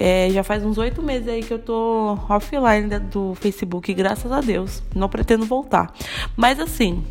É, 0.00 0.30
já 0.30 0.44
faz 0.44 0.64
uns 0.64 0.78
oito 0.78 1.02
meses 1.02 1.26
aí 1.28 1.42
que 1.42 1.52
eu 1.52 1.58
tô 1.58 2.16
offline 2.28 2.88
do 3.10 3.34
Facebook, 3.34 3.92
graças 3.94 4.30
a 4.30 4.40
Deus. 4.40 4.82
Não 4.94 5.08
pretendo 5.08 5.44
voltar. 5.44 5.92
Mas 6.36 6.60
assim, 6.60 7.04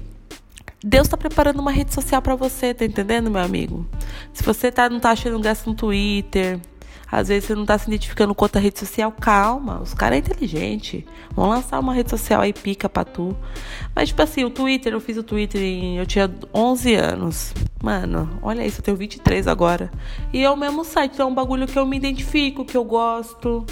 Deus 0.82 1.07
tá 1.07 1.18
preparando 1.18 1.59
uma 1.59 1.72
rede 1.72 1.93
social 1.93 2.22
para 2.22 2.36
você, 2.36 2.74
tá 2.74 2.86
entendendo, 2.86 3.30
meu 3.30 3.41
amigo? 3.41 3.86
Se 4.32 4.43
você 4.43 4.72
tá, 4.72 4.89
não 4.89 4.99
tá 4.99 5.09
achando 5.09 5.38
graça 5.39 5.70
no 5.70 5.76
Twitter, 5.76 6.61
às 7.10 7.30
vezes 7.30 7.45
você 7.45 7.55
não 7.55 7.66
tá 7.66 7.78
se 7.78 7.88
identificando 7.88 8.36
com 8.36 8.43
outra 8.43 8.60
rede 8.60 8.80
social, 8.80 9.12
calma, 9.12 9.82
os 9.82 9.93
caras 9.93 10.18
é 10.18 10.20
inteligente. 10.20 11.05
Vão 11.34 11.49
lançar 11.49 11.80
uma 11.80 11.93
rede 11.93 12.10
social 12.10 12.41
aí 12.41 12.51
pica 12.51 12.89
pra 12.89 13.05
tu. 13.05 13.36
Mas, 13.95 14.10
tipo 14.10 14.22
assim, 14.22 14.43
o 14.43 14.49
Twitter, 14.49 14.93
eu 14.93 14.99
fiz 14.99 15.18
o 15.18 15.24
Twitter 15.24 15.62
em. 15.62 15.97
Eu 15.97 16.05
tinha 16.05 16.30
11 16.53 16.95
anos. 16.95 17.53
Mano, 17.82 18.39
olha 18.41 18.66
isso, 18.66 18.80
eu 18.80 18.84
tenho 18.84 18.97
23 18.97 19.47
agora. 19.47 19.89
E 20.34 20.43
é 20.43 20.49
o 20.49 20.58
mesmo 20.58 20.84
site, 20.84 21.14
então 21.14 21.28
é 21.28 21.32
um 21.32 21.36
bagulho 21.36 21.68
que 21.68 21.80
eu 21.80 21.86
me 21.86 21.95
identifico, 21.95 22.66
que 22.66 22.76
eu 22.76 22.84
gosto. 22.84 23.66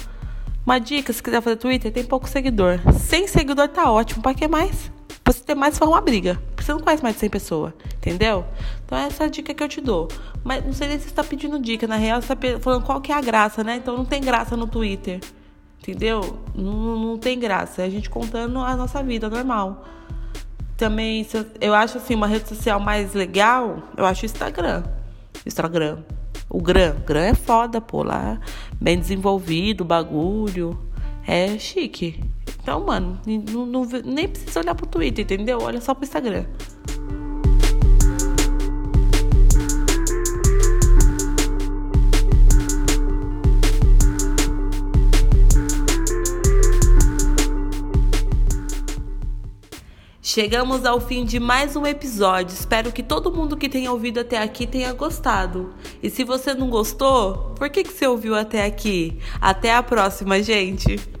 Uma 0.64 0.78
dica, 0.78 1.12
se 1.12 1.22
quiser 1.22 1.40
fazer 1.42 1.56
Twitter, 1.56 1.92
tem 1.92 2.04
pouco 2.04 2.28
seguidor. 2.28 2.80
Sem 2.92 3.28
seguidor 3.28 3.68
tá 3.68 3.90
ótimo, 3.90 4.22
pra 4.22 4.34
que 4.34 4.48
mais? 4.48 4.95
Você 5.26 5.42
ter 5.42 5.56
mais, 5.56 5.76
for 5.76 5.88
uma 5.88 6.00
briga. 6.00 6.40
Você 6.56 6.72
não 6.72 6.78
conhece 6.78 7.02
mais 7.02 7.16
de 7.16 7.20
100 7.20 7.30
pessoas, 7.30 7.72
entendeu? 7.96 8.44
Então 8.84 8.96
essa 8.96 9.24
é 9.24 9.26
a 9.26 9.28
dica 9.28 9.52
que 9.52 9.62
eu 9.62 9.68
te 9.68 9.80
dou. 9.80 10.06
Mas 10.44 10.64
não 10.64 10.72
sei 10.72 10.86
nem 10.86 10.98
se 10.98 11.04
você 11.04 11.10
está 11.10 11.24
pedindo 11.24 11.58
dica, 11.58 11.86
na 11.86 11.96
real 11.96 12.22
você 12.22 12.32
está 12.32 12.60
falando 12.60 12.84
qual 12.84 13.00
que 13.00 13.10
é 13.10 13.14
a 13.16 13.20
graça, 13.20 13.64
né? 13.64 13.76
Então 13.76 13.96
não 13.96 14.04
tem 14.04 14.20
graça 14.20 14.56
no 14.56 14.68
Twitter, 14.68 15.20
entendeu? 15.80 16.38
Não, 16.54 16.96
não 16.96 17.18
tem 17.18 17.38
graça. 17.40 17.82
É 17.82 17.86
a 17.86 17.90
gente 17.90 18.08
contando 18.08 18.60
a 18.60 18.76
nossa 18.76 19.02
vida 19.02 19.28
normal. 19.28 19.84
Também, 20.76 21.26
eu 21.60 21.74
acho 21.74 21.98
assim, 21.98 22.14
uma 22.14 22.28
rede 22.28 22.48
social 22.48 22.78
mais 22.78 23.12
legal, 23.12 23.82
eu 23.96 24.04
acho 24.04 24.22
o 24.22 24.26
Instagram. 24.26 24.84
Instagram. 25.44 25.98
O 26.48 26.60
Gram. 26.60 26.94
Gram 27.04 27.20
é 27.20 27.34
foda, 27.34 27.80
pô. 27.80 28.04
Lá, 28.04 28.38
bem 28.80 28.98
desenvolvido, 28.98 29.84
bagulho. 29.84 30.78
É 31.26 31.58
chique. 31.58 32.22
Então, 32.66 32.84
mano, 32.84 33.16
não, 33.24 33.64
não, 33.64 33.84
nem 34.04 34.26
precisa 34.26 34.58
olhar 34.58 34.74
pro 34.74 34.88
Twitter, 34.88 35.24
entendeu? 35.24 35.60
Olha 35.62 35.80
só 35.80 35.94
pro 35.94 36.04
Instagram. 36.04 36.44
Chegamos 50.20 50.84
ao 50.84 51.00
fim 51.00 51.24
de 51.24 51.38
mais 51.38 51.76
um 51.76 51.86
episódio. 51.86 52.52
Espero 52.52 52.90
que 52.90 53.04
todo 53.04 53.32
mundo 53.32 53.56
que 53.56 53.68
tenha 53.68 53.92
ouvido 53.92 54.18
até 54.18 54.42
aqui 54.42 54.66
tenha 54.66 54.92
gostado. 54.92 55.72
E 56.02 56.10
se 56.10 56.24
você 56.24 56.52
não 56.52 56.68
gostou, 56.68 57.54
por 57.56 57.70
que, 57.70 57.84
que 57.84 57.92
você 57.92 58.08
ouviu 58.08 58.34
até 58.34 58.66
aqui? 58.66 59.20
Até 59.40 59.72
a 59.72 59.84
próxima, 59.84 60.42
gente! 60.42 61.14